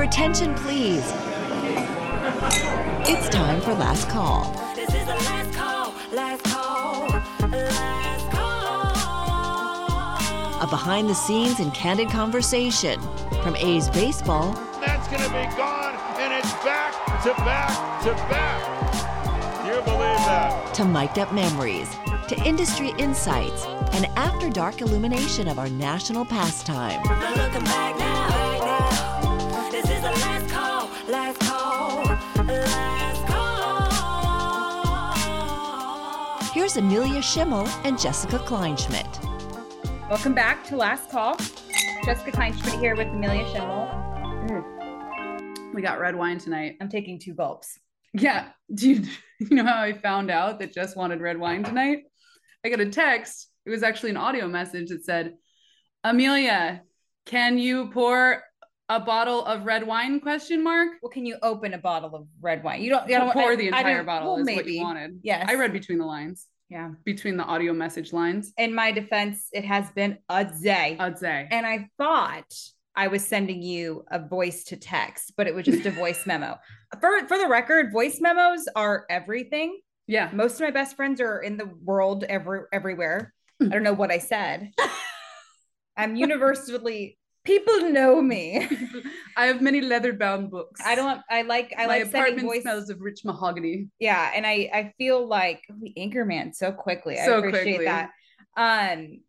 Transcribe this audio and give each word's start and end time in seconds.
Your 0.00 0.08
attention, 0.08 0.54
please. 0.54 1.04
It's 3.04 3.28
time 3.28 3.60
for 3.60 3.74
Last 3.74 4.08
Call. 4.08 4.50
This 4.74 4.88
is 4.94 5.04
the 5.04 5.12
last 5.12 5.52
call, 5.52 5.92
last 6.10 6.42
call, 6.44 7.06
last 7.50 8.30
call. 8.30 8.94
A 10.62 10.66
behind 10.70 11.06
the 11.06 11.14
scenes 11.14 11.60
and 11.60 11.74
candid 11.74 12.08
conversation 12.08 12.98
from 13.42 13.54
A's 13.56 13.90
baseball 13.90 14.54
That's 14.80 15.06
going 15.08 15.20
to 15.20 15.28
be 15.28 15.44
gone, 15.54 15.94
and 16.16 16.32
it's 16.32 16.50
back 16.64 16.94
to 17.24 17.34
back 17.44 18.02
to 18.04 18.14
back. 18.32 19.66
You 19.66 19.82
believe 19.82 20.24
that? 20.24 20.72
to 20.76 20.84
mic'd 20.86 21.18
up 21.18 21.34
memories 21.34 21.94
to 22.28 22.42
industry 22.46 22.94
insights 22.96 23.66
and 23.92 24.06
after 24.16 24.48
dark 24.48 24.80
illumination 24.80 25.46
of 25.46 25.58
our 25.58 25.68
national 25.68 26.24
pastime. 26.24 27.02
Here's 36.70 36.84
Amelia 36.84 37.20
Schimmel 37.20 37.66
and 37.82 37.98
Jessica 37.98 38.38
Kleinschmidt. 38.38 40.08
Welcome 40.08 40.34
back 40.34 40.62
to 40.68 40.76
Last 40.76 41.10
Call. 41.10 41.34
Jessica 42.04 42.30
Kleinschmidt 42.30 42.78
here 42.78 42.94
with 42.94 43.08
Amelia 43.08 43.44
Schimmel. 43.50 43.86
Hmm. 44.46 45.74
We 45.74 45.82
got 45.82 45.98
red 45.98 46.14
wine 46.14 46.38
tonight. 46.38 46.76
I'm 46.80 46.88
taking 46.88 47.18
two 47.18 47.34
gulps. 47.34 47.76
Yeah. 48.14 48.50
Do 48.72 48.88
you, 48.88 49.02
you 49.40 49.56
know 49.56 49.64
how 49.64 49.80
I 49.82 49.94
found 49.94 50.30
out 50.30 50.60
that 50.60 50.72
Jess 50.72 50.94
wanted 50.94 51.20
red 51.20 51.40
wine 51.40 51.64
tonight? 51.64 52.04
I 52.64 52.68
got 52.68 52.78
a 52.78 52.88
text. 52.88 53.48
It 53.66 53.70
was 53.70 53.82
actually 53.82 54.10
an 54.10 54.18
audio 54.18 54.46
message 54.46 54.90
that 54.90 55.04
said, 55.04 55.34
Amelia, 56.04 56.82
can 57.26 57.58
you 57.58 57.88
pour 57.90 58.44
a 58.88 59.00
bottle 59.00 59.44
of 59.44 59.64
red 59.64 59.84
wine? 59.84 60.20
Question 60.20 60.62
mark. 60.62 60.90
Well, 61.02 61.10
can 61.10 61.26
you 61.26 61.36
open 61.42 61.74
a 61.74 61.78
bottle 61.78 62.14
of 62.14 62.28
red 62.40 62.62
wine? 62.62 62.80
You 62.80 62.90
don't, 62.90 63.08
you 63.08 63.16
don't 63.16 63.32
pour 63.32 63.50
I- 63.54 63.56
the 63.56 63.66
entire 63.66 63.96
don't- 63.96 64.06
bottle 64.06 64.28
well, 64.34 64.40
is 64.40 64.46
maybe. 64.46 64.56
what 64.56 64.66
you 64.68 64.82
wanted. 64.82 65.18
Yes. 65.24 65.46
I 65.48 65.56
read 65.56 65.72
between 65.72 65.98
the 65.98 66.06
lines, 66.06 66.46
Yeah. 66.70 66.90
between 67.04 67.36
the 67.36 67.44
audio 67.44 67.72
message 67.72 68.12
lines. 68.12 68.52
In 68.56 68.74
my 68.74 68.92
defense, 68.92 69.48
it 69.52 69.64
has 69.64 69.90
been 69.90 70.18
a 70.28 70.44
day. 70.44 70.96
I'd 70.98 71.18
say. 71.18 71.48
and 71.50 71.66
I 71.66 71.88
thought 71.98 72.52
I 72.94 73.08
was 73.08 73.26
sending 73.26 73.60
you 73.62 74.04
a 74.10 74.18
voice 74.18 74.64
to 74.64 74.76
text, 74.76 75.32
but 75.36 75.46
it 75.48 75.54
was 75.54 75.64
just 75.64 75.84
a 75.86 75.90
voice 75.90 76.26
memo. 76.26 76.58
For 77.00 77.26
for 77.28 77.38
the 77.38 77.48
record, 77.48 77.92
voice 77.92 78.20
memos 78.20 78.66
are 78.74 79.04
everything. 79.10 79.80
yeah. 80.06 80.30
Most 80.32 80.54
of 80.54 80.60
my 80.62 80.70
best 80.70 80.96
friends 80.96 81.20
are 81.20 81.38
in 81.40 81.56
the 81.56 81.70
world 81.84 82.24
every 82.24 82.60
everywhere. 82.72 83.32
I 83.62 83.66
don't 83.66 83.82
know 83.84 83.92
what 83.92 84.10
I 84.10 84.18
said. 84.18 84.72
I'm 85.96 86.16
universally 86.16 87.18
people 87.44 87.80
know 87.90 88.20
me. 88.20 88.68
I 89.36 89.46
have 89.46 89.60
many 89.62 89.80
leather 89.80 90.12
bound 90.12 90.50
books. 90.50 90.80
I 90.84 90.94
don't 90.94 91.20
I 91.30 91.42
like 91.42 91.72
I 91.76 91.86
My 91.86 91.98
like 91.98 92.06
apartment 92.06 92.42
voice 92.42 92.62
smells 92.62 92.90
of 92.90 93.00
rich 93.00 93.24
mahogany. 93.24 93.88
yeah 93.98 94.30
and 94.34 94.46
i 94.46 94.68
i 94.74 94.92
feel 94.98 95.26
like 95.26 95.62
we 95.80 95.94
anchorman 95.94 96.54
so 96.54 96.70
quickly 96.72 97.18
i 97.18 97.24
So 97.24 97.38
appreciate 97.38 97.76
quickly. 97.76 97.84
that 97.86 98.10
um 98.56 99.20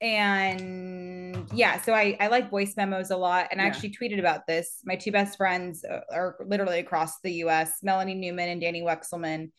and 0.00 1.48
yeah 1.52 1.80
so 1.80 1.92
i 1.92 2.16
i 2.20 2.28
like 2.28 2.50
voice 2.50 2.74
memos 2.76 3.10
a 3.10 3.16
lot 3.16 3.48
and 3.50 3.60
i 3.60 3.64
actually 3.64 3.90
tweeted 3.90 4.18
about 4.18 4.46
this 4.46 4.80
my 4.84 4.94
two 4.96 5.10
best 5.12 5.36
friends 5.36 5.84
uh, 5.84 6.00
are 6.12 6.36
literally 6.46 6.78
across 6.78 7.20
the 7.22 7.32
us 7.32 7.70
melanie 7.82 8.14
newman 8.14 8.48
and 8.48 8.60
danny 8.60 8.82
wexelman 8.82 9.50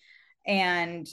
and 0.48 1.08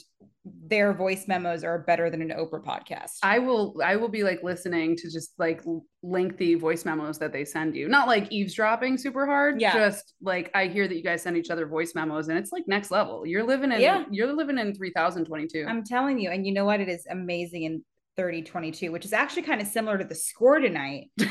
their 0.67 0.93
voice 0.93 1.27
memos 1.27 1.65
are 1.65 1.79
better 1.79 2.09
than 2.09 2.21
an 2.21 2.29
oprah 2.29 2.63
podcast 2.63 3.17
I 3.21 3.39
will 3.39 3.75
I 3.83 3.97
will 3.97 4.07
be 4.07 4.23
like 4.23 4.43
listening 4.43 4.95
to 4.95 5.11
just 5.11 5.33
like 5.37 5.61
lengthy 6.01 6.55
voice 6.55 6.85
memos 6.85 7.19
that 7.19 7.33
they 7.33 7.43
send 7.43 7.75
you. 7.75 7.89
Not 7.89 8.07
like 8.07 8.31
eavesdropping 8.31 8.97
super 8.97 9.25
hard. 9.25 9.59
Yeah. 9.59 9.73
Just 9.73 10.13
like 10.21 10.49
I 10.55 10.67
hear 10.67 10.87
that 10.87 10.95
you 10.95 11.03
guys 11.03 11.21
send 11.21 11.35
each 11.35 11.49
other 11.49 11.67
voice 11.67 11.93
memos 11.95 12.29
and 12.29 12.37
it's 12.37 12.53
like 12.53 12.63
next 12.65 12.91
level. 12.91 13.25
You're 13.25 13.43
living 13.43 13.73
in 13.73 13.81
Yeah. 13.81 14.05
you're 14.09 14.31
living 14.31 14.57
in 14.57 14.73
3022. 14.73 15.65
i'm 15.67 15.83
telling 15.83 16.17
you 16.17 16.29
and 16.29 16.47
you 16.47 16.53
know 16.53 16.63
what 16.63 16.79
it 16.79 16.87
is 16.87 17.05
amazing 17.09 17.63
in 17.63 17.83
3022 18.15 18.91
which 18.91 19.03
is 19.05 19.13
actually 19.13 19.43
kind 19.43 19.61
of 19.61 19.67
similar 19.67 19.97
to 19.97 20.03
the 20.05 20.15
score 20.15 20.59
tonight 20.59 21.11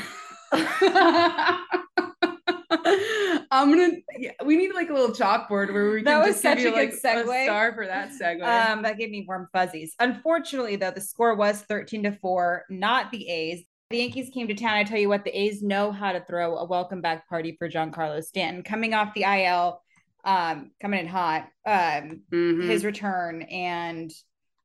I'm 3.51 3.69
gonna 3.69 3.97
yeah, 4.17 4.31
we 4.45 4.57
need 4.57 4.73
like 4.73 4.89
a 4.89 4.93
little 4.93 5.15
chalkboard 5.15 5.71
where 5.73 5.91
we 5.91 6.03
That 6.03 6.11
can 6.11 6.19
was 6.19 6.27
just 6.41 6.43
give 6.43 6.51
such 6.53 6.59
you 6.61 6.69
a 6.69 6.75
like 6.75 6.91
good 6.91 7.01
segue. 7.01 7.41
a 7.41 7.45
star 7.45 7.73
for 7.73 7.85
that 7.85 8.09
segue. 8.11 8.43
Um, 8.43 8.81
that 8.83 8.97
gave 8.97 9.09
me 9.09 9.25
warm 9.27 9.47
fuzzies. 9.53 9.93
Unfortunately, 9.99 10.75
though, 10.75 10.91
the 10.91 11.01
score 11.01 11.35
was 11.35 11.61
13 11.63 12.03
to 12.03 12.11
4, 12.11 12.65
not 12.69 13.11
the 13.11 13.27
A's. 13.29 13.63
The 13.89 13.97
Yankees 13.99 14.29
came 14.33 14.47
to 14.49 14.53
town. 14.53 14.73
I 14.73 14.83
tell 14.83 14.99
you 14.99 15.07
what, 15.09 15.23
the 15.23 15.37
A's 15.37 15.61
know 15.63 15.91
how 15.91 16.11
to 16.11 16.19
throw 16.27 16.57
a 16.57 16.65
welcome 16.65 16.99
back 17.01 17.29
party 17.29 17.55
for 17.57 17.69
Giancarlo 17.69 18.21
Stanton. 18.21 18.63
Coming 18.63 18.93
off 18.93 19.13
the 19.13 19.23
IL, 19.23 19.81
um, 20.25 20.71
coming 20.81 20.99
in 20.99 21.07
hot, 21.07 21.47
um, 21.65 22.23
Mhm. 22.31 22.67
his 22.67 22.83
return. 22.83 23.43
And 23.43 24.11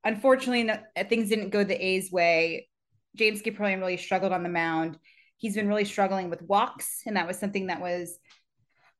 unfortunately, 0.02 0.64
no, 0.64 0.76
things 1.08 1.28
didn't 1.28 1.50
go 1.50 1.62
the 1.62 1.80
A's 1.80 2.10
way. 2.10 2.68
James 3.14 3.42
Kaprielian 3.42 3.78
really 3.78 3.96
struggled 3.96 4.32
on 4.32 4.42
the 4.42 4.48
mound. 4.48 4.98
He's 5.36 5.54
been 5.54 5.68
really 5.68 5.84
struggling 5.84 6.30
with 6.30 6.42
walks, 6.42 7.02
and 7.06 7.16
that 7.16 7.26
was 7.28 7.38
something 7.38 7.66
that 7.68 7.80
was 7.80 8.18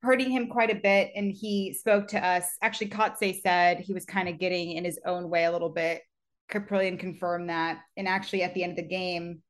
hurting 0.03 0.31
him 0.31 0.49
quite 0.49 0.71
a 0.71 0.81
bit. 0.81 1.13
And 1.15 1.33
he 1.33 1.75
spoke 1.75 2.09
to 2.09 2.25
us. 2.25 2.45
Actually, 2.61 2.91
Kotsay 2.91 3.41
said 3.41 3.81
he 3.81 3.93
was 3.93 4.05
kind 4.05 4.29
of 4.29 4.39
getting 4.39 4.73
in 4.73 4.85
his 4.85 4.99
own 5.05 5.31
way 5.31 5.45
a 5.45 5.53
little 5.53 5.69
bit. 5.69 6.03
Kaprielian 6.51 6.99
confirmed 6.99 7.49
that. 7.49 7.81
And 7.97 8.09
actually, 8.09 8.43
at 8.43 8.55
the 8.55 8.65
end 8.65 8.73
of 8.73 8.77
the 8.77 8.89
game, 8.89 9.43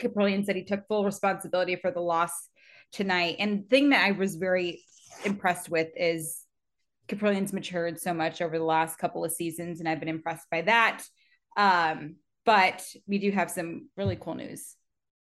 Kaprielian 0.00 0.44
said 0.44 0.56
he 0.56 0.64
took 0.64 0.86
full 0.86 1.04
responsibility 1.04 1.76
for 1.76 1.90
the 1.90 2.00
loss 2.00 2.32
tonight. 2.92 3.36
And 3.38 3.64
the 3.64 3.68
thing 3.68 3.90
that 3.90 4.04
I 4.04 4.12
was 4.12 4.36
very 4.36 4.82
impressed 5.24 5.68
with 5.68 5.88
is 5.96 6.42
Kaprielian's 7.08 7.52
matured 7.52 8.00
so 8.00 8.12
much 8.12 8.42
over 8.42 8.58
the 8.58 8.64
last 8.64 8.98
couple 8.98 9.24
of 9.24 9.32
seasons, 9.32 9.80
and 9.80 9.88
I've 9.88 10.00
been 10.00 10.08
impressed 10.08 10.48
by 10.50 10.62
that. 10.62 11.04
Um, 11.56 12.16
but 12.44 12.84
we 13.06 13.18
do 13.18 13.30
have 13.30 13.50
some 13.50 13.88
really 13.96 14.16
cool 14.16 14.34
news. 14.34 14.76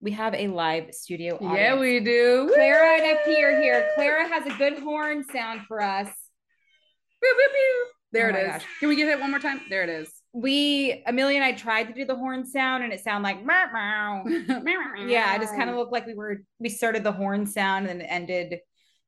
We 0.06 0.12
have 0.12 0.36
a 0.36 0.48
live 0.50 0.94
studio 0.94 1.34
audience. 1.38 1.56
yeah, 1.58 1.80
we 1.80 2.00
do. 2.00 2.52
Clara 2.54 3.00
and 3.02 3.18
FP 3.18 3.42
are 3.44 3.60
here. 3.60 3.90
Clara 3.96 4.28
has 4.28 4.46
a 4.46 4.56
good 4.56 4.78
horn 4.78 5.26
sound 5.34 5.62
for 5.68 5.82
us. 5.82 6.08
Pew, 6.08 7.34
pew, 7.36 7.48
pew. 7.52 7.86
There 8.12 8.28
Oh 8.28 8.30
it 8.38 8.40
is. 8.44 8.48
gosh. 8.52 8.64
Can 8.80 8.90
we 8.90 8.96
get 8.98 9.08
it 9.10 9.20
one 9.20 9.32
more 9.32 9.40
time? 9.40 9.62
There 9.68 9.82
it 9.82 9.90
is. 9.90 10.08
We 10.32 11.04
Amelia 11.08 11.38
and 11.38 11.44
I 11.44 11.54
tried 11.54 11.86
to 11.86 11.94
do 11.94 12.06
the 12.06 12.16
horn 12.16 12.46
sound 12.46 12.84
and 12.84 12.94
it 12.94 13.00
sounded 13.04 13.28
like 13.28 13.44
meow, 13.44 14.22
meow. 14.26 14.94
yeah, 15.08 15.36
it 15.36 15.42
just 15.42 15.56
kind 15.56 15.72
of 15.72 15.76
looked 15.76 15.92
like 15.92 16.06
we 16.06 16.14
were 16.14 16.44
we 16.60 16.70
started 16.70 17.04
the 17.04 17.12
horn 17.12 17.48
sound 17.48 17.88
and 17.88 18.00
then 18.00 18.06
it 18.06 18.12
ended 18.12 18.60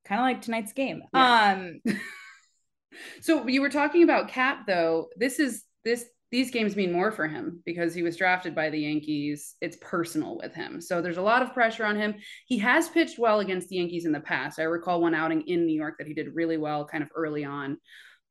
kind 0.03 0.19
of 0.19 0.25
like 0.25 0.41
tonight's 0.41 0.73
game. 0.73 1.03
Yeah. 1.13 1.57
Um 1.57 1.81
So 3.21 3.47
you 3.47 3.61
were 3.61 3.69
talking 3.69 4.01
about 4.01 4.29
Cap 4.29 4.65
though. 4.65 5.09
This 5.15 5.39
is 5.39 5.63
this 5.85 6.03
these 6.31 6.51
games 6.51 6.75
mean 6.75 6.91
more 6.91 7.11
for 7.11 7.27
him 7.27 7.61
because 7.65 7.93
he 7.93 8.03
was 8.03 8.17
drafted 8.17 8.53
by 8.53 8.69
the 8.69 8.79
Yankees. 8.79 9.55
It's 9.61 9.77
personal 9.79 10.37
with 10.37 10.53
him. 10.53 10.81
So 10.81 11.01
there's 11.01 11.17
a 11.17 11.21
lot 11.21 11.41
of 11.41 11.53
pressure 11.53 11.85
on 11.85 11.95
him. 11.95 12.15
He 12.47 12.57
has 12.57 12.89
pitched 12.89 13.17
well 13.17 13.39
against 13.39 13.69
the 13.69 13.77
Yankees 13.77 14.05
in 14.05 14.11
the 14.11 14.19
past. 14.19 14.59
I 14.59 14.63
recall 14.63 14.99
one 15.01 15.15
outing 15.15 15.43
in 15.47 15.65
New 15.65 15.75
York 15.75 15.95
that 15.99 16.07
he 16.07 16.13
did 16.13 16.35
really 16.35 16.57
well 16.57 16.85
kind 16.85 17.01
of 17.03 17.09
early 17.15 17.45
on. 17.45 17.77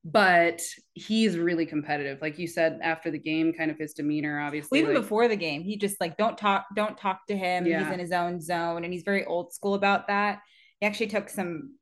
but 0.08 0.60
he's 0.94 1.36
really 1.36 1.66
competitive. 1.66 2.18
Like 2.22 2.38
you 2.38 2.46
said 2.46 2.78
after 2.80 3.10
the 3.10 3.18
game, 3.18 3.52
kind 3.52 3.72
of 3.72 3.78
his 3.78 3.92
demeanor, 3.92 4.38
obviously. 4.40 4.80
Well, 4.82 4.90
even 4.90 4.94
like- 4.94 5.02
before 5.02 5.26
the 5.26 5.36
game, 5.36 5.62
he 5.62 5.76
just 5.76 6.00
like 6.00 6.16
don't 6.16 6.38
talk, 6.38 6.66
don't 6.76 6.96
talk 6.96 7.26
to 7.26 7.36
him. 7.36 7.64
He's 7.64 7.92
in 7.94 7.98
his 7.98 8.12
own 8.12 8.40
zone, 8.40 8.84
and 8.84 8.92
he's 8.92 9.02
very 9.02 9.24
old 9.24 9.52
school 9.52 9.74
about 9.74 10.06
that. 10.06 10.40
He 10.78 10.86
actually 10.86 11.08
took 11.08 11.28
some, 11.28 11.72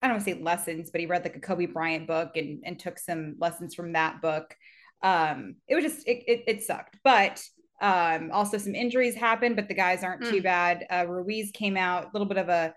I 0.00 0.06
don't 0.06 0.16
want 0.16 0.24
to 0.26 0.34
say 0.34 0.42
lessons, 0.42 0.90
but 0.90 1.00
he 1.02 1.06
read 1.06 1.24
like 1.24 1.36
a 1.36 1.40
Kobe 1.40 1.66
Bryant 1.66 2.06
book 2.06 2.36
and 2.36 2.62
and 2.64 2.78
took 2.78 2.98
some 2.98 3.34
lessons 3.38 3.74
from 3.74 3.92
that 3.92 4.22
book. 4.22 4.54
Um, 5.04 5.56
it 5.68 5.74
was 5.74 5.84
just 5.84 6.08
it 6.08 6.24
it, 6.26 6.44
it 6.46 6.62
sucked, 6.64 6.98
but 7.04 7.42
um, 7.80 8.30
also 8.32 8.56
some 8.58 8.74
injuries 8.74 9.14
happened, 9.14 9.56
but 9.56 9.68
the 9.68 9.74
guys 9.74 10.02
aren't 10.02 10.22
too 10.24 10.40
Mm. 10.40 10.44
bad. 10.44 10.86
Uh, 10.90 11.06
Ruiz 11.06 11.50
came 11.52 11.76
out 11.76 12.04
a 12.06 12.10
little 12.14 12.26
bit 12.26 12.38
of 12.38 12.48
a, 12.48 12.72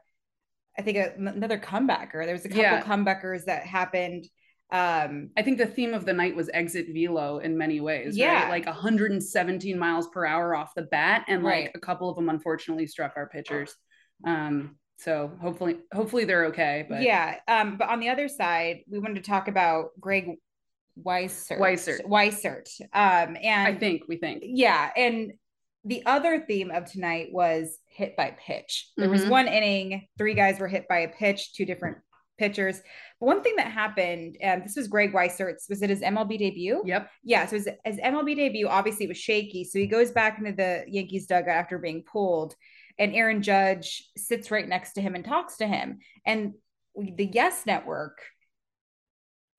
I 0.77 0.81
think 0.81 0.97
a, 0.97 1.13
another 1.17 1.57
comebacker. 1.59 2.25
There 2.25 2.33
was 2.33 2.43
a 2.45 2.49
couple 2.49 2.63
Yeah. 2.63 2.81
comebackers 2.83 3.45
that 3.45 3.63
happened. 3.65 4.25
Um, 4.69 5.29
I 5.37 5.43
think 5.43 5.59
the 5.59 5.65
theme 5.67 5.93
of 5.93 6.03
the 6.05 6.11
night 6.13 6.35
was 6.35 6.49
exit 6.53 6.87
velo 6.93 7.37
in 7.37 7.57
many 7.57 7.79
ways. 7.79 8.17
Yeah. 8.17 8.43
Right? 8.43 8.49
Like 8.49 8.65
117 8.65 9.79
miles 9.79 10.07
per 10.09 10.25
hour 10.25 10.55
off 10.55 10.73
the 10.75 10.81
bat. 10.81 11.23
And 11.29 11.41
like 11.43 11.53
Right. 11.53 11.71
a 11.75 11.79
couple 11.79 12.09
of 12.09 12.15
them 12.17 12.27
unfortunately 12.27 12.87
struck 12.87 13.13
our 13.15 13.29
pitchers. 13.29 13.73
Um, 14.25 14.77
so 14.97 15.31
hopefully, 15.41 15.77
hopefully 15.93 16.25
they're 16.25 16.45
okay. 16.47 16.85
But 16.89 17.01
yeah. 17.03 17.37
Um, 17.47 17.77
but 17.77 17.87
on 17.87 17.99
the 18.01 18.09
other 18.09 18.27
side, 18.27 18.79
we 18.89 18.99
wanted 18.99 19.23
to 19.23 19.29
talk 19.29 19.47
about 19.47 19.91
Greg 20.01 20.35
Weissert. 21.03 21.59
Weissert. 21.59 22.05
Weissert. 22.05 22.69
Um, 22.93 23.37
and 23.41 23.75
I 23.75 23.79
think 23.79 24.03
we 24.07 24.17
think. 24.17 24.43
yeah, 24.45 24.89
and 24.95 25.33
the 25.85 26.05
other 26.05 26.41
theme 26.47 26.69
of 26.71 26.85
tonight 26.91 27.27
was 27.31 27.77
hit 27.87 28.17
by 28.17 28.31
pitch. 28.37 28.89
There 28.97 29.09
was 29.09 29.23
Mhm. 29.25 29.29
one 29.29 29.47
inning, 29.47 30.07
three 30.17 30.33
guys 30.33 30.59
were 30.59 30.67
hit 30.67 30.87
by 30.87 30.99
a 30.99 31.07
pitch, 31.07 31.53
two 31.53 31.65
different 31.65 31.97
pitchers. 32.37 32.81
But 33.19 33.25
one 33.27 33.41
thing 33.41 33.55
that 33.55 33.71
happened, 33.71 34.37
and 34.41 34.63
this 34.63 34.75
was 34.75 34.87
Greg 34.87 35.13
Weissert's, 35.13 35.67
was 35.69 35.81
it 35.81 35.89
his 35.89 36.01
MLB 36.01 36.37
debut? 36.37 36.83
Yep. 36.85 37.09
Yeah, 37.23 37.45
so 37.45 37.55
his, 37.55 37.69
his 37.85 37.97
MLB 37.99 38.35
debut 38.35 38.67
obviously 38.67 39.07
was 39.07 39.17
shaky. 39.17 39.63
So 39.63 39.79
he 39.79 39.87
goes 39.87 40.11
back 40.11 40.37
into 40.37 40.51
the 40.51 40.83
Yankees 40.87 41.25
dugout 41.25 41.55
after 41.55 41.77
being 41.79 42.03
pulled, 42.03 42.53
and 42.99 43.15
Aaron 43.15 43.41
Judge 43.41 44.09
sits 44.17 44.51
right 44.51 44.67
next 44.67 44.93
to 44.93 45.01
him 45.01 45.15
and 45.15 45.23
talks 45.23 45.57
to 45.57 45.67
him. 45.67 45.99
And 46.25 46.53
the 46.95 47.25
Yes 47.31 47.65
Network 47.65 48.17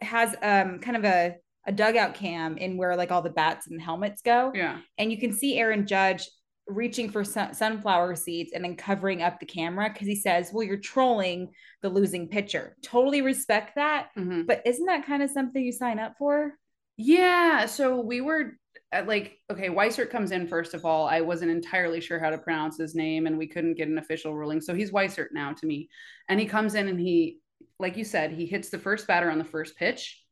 has 0.01 0.35
um 0.43 0.79
kind 0.79 0.97
of 0.97 1.05
a 1.05 1.37
a 1.67 1.73
dugout 1.73 2.15
cam 2.15 2.57
in 2.57 2.77
where 2.79 2.97
like 2.97 3.11
all 3.11 3.21
the 3.23 3.31
bats 3.31 3.67
and 3.67 3.81
helmets 3.81 4.23
go, 4.23 4.53
Yeah. 4.55 4.79
and 4.97 5.11
you 5.13 5.19
can 5.19 5.33
see 5.33 5.59
Aaron 5.59 5.87
Judge 5.87 6.29
reaching 6.67 7.11
for 7.11 7.25
sun- 7.25 7.53
sunflower 7.55 8.15
seeds 8.15 8.53
and 8.53 8.65
then 8.65 8.77
covering 8.77 9.23
up 9.23 9.41
the 9.41 9.47
camera 9.47 9.91
because 9.93 10.07
he 10.07 10.15
says, 10.17 10.51
"Well, 10.53 10.65
you're 10.65 10.77
trolling 10.79 11.49
the 11.83 11.89
losing 11.89 12.29
pitcher." 12.29 12.77
Totally 12.83 13.23
respect 13.23 13.75
that, 13.77 14.09
Mhm. 14.17 14.47
but 14.47 14.63
isn't 14.67 14.87
that 14.87 15.05
kind 15.07 15.23
of 15.23 15.31
something 15.31 15.63
you 15.63 15.73
sign 15.73 15.99
up 15.99 16.15
for? 16.19 16.55
Yeah. 16.97 17.67
So 17.67 18.01
we 18.01 18.21
were 18.21 18.59
at 18.93 19.07
like, 19.07 19.39
okay, 19.51 19.69
Weissert 19.69 20.11
comes 20.11 20.31
in 20.33 20.47
first 20.47 20.73
of 20.75 20.85
all. 20.85 21.07
I 21.07 21.21
wasn't 21.21 21.51
entirely 21.51 22.01
sure 22.01 22.19
how 22.19 22.31
to 22.31 22.39
pronounce 22.39 22.79
his 22.79 22.95
name 22.95 23.27
and 23.27 23.37
we 23.37 23.47
couldn't 23.47 23.75
get 23.75 23.89
an 23.89 23.99
official 23.99 24.35
ruling. 24.35 24.61
So 24.61 24.75
he's 24.75 24.91
Weissert 24.91 25.29
now 25.33 25.53
to 25.53 25.67
me. 25.67 25.89
And 26.29 26.41
he 26.41 26.47
comes 26.47 26.75
in 26.75 26.89
and 26.89 26.99
he, 26.99 27.39
like 27.79 27.97
you 27.97 28.05
said, 28.05 28.33
he 28.33 28.47
hits 28.47 28.71
the 28.71 28.79
first 28.79 29.07
batter 29.07 29.31
on 29.31 29.39
the 29.39 29.45
first 29.45 29.77
pitch. 29.77 30.23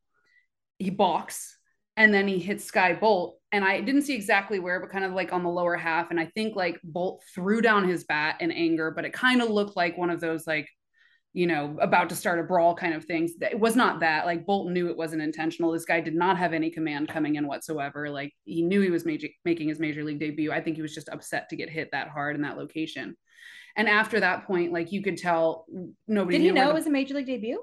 He 0.78 0.90
balks 0.90 1.56
and 1.96 2.12
then 2.12 2.28
he 2.28 2.38
hits 2.38 2.64
Skye 2.64 2.94
Bolt. 2.94 3.38
And 3.52 3.64
I 3.64 3.80
didn't 3.80 4.02
see 4.02 4.14
exactly 4.14 4.58
where, 4.58 4.80
but 4.80 4.90
kind 4.90 5.04
of 5.04 5.12
like 5.12 5.32
on 5.32 5.42
the 5.42 5.48
lower 5.48 5.76
half. 5.76 6.10
And 6.10 6.20
I 6.20 6.26
think 6.34 6.54
like 6.56 6.78
Bolt 6.84 7.22
threw 7.34 7.62
down 7.62 7.88
his 7.88 8.04
bat 8.04 8.36
in 8.40 8.50
anger, 8.50 8.90
but 8.90 9.04
it 9.04 9.12
kind 9.12 9.40
of 9.40 9.48
looked 9.48 9.76
like 9.76 9.96
one 9.96 10.10
of 10.10 10.20
those 10.20 10.46
like, 10.46 10.68
you 11.32 11.46
know, 11.46 11.76
about 11.80 12.08
to 12.08 12.16
start 12.16 12.38
a 12.38 12.42
brawl 12.42 12.74
kind 12.74 12.94
of 12.94 13.04
things. 13.04 13.32
It 13.40 13.58
was 13.58 13.76
not 13.76 14.00
that. 14.00 14.26
Like 14.26 14.44
Bolt 14.44 14.70
knew 14.70 14.88
it 14.88 14.96
wasn't 14.96 15.22
intentional. 15.22 15.72
This 15.72 15.84
guy 15.84 16.00
did 16.00 16.14
not 16.14 16.38
have 16.38 16.52
any 16.52 16.70
command 16.70 17.08
coming 17.08 17.36
in 17.36 17.46
whatsoever. 17.46 18.10
Like 18.10 18.32
he 18.44 18.62
knew 18.62 18.80
he 18.80 18.90
was 18.90 19.06
major- 19.06 19.28
making 19.44 19.68
his 19.68 19.80
major 19.80 20.04
league 20.04 20.20
debut. 20.20 20.52
I 20.52 20.60
think 20.60 20.76
he 20.76 20.82
was 20.82 20.94
just 20.94 21.08
upset 21.08 21.48
to 21.50 21.56
get 21.56 21.70
hit 21.70 21.90
that 21.92 22.08
hard 22.08 22.36
in 22.36 22.42
that 22.42 22.58
location. 22.58 23.16
And 23.76 23.88
after 23.88 24.20
that 24.20 24.46
point, 24.46 24.72
like 24.72 24.90
you 24.92 25.02
could 25.02 25.16
tell 25.18 25.66
nobody 26.08 26.38
Did 26.38 26.44
he 26.44 26.50
know 26.50 26.64
it 26.64 26.68
the- 26.68 26.74
was 26.74 26.86
a 26.86 26.90
major 26.90 27.14
league 27.14 27.26
debut? 27.26 27.60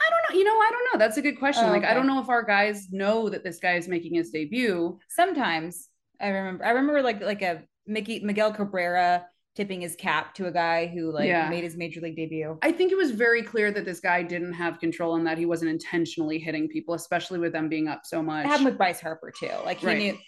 I 0.00 0.10
don't 0.10 0.34
know. 0.34 0.38
You 0.38 0.44
know, 0.44 0.56
I 0.56 0.70
don't 0.72 0.84
know. 0.92 0.98
That's 0.98 1.16
a 1.18 1.22
good 1.22 1.38
question. 1.38 1.64
Oh, 1.66 1.70
like 1.70 1.84
I 1.84 1.94
don't 1.94 2.06
know 2.06 2.20
if 2.20 2.28
our 2.28 2.42
guys 2.44 2.88
know 2.90 3.28
that 3.28 3.44
this 3.44 3.58
guy 3.58 3.74
is 3.74 3.86
making 3.88 4.14
his 4.14 4.30
debut. 4.30 4.98
Sometimes 5.08 5.88
I 6.20 6.28
remember. 6.28 6.64
I 6.64 6.70
remember 6.70 7.02
like 7.02 7.20
like 7.20 7.42
a 7.42 7.62
Mickey 7.86 8.20
Miguel 8.20 8.52
Cabrera 8.52 9.26
tipping 9.56 9.80
his 9.80 9.94
cap 9.94 10.34
to 10.34 10.46
a 10.46 10.50
guy 10.50 10.86
who 10.88 11.12
like 11.12 11.28
Yeah. 11.28 11.48
made 11.48 11.62
his 11.62 11.76
major 11.76 12.00
league 12.00 12.16
debut. 12.16 12.58
I 12.62 12.72
think 12.72 12.90
it 12.90 12.96
was 12.96 13.12
very 13.12 13.40
clear 13.42 13.70
that 13.70 13.84
this 13.84 14.00
guy 14.00 14.22
didn't 14.24 14.52
have 14.54 14.80
control 14.80 15.14
and 15.14 15.24
that 15.28 15.38
he 15.38 15.46
wasn't 15.46 15.70
intentionally 15.70 16.38
hitting 16.40 16.66
people, 16.68 16.94
especially 16.94 17.38
with 17.38 17.52
them 17.52 17.68
being 17.68 17.86
up 17.86 18.00
so 18.04 18.20
much. 18.20 18.44
It 18.46 18.48
happened 18.48 18.66
with 18.66 18.76
Bryce 18.78 19.00
Harper 19.00 19.32
too. 19.38 19.50
Like 19.64 19.78
he 19.78 19.86
Right. 19.86 19.98
knew. 19.98 20.18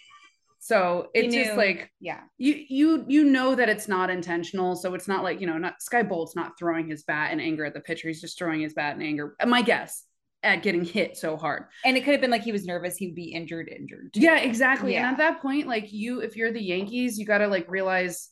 So 0.67 1.07
it's 1.13 1.33
just 1.33 1.55
like 1.55 1.93
yeah. 2.01 2.23
you 2.37 2.65
you 2.67 3.05
you 3.07 3.23
know 3.23 3.55
that 3.55 3.69
it's 3.69 3.87
not 3.87 4.09
intentional 4.09 4.75
so 4.75 4.95
it's 4.95 5.07
not 5.07 5.23
like 5.23 5.39
you 5.39 5.47
know 5.47 5.57
not 5.57 5.81
skye 5.81 6.03
bolt's 6.03 6.35
not 6.35 6.59
throwing 6.59 6.89
his 6.89 7.03
bat 7.03 7.31
in 7.31 7.39
anger 7.39 7.63
at 7.63 7.73
the 7.73 7.79
pitcher 7.79 8.09
he's 8.09 8.19
just 8.19 8.37
throwing 8.37 8.59
his 8.59 8.73
bat 8.73 8.93
in 8.97 9.01
anger 9.01 9.33
my 9.45 9.61
guess 9.61 10.03
at 10.43 10.63
getting 10.63 10.83
hit 10.83 11.15
so 11.15 11.37
hard 11.37 11.67
And 11.85 11.95
it 11.95 12.03
could 12.03 12.11
have 12.11 12.19
been 12.19 12.31
like 12.31 12.43
he 12.43 12.51
was 12.51 12.65
nervous 12.65 12.97
he'd 12.97 13.15
be 13.15 13.31
injured, 13.31 13.69
injured. 13.69 14.13
too. 14.13 14.19
yeah 14.19 14.39
exactly 14.39 14.91
Yeah. 14.91 15.07
and 15.07 15.11
at 15.13 15.17
that 15.19 15.41
point 15.41 15.67
like 15.67 15.93
you 15.93 16.19
if 16.19 16.35
you're 16.35 16.51
the 16.51 16.61
yankees 16.61 17.17
you 17.17 17.25
got 17.25 17.37
to 17.37 17.47
like 17.47 17.71
realize 17.71 18.29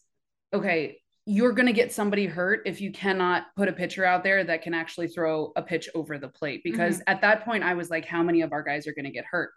okay 0.54 0.98
you're 1.26 1.54
going 1.54 1.68
to 1.68 1.74
get 1.74 1.94
somebody 1.94 2.26
hurt 2.26 2.64
if 2.66 2.82
you 2.82 2.92
cannot 2.92 3.44
put 3.56 3.70
a 3.70 3.74
pitcher 3.74 4.04
out 4.04 4.26
there 4.26 4.44
that 4.44 4.62
can 4.62 4.74
actually 4.74 5.08
throw 5.08 5.54
a 5.56 5.62
pitch 5.62 5.88
over 5.96 6.18
the 6.18 6.28
plate 6.28 6.60
mm-hmm. 6.66 6.72
because 6.72 7.02
at 7.08 7.22
that 7.22 7.46
point 7.46 7.64
i 7.64 7.76
was 7.76 7.90
like 7.90 8.04
how 8.04 8.22
many 8.22 8.42
of 8.42 8.52
our 8.52 8.62
guys 8.62 8.88
are 8.88 8.94
going 8.94 9.06
to 9.06 9.12
get 9.12 9.24
hurt 9.24 9.52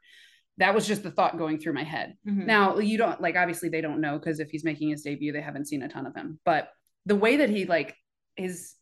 that 0.58 0.74
was 0.74 0.86
just 0.86 1.02
the 1.02 1.10
thought 1.10 1.38
going 1.38 1.58
through 1.58 1.72
my 1.72 1.84
head 1.84 2.14
Mhm. 2.26 2.44
now 2.46 2.78
you 2.78 2.98
don't 2.98 3.20
like 3.20 3.36
obviously 3.36 3.68
they 3.68 3.80
don't 3.80 4.00
know 4.00 4.18
because 4.18 4.40
if 4.40 4.50
he's 4.50 4.64
making 4.64 4.90
his 4.90 5.02
debut, 5.02 5.32
they 5.32 5.40
haven't 5.40 5.66
seen 5.68 5.82
a 5.82 5.88
ton 5.88 6.06
of 6.06 6.14
him. 6.14 6.38
But 6.44 6.68
the 7.06 7.16
way 7.16 7.36
that 7.36 7.48
he 7.50 7.64
like 7.64 7.94
his 8.36 8.74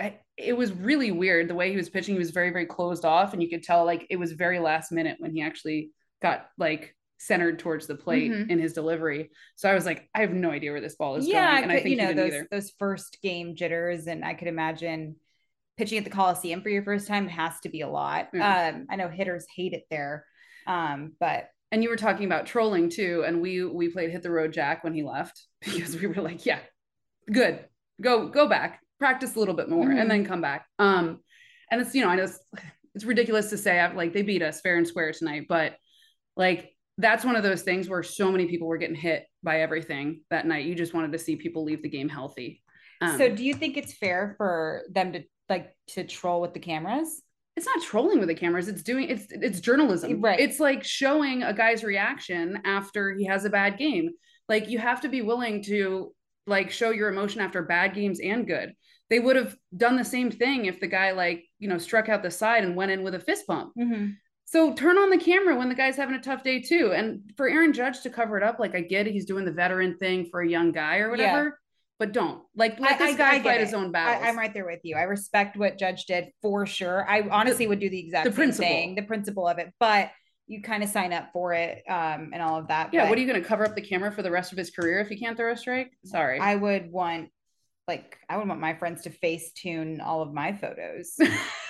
I- 0.00 0.20
it 0.36 0.54
was 0.56 0.72
really 0.72 1.10
weird 1.12 1.48
the 1.48 1.54
way 1.54 1.70
he 1.70 1.76
was 1.76 1.90
pitching. 1.90 2.14
He 2.14 2.18
was 2.18 2.30
very 2.30 2.50
very 2.50 2.66
closed 2.66 3.04
off, 3.04 3.32
and 3.32 3.42
you 3.42 3.48
could 3.48 3.62
tell 3.62 3.84
like 3.84 4.06
it 4.10 4.16
was 4.16 4.32
very 4.32 4.58
last 4.58 4.90
minute 4.92 5.16
when 5.20 5.32
he 5.34 5.42
actually 5.42 5.90
got 6.20 6.48
like 6.58 6.94
centered 7.18 7.58
towards 7.60 7.86
the 7.86 7.94
plate 7.94 8.32
Mhm. 8.32 8.50
in 8.50 8.58
his 8.58 8.72
delivery. 8.72 9.30
So 9.54 9.70
I 9.70 9.74
was 9.74 9.86
like, 9.86 10.08
I 10.14 10.20
have 10.22 10.32
no 10.32 10.50
idea 10.50 10.72
where 10.72 10.80
this 10.80 10.96
ball 10.96 11.14
is 11.16 11.26
yeah, 11.28 11.52
going, 11.52 11.62
and 11.64 11.72
I 11.72 11.74
could- 11.76 11.82
think 11.84 12.00
you 12.00 12.02
know 12.06 12.12
those 12.14 12.32
either. 12.32 12.48
those 12.50 12.70
first 12.78 13.20
game 13.22 13.54
jitters, 13.54 14.06
and 14.08 14.24
I 14.24 14.34
could 14.34 14.48
imagine 14.48 15.16
pitching 15.76 15.98
at 15.98 16.04
the 16.04 16.10
Coliseum 16.10 16.62
for 16.62 16.68
your 16.68 16.82
first 16.82 17.06
time 17.06 17.28
has 17.28 17.60
to 17.60 17.68
be 17.68 17.80
a 17.82 17.88
lot. 17.88 18.28
Yeah. 18.34 18.72
Um, 18.74 18.86
I 18.90 18.96
know 18.96 19.08
hitters 19.08 19.46
hate 19.54 19.72
it 19.72 19.84
there, 19.90 20.26
um, 20.66 21.12
but 21.18 21.48
And 21.70 21.82
you 21.82 21.88
were 21.88 21.96
talking 21.96 22.26
about 22.26 22.46
trolling 22.46 22.90
too, 22.90 23.24
and 23.26 23.40
we 23.40 23.64
we 23.64 23.88
played 23.88 24.10
hit 24.10 24.22
the 24.22 24.30
road 24.30 24.52
Jack 24.52 24.84
when 24.84 24.94
he 24.94 25.02
left 25.02 25.40
because 25.64 25.96
we 25.96 26.06
were 26.06 26.22
like, 26.22 26.44
yeah, 26.46 26.60
good, 27.30 27.64
go 28.00 28.28
go 28.28 28.48
back, 28.48 28.80
practice 28.98 29.34
a 29.36 29.38
little 29.38 29.54
bit 29.54 29.68
more, 29.68 29.86
Mhm. 29.86 30.00
and 30.00 30.10
then 30.10 30.24
come 30.24 30.40
back. 30.40 30.66
Um, 30.78 31.20
and 31.70 31.80
it's 31.80 31.94
you 31.94 32.02
know 32.02 32.08
I 32.10 32.16
know 32.16 32.24
it's, 32.24 32.38
it's 32.94 33.04
ridiculous 33.04 33.50
to 33.50 33.56
say 33.58 33.78
after 33.78 33.96
like 33.96 34.12
they 34.12 34.22
beat 34.22 34.42
us 34.42 34.60
fair 34.60 34.76
and 34.76 34.86
square 34.86 35.12
tonight, 35.12 35.46
but 35.48 35.76
like 36.36 36.70
that's 36.98 37.24
one 37.24 37.36
of 37.36 37.42
those 37.42 37.62
things 37.62 37.88
where 37.88 38.02
so 38.02 38.30
many 38.30 38.46
people 38.46 38.68
were 38.68 38.76
getting 38.76 38.94
hit 38.94 39.24
by 39.42 39.60
everything 39.62 40.20
that 40.28 40.46
night. 40.46 40.66
You 40.66 40.74
just 40.74 40.92
wanted 40.92 41.12
to 41.12 41.18
see 41.18 41.36
people 41.36 41.64
leave 41.64 41.82
the 41.82 41.88
game 41.88 42.08
healthy. 42.10 42.62
Um, 43.00 43.16
so 43.16 43.34
do 43.34 43.42
you 43.42 43.54
think 43.54 43.78
it's 43.78 43.94
fair 43.94 44.34
for 44.36 44.82
them 44.90 45.14
to 45.14 45.22
like 45.48 45.74
to 45.88 46.04
troll 46.04 46.42
with 46.42 46.52
the 46.52 46.60
cameras? 46.60 47.21
It's 47.56 47.66
not 47.66 47.82
trolling 47.82 48.18
with 48.18 48.28
the 48.28 48.34
cameras 48.34 48.68
it's 48.68 48.82
doing 48.82 49.08
it's 49.08 49.26
it's 49.30 49.60
journalism. 49.60 50.20
Right. 50.20 50.40
it's 50.40 50.60
like 50.60 50.84
showing 50.84 51.42
a 51.42 51.52
guy's 51.52 51.84
reaction 51.84 52.60
after 52.64 53.12
he 53.14 53.24
has 53.26 53.44
a 53.44 53.50
bad 53.50 53.78
game. 53.78 54.10
Like 54.48 54.68
you 54.68 54.78
have 54.78 55.02
to 55.02 55.08
be 55.08 55.22
willing 55.22 55.62
to 55.64 56.14
like 56.46 56.70
show 56.70 56.90
your 56.90 57.08
emotion 57.08 57.40
after 57.40 57.62
bad 57.62 57.94
games 57.94 58.20
and 58.20 58.46
good. 58.46 58.72
They 59.10 59.20
would 59.20 59.36
have 59.36 59.54
done 59.76 59.96
the 59.96 60.04
same 60.04 60.30
thing 60.30 60.64
if 60.64 60.80
the 60.80 60.86
guy 60.86 61.12
like 61.12 61.44
you 61.58 61.68
know 61.68 61.78
struck 61.78 62.08
out 62.08 62.22
the 62.22 62.30
side 62.30 62.64
and 62.64 62.76
went 62.76 62.92
in 62.92 63.02
with 63.02 63.14
a 63.14 63.20
fist 63.20 63.46
bump 63.46 63.72
mm-hmm. 63.78 64.12
so 64.46 64.72
turn 64.72 64.96
on 64.96 65.10
the 65.10 65.18
camera 65.18 65.56
when 65.56 65.68
the 65.68 65.74
guy's 65.74 65.96
having 65.96 66.14
a 66.14 66.22
tough 66.22 66.42
day 66.42 66.60
too. 66.60 66.92
And 66.94 67.20
for 67.36 67.48
aaron 67.48 67.74
judge 67.74 68.00
to 68.02 68.10
cover 68.10 68.38
it 68.38 68.42
up 68.42 68.58
like 68.58 68.74
i 68.74 68.80
get 68.80 69.06
it 69.06 69.12
he's 69.12 69.26
doing 69.26 69.44
the 69.44 69.52
veteran 69.52 69.98
thing 69.98 70.26
for 70.30 70.40
a 70.40 70.48
young 70.48 70.72
guy 70.72 70.98
or 70.98 71.10
whatever 71.10 71.58
but 72.02 72.10
don't 72.10 72.42
like 72.56 72.80
let 72.80 73.00
I- 73.00 73.06
this 73.06 73.16
guy 73.16 73.40
fight 73.40 73.60
his 73.60 73.72
own 73.72 73.86
I, 73.86 73.90
battles 73.90 74.26
I'm 74.26 74.36
right 74.36 74.52
there 74.52 74.66
with 74.66 74.80
you. 74.82 74.96
I 74.96 75.02
respect 75.02 75.56
what 75.56 75.78
Judge 75.78 76.06
did 76.06 76.30
for 76.42 76.66
sure. 76.66 77.08
I 77.08 77.20
honestly 77.30 77.68
would 77.68 77.78
do 77.78 77.88
the 77.88 78.00
exact 78.00 78.24
the 78.24 78.32
principle. 78.32 78.66
thing, 78.66 78.96
the 78.96 79.02
principle 79.02 79.46
of 79.46 79.58
it, 79.58 79.72
but 79.78 80.10
you 80.48 80.62
kind 80.62 80.82
of 80.82 80.88
sign 80.88 81.12
up 81.12 81.28
for 81.32 81.52
it 81.52 81.84
um, 81.88 82.30
and 82.32 82.42
all 82.42 82.58
of 82.58 82.66
that. 82.66 82.92
yeah 82.92 83.04
but 83.04 83.10
what 83.10 83.18
are 83.18 83.20
you 83.20 83.28
going 83.28 83.40
to 83.40 83.48
cover 83.48 83.64
up 83.64 83.76
the 83.76 83.80
camera 83.82 84.10
for 84.10 84.22
the 84.22 84.32
rest 84.32 84.50
of 84.50 84.58
his 84.58 84.72
career 84.72 84.98
if 84.98 85.08
he 85.08 85.16
can't 85.16 85.36
throw 85.36 85.52
a 85.52 85.56
strike 85.56 85.92
sorry 86.04 86.40
I 86.40 86.56
would 86.56 86.90
want, 86.90 87.30
like, 87.86 88.18
I 88.28 88.36
would 88.36 88.48
want 88.48 88.60
my 88.60 88.74
friends 88.74 89.02
to 89.02 89.10
face 89.10 89.52
tune 89.52 90.00
all 90.00 90.22
of 90.22 90.34
my 90.34 90.54
photos. 90.54 91.16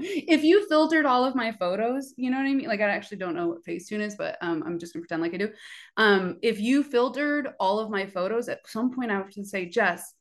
if 0.00 0.44
you 0.44 0.68
filtered 0.68 1.06
all 1.06 1.24
of 1.24 1.34
my 1.34 1.52
photos, 1.52 2.12
you 2.16 2.30
know 2.30 2.36
what 2.38 2.46
I 2.46 2.54
mean? 2.54 2.68
Like 2.68 2.80
I 2.80 2.84
actually 2.88 3.18
don't 3.18 3.34
know 3.34 3.48
what 3.48 3.64
Facetune 3.64 4.00
is, 4.00 4.16
but 4.16 4.36
um, 4.40 4.62
I'm 4.66 4.78
just 4.78 4.92
gonna 4.92 5.02
pretend 5.02 5.22
like 5.22 5.34
I 5.34 5.38
do. 5.38 5.50
Um, 5.96 6.38
if 6.42 6.60
you 6.60 6.82
filtered 6.82 7.48
all 7.60 7.78
of 7.78 7.90
my 7.90 8.06
photos, 8.06 8.48
at 8.48 8.66
some 8.66 8.94
point 8.94 9.10
I 9.10 9.14
have 9.14 9.30
to 9.30 9.44
say, 9.44 9.66
Jess, 9.66 10.12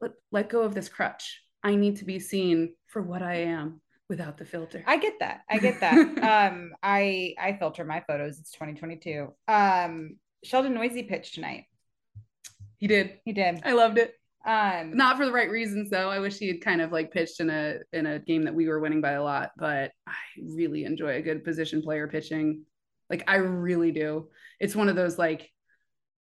let, 0.00 0.12
let 0.30 0.48
go 0.48 0.62
of 0.62 0.74
this 0.74 0.88
crutch. 0.88 1.40
I 1.62 1.74
need 1.76 1.96
to 1.98 2.04
be 2.04 2.18
seen 2.18 2.74
for 2.86 3.02
what 3.02 3.22
I 3.22 3.34
am. 3.42 3.80
without 4.08 4.36
the 4.36 4.44
filter. 4.44 4.82
I 4.86 4.96
get 4.98 5.14
that. 5.20 5.40
I 5.48 5.58
get 5.58 5.80
that. 5.80 5.96
um, 6.52 6.72
I 6.82 7.34
I 7.40 7.54
filter 7.58 7.84
my 7.84 8.00
photos. 8.06 8.38
It's 8.38 8.50
2022. 8.52 9.32
Um, 9.48 10.16
Sheldon 10.44 10.74
Neuse 10.74 11.02
pitched 11.08 11.34
tonight. 11.34 11.64
he 12.78 12.88
did. 12.88 13.18
He 13.24 13.32
did. 13.32 13.60
I 13.64 13.72
loved 13.72 13.98
it. 13.98 14.14
Um, 14.44 14.96
Not 14.96 15.16
for 15.16 15.24
the 15.24 15.32
right 15.32 15.50
reasons 15.50 15.90
though. 15.90 16.10
I 16.10 16.18
wish 16.18 16.38
he 16.38 16.48
had 16.48 16.60
kind 16.60 16.80
of 16.80 16.90
like 16.90 17.12
pitched 17.12 17.40
in 17.40 17.50
a 17.50 17.78
in 17.92 18.06
a 18.06 18.18
game 18.18 18.44
that 18.44 18.54
we 18.54 18.68
were 18.68 18.80
winning 18.80 19.00
by 19.00 19.12
a 19.12 19.22
lot, 19.22 19.50
but 19.56 19.92
I 20.06 20.14
really 20.42 20.84
enjoy 20.84 21.16
a 21.16 21.22
good 21.22 21.44
position 21.44 21.82
player 21.82 22.08
pitching. 22.08 22.64
Like 23.08 23.24
I 23.28 23.36
really 23.36 23.92
do. 23.92 24.28
It's 24.58 24.74
one 24.74 24.88
of 24.88 24.96
those 24.96 25.18
like 25.18 25.50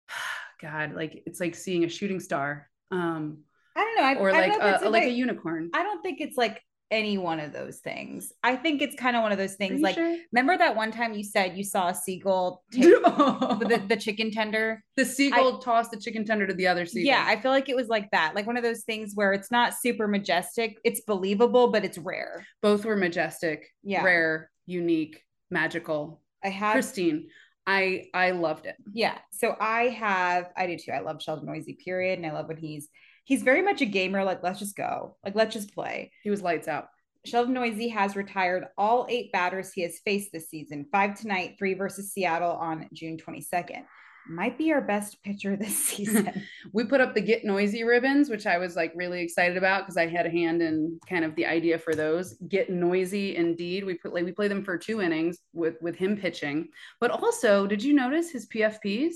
God, 0.62 0.94
like 0.94 1.24
it's 1.26 1.40
like 1.40 1.56
seeing 1.56 1.84
a 1.84 1.90
shooting 1.90 2.20
star. 2.20 2.70
Um 2.92 3.40
I 3.76 3.80
don't 3.80 3.96
know. 3.96 4.04
I, 4.04 4.16
or 4.16 4.32
like 4.32 4.62
a, 4.62 4.76
it's 4.76 4.84
like 4.84 5.04
a 5.04 5.10
unicorn. 5.10 5.70
I 5.74 5.84
don't 5.84 6.02
think 6.02 6.20
it's 6.20 6.38
like 6.38 6.62
any 6.92 7.18
one 7.18 7.40
of 7.40 7.54
those 7.54 7.80
things. 7.80 8.34
I 8.44 8.56
think 8.58 8.82
it's 8.82 8.96
kind 8.96 9.16
of 9.16 9.24
one 9.24 9.32
of 9.32 9.38
those 9.38 9.56
things. 9.56 9.82
Like, 9.82 9.96
sure? 9.96 10.18
remember 10.32 10.58
that 10.58 10.76
one 10.76 10.92
time 10.92 11.14
you 11.14 11.24
said 11.24 11.58
you 11.58 11.64
saw 11.64 11.88
a 11.88 11.96
seagull 11.96 12.64
take 12.72 12.84
the, 12.84 13.84
the 13.88 13.98
chicken 13.98 14.30
tender? 14.30 14.84
the 14.98 15.06
seagull 15.06 15.60
tossed 15.60 15.92
the 15.92 15.98
chicken 15.98 16.26
tender 16.26 16.46
to 16.46 16.54
the 16.54 16.68
other 16.68 16.86
seagull. 16.86 17.08
Yeah, 17.08 17.26
I 17.26 17.40
feel 17.40 17.52
like 17.52 17.70
it 17.70 17.76
was 17.76 17.88
like 17.88 18.12
that. 18.12 18.36
Like 18.36 18.46
one 18.46 18.58
of 18.58 18.64
those 18.64 18.84
things 18.84 19.14
where 19.16 19.34
it's 19.34 19.50
not 19.50 19.74
super 19.74 20.08
majestic. 20.08 20.78
It's 20.84 21.02
believable, 21.02 21.72
but 21.72 21.86
it's 21.86 21.98
rare. 21.98 22.46
both 22.62 22.86
were 22.86 22.98
majestic, 22.98 23.68
Yeah. 23.84 24.04
rare, 24.04 24.52
unique, 24.66 25.24
magical, 25.50 26.22
I 26.44 26.50
have 26.50 26.74
pristine. 26.74 27.30
I 27.68 28.06
I 28.14 28.32
loved 28.32 28.66
it. 28.66 28.76
Yeah. 28.92 29.18
So 29.32 29.56
I 29.60 29.84
have, 29.90 30.50
I 30.58 30.68
do 30.68 30.78
too. 30.78 30.92
I 30.92 31.00
love 31.00 31.22
Sheldon 31.22 31.46
Neuse, 31.46 31.72
period. 31.84 32.18
And 32.18 32.26
I 32.26 32.32
love 32.32 32.48
when 32.48 32.58
he's 32.58 32.90
he's 33.24 33.44
very 33.44 33.62
much 33.62 33.82
a 33.82 33.86
gamer. 33.86 34.24
Like, 34.24 34.44
let's 34.44 34.60
just 34.60 34.76
go. 34.76 35.18
Like, 35.24 35.36
let's 35.36 35.54
just 35.54 35.74
play. 35.74 36.12
He 36.24 36.30
was 36.30 36.42
lights 36.42 36.68
out. 36.68 36.88
Sheldon 37.26 37.54
Neuse 37.54 37.92
has 37.92 38.16
retired 38.16 38.66
all 38.78 39.06
eight 39.10 39.32
batters 39.32 39.72
he 39.72 39.82
has 39.82 40.00
faced 40.00 40.32
this 40.32 40.50
season, 40.50 40.88
five 40.92 41.20
tonight, 41.20 41.56
three 41.60 41.76
versus 41.76 42.12
Seattle 42.12 42.54
on 42.54 42.88
June 42.94 43.18
22nd. 43.18 43.84
Might 44.28 44.58
be 44.58 44.72
our 44.72 44.82
best 44.82 45.22
pitcher 45.24 45.56
this 45.56 45.76
season. 45.88 46.44
we 46.74 46.84
put 46.84 47.02
up 47.02 47.14
the 47.14 47.22
get 47.22 47.44
noisy 47.44 47.84
ribbons 47.84 48.30
which 48.30 48.46
i 48.46 48.58
was 48.58 48.76
like 48.76 48.94
really 48.96 49.22
excited 49.22 49.58
about 49.58 49.82
because 49.82 49.98
i 49.98 50.06
had 50.06 50.28
a 50.28 50.30
hand 50.30 50.62
in 50.62 51.00
kind 51.10 51.26
of 51.26 51.36
the 51.36 51.46
idea 51.46 51.78
for 51.78 51.96
those 51.96 52.36
get 52.48 52.70
noisy 52.70 53.36
indeed 53.36 53.84
we 53.84 53.96
put 53.96 54.14
like 54.14 54.24
we 54.24 54.32
play 54.32 54.48
them 54.48 54.64
for 54.64 54.78
two 54.78 55.02
innings 55.02 55.40
with 55.54 55.76
with 55.82 55.96
him 55.96 56.16
pitching 56.16 56.68
but 57.00 57.10
also 57.10 57.66
did 57.66 57.84
you 57.84 57.94
notice 57.94 58.30
his 58.30 58.48
pfps 58.48 59.16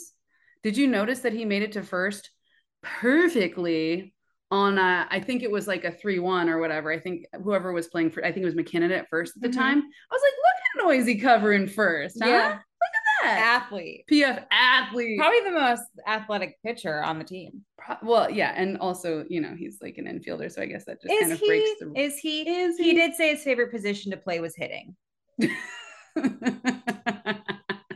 did 0.64 0.76
you 0.76 0.88
notice 0.88 1.20
that 1.20 1.34
he 1.34 1.46
made 1.46 1.62
it 1.62 1.72
to 1.72 1.84
first 1.84 2.32
perfectly 2.86 4.14
on 4.52 4.78
a, 4.78 5.08
I 5.10 5.20
think 5.20 5.42
it 5.44 5.50
was 5.52 5.68
like 5.68 5.84
a 5.86 5.92
3-1 5.92 6.48
or 6.50 6.60
whatever. 6.60 6.92
I 6.92 7.00
think 7.00 7.26
whoever 7.44 7.74
was 7.74 7.88
playing 7.88 8.12
for 8.12 8.24
I 8.24 8.32
think 8.32 8.44
it 8.44 8.46
was 8.46 8.54
McKinnon 8.56 8.92
at 8.96 9.10
first 9.10 9.34
at 9.36 9.42
the 9.42 9.50
Mhm. 9.50 9.54
time. 9.56 9.78
I 9.80 10.14
was 10.16 10.22
like, 10.22 10.34
look 10.38 10.98
at 10.98 11.06
Neuse 11.06 11.22
covering 11.22 11.68
first. 11.68 12.18
Huh? 12.22 12.30
Yeah. 12.30 12.50
Look 12.50 12.60
at 12.60 13.24
that. 13.24 13.62
Athlete. 13.64 14.06
PF 14.12 14.46
athlete. 14.52 15.18
Probably 15.20 15.42
the 15.42 15.52
most 15.52 15.84
athletic 16.08 16.58
pitcher 16.64 17.04
on 17.04 17.18
the 17.18 17.26
team. 17.26 17.66
Pro- 17.78 17.98
well, 18.04 18.30
yeah, 18.30 18.54
and 18.56 18.78
also, 18.78 19.26
you 19.30 19.42
know, 19.42 19.56
he's 19.58 19.80
like 19.82 19.98
an 19.98 20.06
infielder, 20.06 20.52
so 20.52 20.62
I 20.62 20.68
guess 20.68 20.86
that 20.86 21.02
just 21.02 21.12
Is 21.12 21.20
kind 21.22 21.32
of 21.34 21.40
he? 21.40 21.48
breaks 21.48 21.70
the 21.80 21.92
Is 22.00 22.18
he? 22.20 22.48
Is 22.48 22.78
he 22.78 22.84
he? 22.92 22.94
did 22.94 23.16
say 23.16 23.30
his 23.34 23.44
favorite 23.44 23.72
position 23.72 24.12
to 24.12 24.18
play 24.18 24.40
was 24.40 24.56
hitting. 24.56 24.96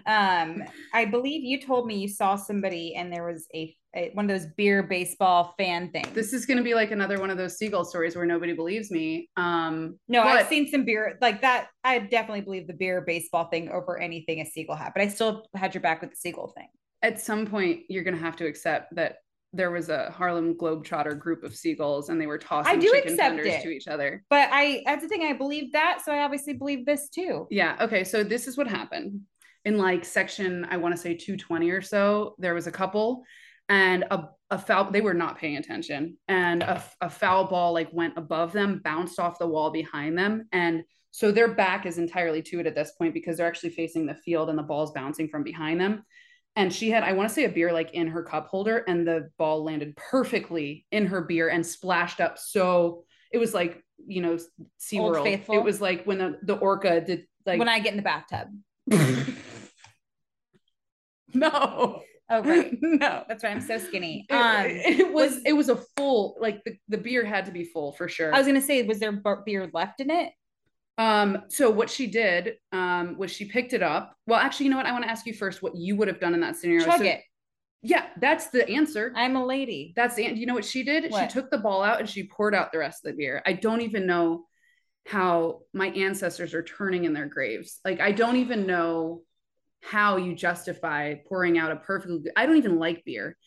Um, 0.10 0.64
I 0.92 1.06
believe 1.06 1.44
you 1.44 1.62
told 1.62 1.86
me 1.86 2.00
you 2.00 2.08
saw 2.08 2.36
somebody 2.36 2.96
and 2.96 3.14
there 3.14 3.26
was 3.26 3.46
a, 3.54 3.76
a 3.96 4.10
one 4.16 4.30
of 4.30 4.30
those 4.30 4.52
beer 4.58 4.82
baseball 4.82 5.54
fan 5.58 5.92
things. 5.92 6.10
this 6.14 6.34
is 6.34 6.48
going 6.48 6.58
to 6.58 6.64
be 6.64 6.74
like 6.74 6.90
another 6.90 7.20
one 7.20 7.30
of 7.30 7.38
those 7.38 7.58
seagull 7.58 7.86
stories 7.86 8.16
where 8.16 8.26
nobody 8.26 8.54
believes 8.54 8.90
me. 8.90 9.30
Um, 9.38 10.00
no, 10.08 10.24
I've 10.24 10.48
seen 10.48 10.68
some 10.68 10.84
beer 10.84 11.18
like 11.22 11.42
that. 11.42 11.68
I 11.84 12.00
definitely 12.00 12.42
believe 12.42 12.66
the 12.66 12.74
beer 12.74 13.02
baseball 13.02 13.46
thing 13.50 13.70
over 13.70 14.00
anything 14.00 14.42
a 14.42 14.46
seagull 14.46 14.76
had, 14.76 14.94
but 14.96 15.04
I 15.04 15.10
still 15.10 15.46
had 15.54 15.76
your 15.76 15.82
back 15.82 16.02
with 16.02 16.10
the 16.10 16.16
seagull 16.16 16.54
thing. 16.58 16.70
at 17.04 17.20
some 17.20 17.46
point 17.46 17.82
you're 17.88 18.04
going 18.04 18.16
to 18.16 18.22
have 18.22 18.36
to 18.38 18.48
accept 18.48 18.96
that 18.96 19.18
there 19.54 19.72
was 19.72 19.90
a 19.90 20.12
Harlem 20.12 20.56
Globetrotter 20.56 21.18
group 21.18 21.44
of 21.44 21.56
seagulls 21.56 22.10
and 22.10 22.22
they 22.22 22.28
were 22.28 22.38
tossing 22.38 22.80
do 22.80 22.92
chicken 22.92 23.18
tenders 23.18 23.48
it. 23.48 23.64
to 23.64 23.70
each 23.70 23.88
other. 23.88 24.24
But 24.30 24.50
I 24.52 24.84
that's 24.86 25.02
the 25.02 25.08
thing. 25.08 25.24
I 25.24 25.34
believe 25.34 25.72
that, 25.74 26.02
so 26.04 26.12
I 26.12 26.20
obviously 26.20 26.54
believe 26.54 26.86
this 26.86 27.10
too. 27.10 27.48
Yeah. 27.50 27.76
Okay. 27.82 28.04
So 28.04 28.24
this 28.24 28.48
is 28.48 28.58
what 28.58 28.68
happened 28.68 29.22
in 29.66 29.78
like 29.78 30.06
section, 30.06 30.66
I 30.70 30.78
want 30.78 30.96
to 30.96 31.02
say 31.02 31.14
220 31.16 31.70
or 31.70 31.82
so. 31.82 32.36
There 32.40 32.54
was 32.54 32.68
a 32.68 32.72
couple 32.72 33.24
and 33.70 34.04
a, 34.10 34.30
a 34.50 34.58
foul, 34.58 34.92
they 34.92 35.02
were 35.02 35.14
not 35.14 35.38
paying 35.38 35.58
attention. 35.58 36.18
And 36.28 36.64
a, 36.64 36.84
a 37.02 37.10
foul 37.10 37.46
ball 37.46 37.74
like 37.74 37.90
went 37.94 38.18
above 38.18 38.52
them, 38.52 38.82
bounced 38.84 39.20
off 39.20 39.40
the 39.40 39.48
wall 39.48 39.70
behind 39.70 40.18
them. 40.18 40.48
And 40.52 40.84
so 41.12 41.32
their 41.32 41.54
back 41.54 41.86
is 41.86 41.98
entirely 41.98 42.42
to 42.44 42.60
it 42.60 42.68
at 42.68 42.76
this 42.76 42.92
point 42.98 43.14
because 43.14 43.38
they're 43.38 43.48
actually 43.48 43.72
facing 43.72 44.06
the 44.06 44.16
field 44.16 44.50
and 44.50 44.58
the 44.58 44.64
ball's 44.64 44.92
bouncing 44.92 45.28
from 45.28 45.44
behind 45.44 45.80
them. 45.80 46.04
And 46.56 46.74
she 46.74 46.90
had, 46.90 47.04
I 47.04 47.14
want 47.14 47.30
to 47.30 47.36
say, 47.36 47.46
a 47.46 47.50
beer 47.50 47.72
like 47.72 47.94
in 47.94 48.08
her 48.08 48.24
cup 48.24 48.48
holder, 48.48 48.84
and 48.88 49.08
the 49.08 49.30
ball 49.38 49.64
landed 49.64 49.96
perfectly 49.96 50.86
in 50.92 51.06
her 51.06 51.22
beer 51.22 51.50
and 51.50 51.66
splashed 51.66 52.20
up. 52.20 52.38
So 52.38 53.04
it 53.32 53.38
was 53.38 53.54
like, 53.54 53.82
you 54.06 54.22
know, 54.22 54.38
SeaWorld. 54.82 55.50
It 55.50 55.64
was 55.64 55.80
like 55.80 56.06
when 56.06 56.18
the, 56.18 56.40
the 56.42 56.56
orca 56.56 57.02
did 57.02 57.28
like 57.46 57.60
when 57.60 57.70
I 57.70 57.80
get 57.80 57.94
in 57.94 57.98
the 57.98 58.04
bathtub. 58.04 58.50
no 61.34 62.02
Oh 62.32 62.44
right. 62.44 62.78
no 62.82 63.24
That's 63.28 63.44
why 63.44 63.50
I'm 63.50 63.62
so 63.62 63.80
skinny. 63.80 64.26
it, 64.30 64.34
Um 64.34 64.66
it 64.68 65.12
was, 65.14 65.32
was- 65.36 65.42
it 65.46 65.54
was 65.54 65.70
a 65.70 65.78
full 65.98 66.38
like 66.40 66.64
the, 66.64 66.76
the 66.88 66.98
beer 66.98 67.26
had 67.26 67.46
to 67.46 67.52
be 67.52 67.64
full 67.64 67.94
for 67.94 68.08
sure 68.08 68.34
I 68.34 68.38
was 68.38 68.46
gonna 68.48 68.62
say, 68.62 68.84
was 68.84 69.00
there 69.00 69.12
beer 69.46 69.70
left 69.74 70.00
in 70.00 70.10
it? 70.12 70.32
um 70.98 71.44
so 71.48 71.70
what 71.70 71.90
she 71.90 72.08
did 72.08 72.56
um 72.74 73.18
was 73.18 73.32
she 73.32 73.46
picked 73.46 73.72
it 73.74 73.82
up 73.82 74.14
well 74.28 74.38
actually 74.38 74.66
you 74.66 74.70
know 74.70 74.76
what 74.76 74.86
i 74.86 74.92
want 74.92 75.02
to 75.06 75.10
ask 75.10 75.26
you 75.26 75.34
first 75.34 75.64
what 75.64 75.74
you 75.76 75.96
would 75.96 76.10
have 76.10 76.20
done 76.20 76.34
in 76.34 76.42
that 76.42 76.58
scenario 76.58 76.84
Chug 76.84 76.98
So- 77.00 77.06
it. 77.06 77.22
yeah 77.82 78.08
that's 78.20 78.48
the 78.48 78.68
answer 78.70 79.14
I'm 79.16 79.38
a 79.38 79.46
lady. 79.46 79.94
that's 79.96 80.16
the 80.16 80.24
you 80.26 80.46
know 80.46 80.54
what 80.56 80.66
she 80.66 80.84
did 80.84 81.10
What? 81.10 81.22
she 81.22 81.28
took 81.34 81.50
the 81.52 81.58
ball 81.58 81.82
out 81.84 82.00
and 82.02 82.10
she 82.10 82.28
poured 82.28 82.54
out 82.54 82.74
the 82.74 82.80
rest 82.80 83.06
of 83.06 83.12
the 83.14 83.18
beer 83.18 83.42
i 83.46 83.54
don't 83.54 83.80
even 83.82 84.06
know 84.06 84.44
how 85.08 85.62
my 85.74 85.88
ancestors 85.88 86.54
are 86.54 86.64
turning 86.64 87.06
in 87.06 87.14
their 87.14 87.28
graves 87.28 87.80
like 87.86 88.02
i 88.02 88.12
don't 88.12 88.36
even 88.36 88.68
know 88.68 89.22
how 89.82 90.18
you 90.18 90.36
justify 90.36 91.16
pouring 91.28 91.58
out 91.58 91.72
a 91.72 91.76
perfectly 91.78 92.20
good, 92.20 92.32
i 92.36 92.46
don't 92.46 92.58
even 92.58 92.80
like 92.80 93.04
beer 93.06 93.38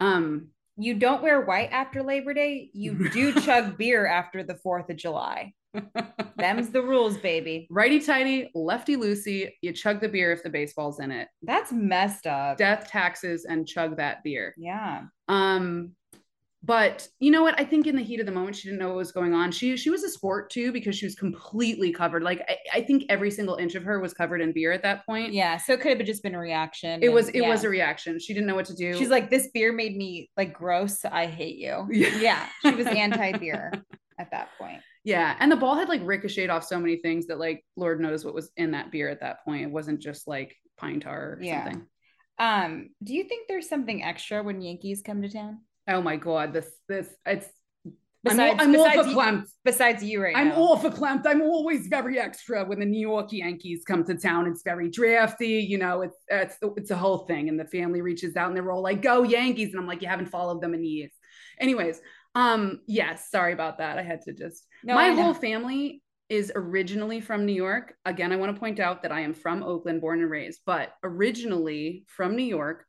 um 0.00 0.48
You 0.76 0.94
don't 0.94 1.22
wear 1.22 1.40
white 1.44 1.70
after 1.72 2.04
Labor 2.04 2.34
Day. 2.34 2.70
You 2.72 3.10
do 3.10 3.32
chug 3.40 3.76
beer 3.76 4.06
after 4.06 4.44
the 4.44 4.54
Fourth 4.54 4.88
of 4.90 4.96
July. 4.96 5.52
Them's 6.38 6.70
the 6.70 6.82
rules, 6.82 7.16
baby. 7.18 7.66
righty 7.70 7.98
tighty 8.00 8.50
lefty 8.54 8.96
loosey 8.96 9.50
you 9.60 9.72
chug 9.72 10.00
the 10.00 10.08
beer 10.08 10.30
if 10.32 10.42
the 10.44 10.50
baseball's 10.50 11.00
in 11.00 11.10
it 11.10 11.28
That's 11.42 11.72
messed 11.72 12.26
up. 12.26 12.56
death 12.58 12.88
taxes 12.88 13.44
and 13.44 13.66
chug 13.66 13.96
that 13.96 14.22
beer 14.22 14.54
yeah. 14.56 15.02
um 15.28 15.92
but 16.68 17.08
you 17.18 17.30
know 17.32 17.42
what 17.42 17.58
i 17.58 17.64
think 17.64 17.86
in 17.88 17.96
the 17.96 18.02
heat 18.02 18.20
of 18.20 18.26
the 18.26 18.32
moment 18.32 18.54
she 18.54 18.68
didn't 18.68 18.78
know 18.78 18.88
what 18.88 18.96
was 18.96 19.10
going 19.10 19.32
on 19.34 19.50
she 19.50 19.76
she 19.76 19.90
was 19.90 20.04
a 20.04 20.08
sport 20.08 20.50
too 20.50 20.70
because 20.70 20.94
she 20.96 21.06
was 21.06 21.14
completely 21.16 21.90
covered 21.92 22.22
like 22.22 22.40
i, 22.48 22.56
I 22.78 22.80
think 22.82 23.04
every 23.08 23.30
single 23.32 23.56
inch 23.56 23.74
of 23.74 23.82
her 23.84 23.98
was 23.98 24.12
covered 24.14 24.40
in 24.40 24.52
beer 24.52 24.70
at 24.70 24.82
that 24.82 25.04
point 25.06 25.32
Yeah. 25.32 25.56
So 25.56 25.72
it 25.72 25.80
could 25.80 25.96
have 25.98 26.06
just 26.06 26.22
been 26.22 26.34
a 26.36 26.38
reaction. 26.38 27.02
it 27.02 27.08
was 27.08 27.28
it 27.30 27.40
yeah. 27.42 27.48
was 27.48 27.64
a 27.64 27.68
reaction 27.68 28.20
she 28.20 28.34
didn't 28.34 28.46
know 28.46 28.54
what 28.54 28.66
to 28.66 28.74
do 28.76 28.96
She's 28.96 29.08
like, 29.08 29.30
this 29.30 29.48
beer 29.54 29.72
made 29.72 29.96
me 29.96 30.30
like 30.36 30.52
gross. 30.52 31.04
I 31.04 31.26
hate 31.26 31.56
you. 31.56 31.86
Yeah. 31.90 32.18
Yeah. 32.20 32.46
She 32.62 32.74
was 32.76 32.86
anti 32.86 33.32
beer 33.38 33.72
at 34.20 34.30
that 34.32 34.48
point. 34.58 34.82
yeah 35.04 35.36
and 35.40 35.50
the 35.50 35.56
ball 35.56 35.74
had 35.76 35.88
like 35.88 36.02
ricocheted 36.04 36.50
off 36.50 36.64
so 36.64 36.78
many 36.78 36.96
things 36.96 37.26
that 37.28 37.38
like 37.38 37.64
lord 37.76 38.00
knows 38.00 38.24
what 38.24 38.34
was 38.34 38.50
in 38.56 38.72
that 38.72 38.90
beer 38.92 39.08
at 39.08 39.20
that 39.20 39.44
point 39.44 39.62
it 39.62 39.70
wasn't 39.70 40.00
just 40.00 40.28
like 40.28 40.54
pine 40.76 41.00
tar 41.00 41.34
or 41.34 41.38
Yeah. 41.40 41.64
something 41.64 41.86
Um, 42.38 42.90
do 43.02 43.14
you 43.14 43.24
think 43.24 43.48
there's 43.48 43.68
something 43.68 44.02
extra 44.02 44.42
when 44.42 44.60
Yankees 44.60 45.02
come 45.04 45.22
to 45.22 45.28
town? 45.28 45.58
Oh 45.88 46.00
my 46.02 46.16
god 46.16 46.52
this 46.52 46.70
this 46.88 47.08
it's 47.26 47.48
Besides, 48.24 48.56
I'm, 48.60 48.74
all- 48.74 48.84
I'm 48.84 48.92
besides, 48.92 49.08
you, 49.08 49.44
besides 49.64 50.02
you 50.04 50.22
right 50.22 50.36
I'm 50.36 50.48
now. 50.48 50.56
all 50.56 50.76
verklempt. 50.76 51.22
I'm 51.24 51.40
always 51.40 51.86
very 51.86 52.18
extra 52.18 52.64
when 52.64 52.80
the 52.80 52.84
New 52.84 53.00
York 53.00 53.32
Yankees 53.32 53.84
come 53.86 54.02
to 54.04 54.16
town. 54.16 54.48
It's 54.48 54.62
very 54.64 54.90
drafty, 54.90 55.60
you 55.60 55.78
know. 55.78 56.02
It's 56.02 56.16
it's 56.28 56.56
it's 56.76 56.90
a 56.90 56.96
whole 56.96 57.18
thing, 57.18 57.48
and 57.48 57.58
the 57.58 57.64
family 57.64 58.00
reaches 58.00 58.36
out 58.36 58.48
and 58.48 58.56
they're 58.56 58.72
all 58.72 58.82
like, 58.82 59.02
"Go 59.02 59.22
Yankees!" 59.22 59.70
And 59.70 59.80
I'm 59.80 59.86
like, 59.86 60.02
"You 60.02 60.08
haven't 60.08 60.26
followed 60.26 60.60
them 60.60 60.74
in 60.74 60.84
years." 60.84 61.12
Anyways, 61.60 62.00
um, 62.34 62.80
yes, 62.88 63.30
sorry 63.30 63.52
about 63.52 63.78
that. 63.78 63.98
I 63.98 64.02
had 64.02 64.22
to 64.22 64.32
just. 64.32 64.66
No, 64.82 64.96
My 64.96 65.10
whole 65.12 65.32
family 65.34 66.02
is 66.28 66.50
originally 66.56 67.20
from 67.20 67.46
New 67.46 67.54
York. 67.54 67.94
Again, 68.04 68.32
I 68.32 68.36
want 68.36 68.52
to 68.52 68.58
point 68.58 68.80
out 68.80 69.02
that 69.02 69.12
I 69.12 69.20
am 69.20 69.32
from 69.32 69.62
Oakland, 69.62 70.00
born 70.00 70.20
and 70.20 70.30
raised, 70.30 70.60
but 70.66 70.92
originally 71.04 72.04
from 72.08 72.34
New 72.34 72.42
York. 72.42 72.84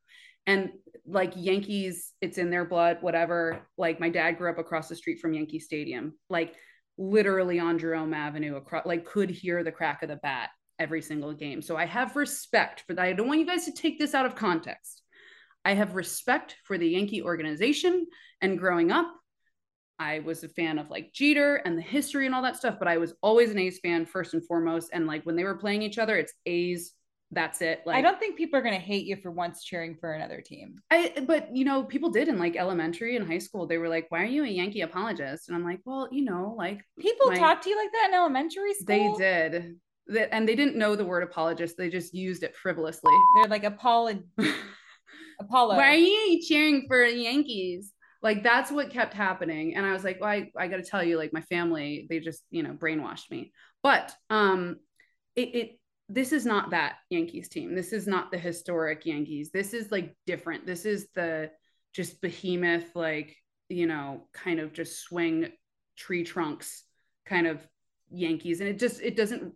And 0.50 0.72
like 1.06 1.34
Yankees, 1.36 2.14
it's 2.22 2.40
in 2.40 2.50
their 2.50 2.66
blood, 2.66 2.98
whatever. 3.02 3.62
Like 3.78 4.00
my 4.00 4.10
dad 4.10 4.40
grew 4.40 4.50
up 4.50 4.58
across 4.58 4.90
the 4.90 4.96
street 4.96 5.20
from 5.20 5.34
Yankee 5.34 5.60
Stadium, 5.60 6.14
like 6.28 6.56
literally 6.98 7.60
on 7.60 7.78
Jerome 7.78 8.16
Avenue, 8.16 8.56
across, 8.56 8.88
like 8.88 9.06
could 9.06 9.30
hear 9.30 9.64
the 9.64 9.72
crack 9.72 10.02
of 10.02 10.10
the 10.10 10.16
bat 10.16 10.50
every 10.80 11.04
single 11.04 11.34
game. 11.34 11.62
So 11.62 11.78
I 11.78 11.86
have 11.86 12.16
respect 12.16 12.84
for 12.88 12.96
that. 12.96 13.06
I 13.06 13.14
don't 13.14 13.28
want 13.28 13.40
you 13.40 13.46
guys 13.46 13.66
to 13.66 13.72
take 13.72 14.00
this 14.00 14.16
out 14.16 14.26
of 14.26 14.34
context. 14.34 15.04
I 15.64 15.76
have 15.76 15.94
respect 15.94 16.56
for 16.64 16.80
the 16.80 16.90
Yankee 16.90 17.22
organization. 17.22 18.08
And 18.42 18.58
growing 18.58 18.92
up, 18.92 19.06
I 20.00 20.20
was 20.20 20.44
a 20.44 20.50
fan 20.50 20.80
of 20.80 20.90
like 20.90 21.14
Jeter 21.14 21.58
and 21.58 21.78
the 21.78 21.84
history 21.84 22.26
and 22.26 22.34
all 22.34 22.42
that 22.42 22.58
stuff, 22.58 22.78
but 22.80 22.88
I 22.88 22.98
was 22.98 23.14
always 23.22 23.52
an 23.52 23.60
A's 23.60 23.78
fan 23.84 24.08
first 24.08 24.34
and 24.34 24.44
foremost. 24.48 24.90
And 24.94 25.06
like 25.06 25.28
when 25.28 25.36
they 25.36 25.44
were 25.44 25.58
playing 25.58 25.84
each 25.84 26.00
other, 26.00 26.18
it's 26.18 26.34
A's. 26.48 26.94
That's 27.32 27.62
it. 27.62 27.82
Like 27.86 27.96
I 27.96 28.02
don't 28.02 28.20
think 28.20 28.38
people 28.38 28.58
are 28.58 28.64
going 28.64 28.74
to 28.74 28.80
hate 28.80 29.06
you 29.06 29.16
for 29.16 29.30
once 29.30 29.64
cheering 29.64 29.96
for 30.00 30.14
another 30.14 30.42
team. 30.42 30.80
I 30.90 31.14
but 31.28 31.56
you 31.56 31.64
know, 31.64 31.84
people 31.84 32.10
did 32.10 32.28
in 32.28 32.40
like 32.40 32.56
elementary 32.56 33.16
and 33.16 33.28
high 33.28 33.38
school. 33.38 33.68
They 33.68 33.78
were 33.78 33.90
like, 33.90 34.08
"Why 34.10 34.24
are 34.24 34.26
you 34.26 34.44
a 34.44 34.48
Yankee 34.48 34.82
apologist?" 34.82 35.48
And 35.48 35.56
I'm 35.56 35.64
like, 35.64 35.80
"Well, 35.86 36.10
you 36.12 36.24
know, 36.24 36.56
like 36.58 36.82
People 37.00 37.28
my- 37.28 37.38
talk 37.38 37.62
to 37.62 37.70
you 37.70 37.78
like 37.78 37.92
that 37.92 38.08
in 38.10 38.16
elementary 38.16 38.74
school. 38.74 39.18
they 39.18 39.24
did." 39.24 39.76
That, 40.08 40.34
and 40.34 40.50
they 40.50 40.56
didn't 40.56 40.76
know 40.76 40.96
the 40.96 41.06
word 41.06 41.22
apologist. 41.22 41.78
They 41.78 41.90
just 41.90 42.16
used 42.16 42.42
it 42.42 42.56
frivolously. 42.56 43.14
They're 43.36 43.50
like 43.50 43.64
Apollo. 43.64 44.24
Apollo. 45.40 45.76
Why 45.76 45.90
are 45.90 45.96
you 45.96 46.42
cheering 46.42 46.86
for 46.88 47.06
the 47.06 47.16
Yankees? 47.16 47.94
Like 48.22 48.44
that's 48.44 48.72
what 48.72 48.90
kept 48.90 49.14
happening. 49.14 49.76
And 49.76 49.86
I 49.86 49.94
was 49.94 50.04
like, 50.04 50.20
well, 50.20 50.30
I, 50.30 50.52
I 50.58 50.68
gotta 50.68 50.84
tell 50.84 51.04
you, 51.04 51.18
like 51.18 51.32
my 51.32 51.42
family, 51.42 52.06
they 52.10 52.20
just, 52.20 52.44
you 52.50 52.64
know, 52.64 52.74
brainwashed 52.74 53.30
me. 53.32 53.54
But 53.82 54.14
um 54.30 54.78
it 55.36 55.56
it 55.56 55.79
this 56.10 56.34
is 56.34 56.46
not 56.46 56.72
that 56.72 56.96
Yankees 57.10 57.48
team. 57.48 57.76
This 57.76 57.94
is 57.94 58.08
not 58.08 58.32
the 58.32 58.38
historic 58.38 59.06
Yankees. 59.06 59.52
This 59.52 59.74
is 59.74 59.92
like 59.92 60.16
different. 60.26 60.66
This 60.66 60.86
is 60.86 61.08
the 61.14 61.52
just 61.94 62.20
behemoth, 62.22 62.96
like, 62.96 63.36
you 63.70 63.86
know, 63.86 64.28
kind 64.34 64.60
of 64.60 64.74
just 64.74 65.00
swing 65.00 65.50
tree 65.96 66.24
trunks 66.24 66.84
kind 67.26 67.46
of 67.46 67.66
Yankees. 68.10 68.60
And 68.60 68.70
it 68.70 68.80
just 68.80 69.02
it 69.02 69.16
doesn't 69.16 69.54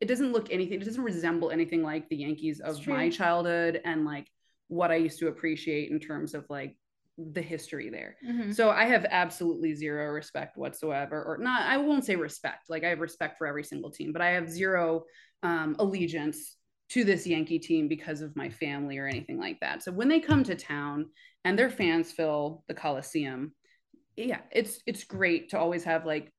it 0.00 0.06
doesn't 0.06 0.32
look 0.32 0.50
anything, 0.50 0.80
it 0.80 0.84
doesn't 0.84 1.02
resemble 1.02 1.50
anything 1.50 1.82
like 1.82 2.08
the 2.08 2.16
Yankees 2.16 2.60
of 2.60 2.86
my 2.86 3.10
childhood 3.10 3.80
and 3.84 4.04
like 4.04 4.28
what 4.68 4.90
I 4.92 4.96
used 4.96 5.18
to 5.18 5.28
appreciate 5.28 5.90
in 5.90 5.98
terms 5.98 6.34
of 6.34 6.46
like 6.48 6.76
the 7.18 7.42
history 7.42 7.90
there. 7.90 8.16
Mhm. 8.26 8.54
So 8.54 8.70
I 8.70 8.84
have 8.84 9.04
absolutely 9.10 9.74
zero 9.74 10.06
respect 10.06 10.56
whatsoever, 10.56 11.22
or 11.22 11.36
not, 11.38 11.62
I 11.62 11.76
won't 11.76 12.04
say 12.04 12.16
respect. 12.16 12.70
Like 12.70 12.84
I 12.84 12.88
have 12.88 13.00
respect 13.00 13.36
for 13.36 13.46
every 13.46 13.64
single 13.64 13.90
team, 13.90 14.12
but 14.12 14.22
I 14.22 14.30
have 14.30 14.48
zero 14.48 15.04
um, 15.42 15.76
allegiance 15.78 16.56
to 16.90 17.04
this 17.04 17.26
Yankee 17.26 17.58
team 17.58 17.88
because 17.88 18.20
of 18.20 18.34
my 18.36 18.48
family 18.48 18.98
or 18.98 19.06
anything 19.06 19.38
like 19.38 19.60
that. 19.60 19.82
So 19.82 19.92
when 19.92 20.08
they 20.08 20.20
come 20.20 20.42
to 20.44 20.54
town 20.54 21.06
and 21.44 21.58
their 21.58 21.70
fans 21.70 22.10
fill 22.10 22.64
the 22.68 22.74
Coliseum, 22.74 23.52
yeah, 24.16 24.40
it's 24.50 24.80
it's 24.86 25.04
great 25.04 25.50
to 25.50 25.58
always 25.58 25.84
have 25.84 26.04
like 26.04 26.32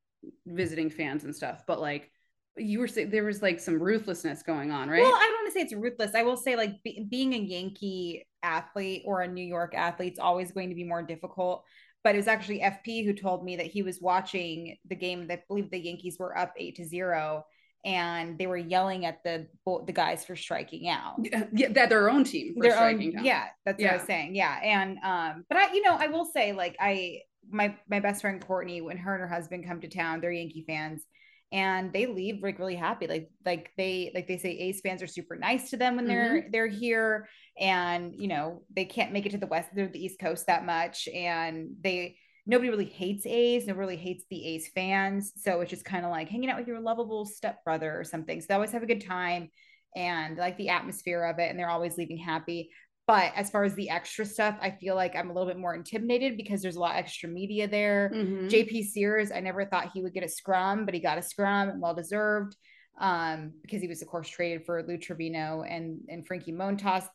visiting 0.45 0.89
fans 0.89 1.23
and 1.23 1.35
stuff. 1.35 1.63
But 1.65 1.79
like 1.79 2.11
you 2.57 2.79
were 2.79 2.87
saying, 2.87 3.09
there 3.09 3.23
was 3.23 3.41
like 3.41 3.59
some 3.59 3.81
ruthlessness 3.81 4.43
going 4.43 4.71
on, 4.71 4.89
right? 4.89 5.01
Well, 5.01 5.13
I 5.13 5.25
don't 5.25 5.33
want 5.33 5.47
to 5.47 5.53
say 5.53 5.61
it's 5.61 5.73
ruthless. 5.73 6.15
I 6.15 6.23
will 6.23 6.37
say, 6.37 6.55
like, 6.55 6.83
be, 6.83 7.07
being 7.09 7.33
a 7.33 7.37
Yankee 7.37 8.27
athlete 8.43 9.03
or 9.05 9.21
a 9.21 9.27
New 9.27 9.45
York 9.45 9.73
athlete 9.75 10.13
is 10.13 10.19
always 10.19 10.51
going 10.51 10.69
to 10.69 10.75
be 10.75 10.83
more 10.83 11.01
difficult. 11.01 11.63
But 12.03 12.15
it 12.15 12.17
was 12.17 12.27
actually 12.27 12.59
FP 12.59 13.05
who 13.05 13.13
told 13.13 13.45
me 13.45 13.55
that 13.57 13.67
he 13.67 13.83
was 13.83 14.01
watching 14.01 14.77
the 14.89 14.95
game 14.95 15.27
that 15.27 15.39
I 15.39 15.43
believe 15.47 15.69
the 15.69 15.79
Yankees 15.79 16.17
were 16.19 16.37
up 16.37 16.53
eight 16.57 16.75
to 16.77 16.85
zero, 16.85 17.45
and 17.83 18.37
they 18.37 18.47
were 18.47 18.57
yelling 18.57 19.05
at 19.05 19.23
the 19.23 19.47
the 19.85 19.93
guys 19.93 20.23
for 20.25 20.35
striking 20.35 20.87
out. 20.87 21.15
yeah, 21.19 21.45
yeah, 21.53 21.69
that 21.69 21.89
their 21.89 22.09
own 22.09 22.23
team, 22.23 22.53
for 22.55 22.63
Their 22.63 22.73
own, 22.73 22.77
striking 22.77 23.11
down. 23.13 23.25
yeah, 23.25 23.45
that's 23.65 23.81
what 23.81 23.91
I 23.91 23.95
was 23.95 24.05
saying. 24.05 24.35
Yeah, 24.35 24.59
and 24.61 24.97
um, 25.03 25.45
but 25.49 25.57
I, 25.57 25.73
you 25.73 25.81
know, 25.81 25.95
I 25.95 26.07
will 26.07 26.25
say, 26.25 26.53
like, 26.53 26.75
I 26.79 27.21
my 27.49 27.75
my 27.89 27.99
best 27.99 28.21
friend 28.21 28.45
Courtney, 28.45 28.81
when 28.81 28.97
her 28.97 29.13
and 29.13 29.21
her 29.21 29.27
husband 29.27 29.65
come 29.67 29.81
to 29.81 29.87
town, 29.87 30.21
they're 30.21 30.31
Yankee 30.31 30.63
fans, 30.67 31.03
and 31.51 31.91
they 31.91 32.05
leave 32.05 32.41
like 32.43 32.59
really 32.59 32.75
happy. 32.75 33.07
Like 33.07 33.29
like 33.45 33.71
they 33.77 34.11
like 34.13 34.27
they 34.27 34.37
say 34.37 34.51
A's 34.51 34.81
fans 34.81 35.01
are 35.01 35.07
super 35.07 35.35
nice 35.35 35.71
to 35.71 35.77
them 35.77 35.95
when 35.95 36.05
they're 36.07 36.47
they're 36.51 36.67
here, 36.67 37.27
and 37.59 38.13
you 38.15 38.27
know 38.27 38.63
they 38.75 38.85
can't 38.85 39.11
make 39.11 39.25
it 39.25 39.31
to 39.31 39.37
the 39.37 39.47
west, 39.47 39.69
they're 39.73 39.87
the 39.87 40.03
East 40.03 40.19
Coast 40.19 40.47
that 40.47 40.65
much, 40.65 41.07
and 41.07 41.71
they 41.81 42.17
nobody 42.51 42.69
really 42.69 42.85
hates 42.85 43.25
A's, 43.25 43.65
nobody 43.65 43.79
really 43.79 43.95
hates 43.97 44.25
the 44.29 44.45
A's 44.45 44.67
fans, 44.67 45.31
so 45.37 45.61
it's 45.61 45.69
just 45.69 45.85
kind 45.85 46.05
of 46.05 46.11
like 46.11 46.27
hanging 46.27 46.49
out 46.49 46.59
with 46.59 46.67
your 46.67 46.81
lovable 46.81 47.25
stepbrother 47.25 47.97
or 47.97 48.03
something. 48.03 48.41
So 48.41 48.47
they 48.49 48.53
always 48.53 48.73
have 48.73 48.83
a 48.83 48.87
good 48.87 49.03
time 49.03 49.49
and 49.95 50.37
like 50.37 50.57
the 50.57 50.69
atmosphere 50.69 51.23
of 51.23 51.39
it, 51.39 51.49
and 51.49 51.57
they're 51.57 51.69
always 51.69 51.97
leaving 51.97 52.17
happy. 52.17 52.69
But 53.07 53.31
as 53.35 53.49
far 53.49 53.63
as 53.63 53.73
the 53.75 53.89
extra 53.89 54.25
stuff, 54.25 54.57
I 54.61 54.71
feel 54.71 54.95
like 54.95 55.15
I'm 55.15 55.29
a 55.29 55.33
little 55.33 55.47
bit 55.47 55.57
more 55.57 55.73
intimidated 55.73 56.37
because 56.37 56.61
there's 56.61 56.75
a 56.75 56.79
lot 56.79 56.91
of 56.91 56.97
extra 56.97 57.29
media 57.29 57.67
there. 57.67 58.11
Mhm. 58.13 58.49
JP 58.49 58.83
Sears, 58.83 59.31
I 59.31 59.39
never 59.39 59.65
thought 59.65 59.91
he 59.93 60.01
would 60.03 60.13
get 60.13 60.23
a 60.23 60.29
scrum, 60.29 60.85
but 60.85 60.93
he 60.93 60.99
got 60.99 61.17
a 61.17 61.21
scrum 61.21 61.69
and 61.69 61.81
well 61.81 61.95
deserved 61.95 62.55
um, 62.99 63.53
because 63.61 63.81
he 63.81 63.87
was, 63.87 64.01
of 64.01 64.09
course, 64.09 64.29
traded 64.29 64.65
for 64.65 64.83
Lou 64.83 64.97
Trivino 64.97 65.65
and, 65.67 66.01
and 66.09 66.27
Frankie 66.27 66.51
Montas. 66.51 67.07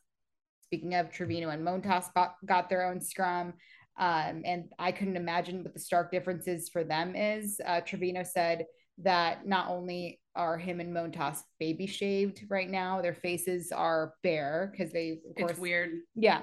Speaking 0.63 0.95
of 0.95 1.11
Trivino 1.11 1.53
and 1.53 1.65
Montas 1.65 2.13
got, 2.15 2.35
got 2.45 2.69
their 2.69 2.91
own 2.91 3.01
scrum. 3.01 3.55
Um, 3.99 4.43
and 4.45 4.65
I 4.79 4.93
couldn't 4.93 5.17
imagine 5.17 5.63
what 5.63 5.73
the 5.75 5.81
stark 5.81 6.11
differences 6.11 6.69
for 6.69 6.85
them 6.85 7.17
is. 7.17 7.61
Uh, 7.65 7.81
Trivino 7.81 8.27
said 8.27 8.67
that 8.99 9.47
not 9.47 9.69
only 9.69 10.21
are 10.35 10.59
him 10.59 10.81
and 10.81 10.95
Montas 10.95 11.39
baby 11.59 11.87
shaved 11.87 12.45
right 12.49 12.69
now, 12.71 13.01
their 13.01 13.15
faces 13.15 13.73
are 13.73 14.15
bare 14.23 14.71
because 14.71 14.93
they, 14.93 15.21
of 15.29 15.37
course, 15.37 15.53
It's 15.53 15.61
weird. 15.61 15.91
yeah. 16.15 16.43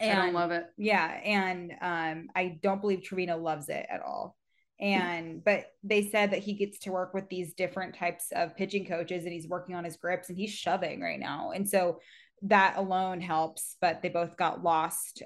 And, 0.00 0.18
I 0.18 0.24
don't 0.26 0.34
love 0.34 0.50
it. 0.52 0.66
Yeah, 0.76 1.06
and 1.06 1.72
um, 1.80 2.28
I 2.36 2.58
don't 2.62 2.80
believe 2.80 3.00
Trivino 3.00 3.42
loves 3.42 3.68
it 3.68 3.86
at 3.90 4.02
all. 4.02 4.36
And 4.78 5.42
but 5.44 5.66
they 5.82 6.08
said 6.08 6.30
that 6.30 6.38
he 6.40 6.54
gets 6.54 6.78
to 6.80 6.92
work 6.92 7.12
with 7.12 7.28
these 7.28 7.54
different 7.54 7.94
types 7.96 8.26
of 8.32 8.56
pitching 8.56 8.86
coaches, 8.86 9.24
and 9.24 9.32
he's 9.32 9.48
working 9.48 9.74
on 9.74 9.84
his 9.84 9.96
grips, 9.96 10.28
and 10.28 10.38
he's 10.38 10.50
shoving 10.50 11.00
right 11.00 11.18
now, 11.18 11.50
and 11.54 11.68
so 11.68 11.98
that 12.42 12.76
alone 12.76 13.20
helps. 13.20 13.76
But 13.80 14.00
they 14.00 14.10
both 14.10 14.36
got 14.36 14.62
lost 14.62 15.22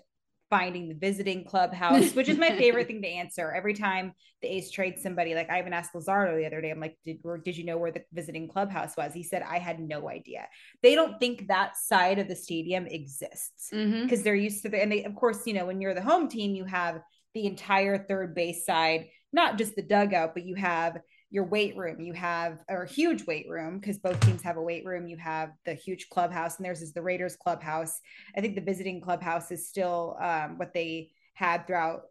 finding 0.51 0.89
the 0.89 0.95
visiting 0.95 1.45
clubhouse, 1.49 2.15
which 2.15 2.29
is 2.29 2.39
my 2.39 2.51
favorite 2.51 2.87
thing 2.87 3.03
to 3.03 3.09
answer 3.09 3.53
every 3.53 3.75
time 3.75 4.13
the 4.43 4.49
A's 4.49 4.71
trades 4.71 5.03
somebody. 5.03 5.35
Like 5.35 5.51
I 5.51 5.59
even 5.59 5.73
asked 5.73 5.95
Lazardo 5.95 6.37
the 6.37 6.47
other 6.47 6.61
day, 6.61 6.71
I'm 6.71 6.81
like, 6.81 6.97
did 7.05 7.19
did 7.45 7.57
you 7.57 7.65
know 7.65 7.79
where 7.79 7.93
the 7.93 8.03
visiting 8.13 8.49
clubhouse 8.49 8.97
was? 8.97 9.13
He 9.13 9.23
said 9.23 9.43
I 9.43 9.59
had 9.59 9.81
no 9.81 10.09
idea. 10.09 10.47
They 10.83 10.95
don't 10.95 11.19
think 11.19 11.49
that 11.49 11.77
side 11.77 12.19
of 12.19 12.29
the 12.29 12.37
stadium 12.37 12.87
exists 12.87 13.71
mm-hmm. 13.73 14.03
because 14.03 14.23
they're 14.23 14.35
used 14.35 14.63
to 14.63 14.69
the 14.69 14.81
and 14.81 14.93
they 14.93 15.05
of 15.05 15.15
course 15.15 15.47
you 15.47 15.55
know 15.55 15.67
when 15.67 15.81
you're 15.81 15.95
the 15.95 16.03
home 16.03 16.29
team 16.29 16.55
you 16.55 16.65
have 16.65 17.01
the 17.35 17.47
entire 17.47 17.99
third 17.99 18.35
base 18.35 18.65
side 18.65 19.07
not 19.33 19.59
just 19.59 19.75
the 19.75 19.83
dugout 19.83 20.35
but 20.35 20.47
you 20.47 20.55
have 20.55 20.99
your 21.31 21.45
weight 21.45 21.77
room. 21.77 22.01
You 22.01 22.13
have 22.13 22.59
or 22.69 22.85
huge 22.85 23.27
weight 23.27 23.47
room 23.49 23.79
because 23.79 23.99
both 23.99 24.19
teams 24.21 24.43
have 24.43 24.57
a 24.57 24.63
weight 24.63 24.85
room. 24.85 25.07
You 25.07 25.17
have 25.17 25.51
the 25.65 25.75
huge 25.75 26.09
clubhouse 26.09 26.57
and 26.57 26.65
theirs 26.65 26.83
is 26.83 26.93
the 26.93 27.03
raiders 27.03 27.37
clubhouse. 27.37 28.01
I 28.37 28.41
think 28.41 28.55
the 28.55 28.61
visiting 28.61 29.01
clubhouse 29.01 29.51
is 29.51 29.69
still 29.69 30.17
um, 30.21 30.59
what 30.59 30.73
they 30.75 31.11
had 31.35 31.67
throughout 31.67 32.03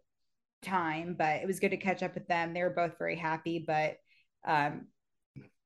time 0.61 1.13
but 1.17 1.41
it 1.41 1.45
was 1.45 1.59
good 1.59 1.71
to 1.71 1.77
catch 1.77 2.01
up 2.01 2.13
with 2.13 2.27
them. 2.27 2.53
They 2.53 2.63
were 2.63 2.69
both 2.69 2.97
very 2.97 3.17
happy 3.17 3.63
but 3.65 3.97
um 4.45 4.87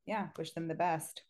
yeah 0.06 0.28
wish 0.38 0.52
them 0.54 0.68
the 0.68 0.76
best. 0.76 1.22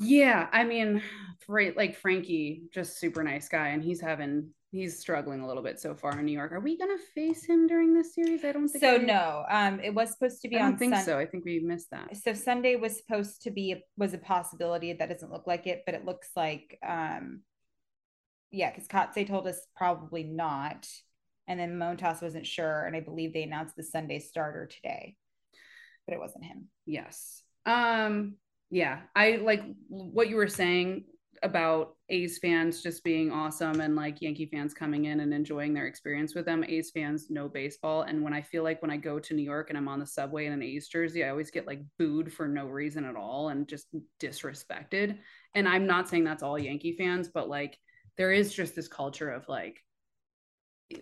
Yeah, 0.00 0.48
I 0.52 0.62
mean, 0.64 1.02
Fra- 1.40 1.72
like 1.76 1.96
Frankie, 1.96 2.62
just 2.72 3.00
super 3.00 3.24
nice 3.24 3.48
guy, 3.48 3.68
and 3.68 3.82
he's 3.82 4.00
having 4.00 4.50
he's 4.70 4.98
struggling 4.98 5.40
a 5.40 5.46
little 5.46 5.62
bit 5.62 5.80
so 5.80 5.94
far 5.94 6.18
in 6.18 6.26
New 6.26 6.32
York. 6.32 6.52
Are 6.52 6.60
we 6.60 6.76
gonna 6.76 6.98
face 7.14 7.44
him 7.44 7.66
during 7.66 7.94
this 7.94 8.14
series? 8.14 8.44
I 8.44 8.52
don't 8.52 8.68
think 8.68 8.84
so 8.84 8.96
no 8.98 9.44
um 9.50 9.80
it 9.80 9.94
was 9.94 10.10
supposed 10.12 10.42
to 10.42 10.48
be 10.48 10.56
I 10.56 10.60
don't 10.60 10.72
on 10.72 10.78
think 10.78 10.94
Sun- 10.94 11.04
so. 11.04 11.18
I 11.18 11.26
think 11.26 11.44
we 11.44 11.60
missed 11.60 11.90
that. 11.90 12.16
so 12.16 12.32
Sunday 12.34 12.76
was 12.76 12.96
supposed 12.96 13.42
to 13.42 13.50
be 13.50 13.76
was 13.96 14.14
a 14.14 14.18
possibility 14.18 14.92
that 14.92 15.08
doesn't 15.08 15.32
look 15.32 15.46
like 15.46 15.66
it, 15.66 15.82
but 15.86 15.94
it 15.94 16.04
looks 16.04 16.28
like 16.36 16.78
um 16.86 17.40
yeah, 18.50 18.70
because 18.70 18.88
Kotsay 18.88 19.26
told 19.26 19.46
us 19.46 19.60
probably 19.76 20.22
not. 20.24 20.86
And 21.46 21.58
then 21.58 21.78
Montas 21.78 22.20
wasn't 22.22 22.46
sure, 22.46 22.84
and 22.86 22.94
I 22.94 23.00
believe 23.00 23.32
they 23.32 23.42
announced 23.42 23.74
the 23.76 23.82
Sunday 23.82 24.18
starter 24.18 24.66
today, 24.66 25.16
but 26.06 26.14
it 26.14 26.20
wasn't 26.20 26.44
him. 26.44 26.68
Yes. 26.84 27.42
Um. 27.64 28.34
Yeah, 28.70 29.00
I 29.16 29.36
like 29.36 29.62
what 29.88 30.28
you 30.28 30.36
were 30.36 30.48
saying 30.48 31.04
about 31.42 31.96
A's 32.08 32.38
fans 32.38 32.82
just 32.82 33.04
being 33.04 33.30
awesome 33.30 33.80
and 33.80 33.94
like 33.96 34.20
Yankee 34.20 34.46
fans 34.46 34.74
coming 34.74 35.06
in 35.06 35.20
and 35.20 35.32
enjoying 35.32 35.74
their 35.74 35.86
experience 35.86 36.34
with 36.34 36.44
them. 36.46 36.64
A's 36.66 36.90
fans 36.90 37.30
know 37.30 37.48
baseball, 37.48 38.02
and 38.02 38.22
when 38.22 38.34
I 38.34 38.42
feel 38.42 38.62
like 38.62 38.80
when 38.82 38.90
I 38.90 38.96
go 38.96 39.18
to 39.18 39.34
New 39.34 39.42
York 39.42 39.68
and 39.70 39.78
I'm 39.78 39.88
on 39.88 40.00
the 40.00 40.06
subway 40.06 40.46
in 40.46 40.52
an 40.52 40.62
A's 40.62 40.88
jersey, 40.88 41.24
I 41.24 41.30
always 41.30 41.50
get 41.50 41.66
like 41.66 41.82
booed 41.98 42.32
for 42.32 42.48
no 42.48 42.66
reason 42.66 43.04
at 43.04 43.16
all 43.16 43.50
and 43.50 43.68
just 43.68 43.86
disrespected. 44.20 45.18
And 45.54 45.68
I'm 45.68 45.86
not 45.86 46.08
saying 46.08 46.24
that's 46.24 46.42
all 46.42 46.58
Yankee 46.58 46.96
fans, 46.96 47.28
but 47.28 47.48
like 47.48 47.78
there 48.16 48.32
is 48.32 48.52
just 48.54 48.74
this 48.74 48.88
culture 48.88 49.30
of 49.30 49.48
like 49.48 49.78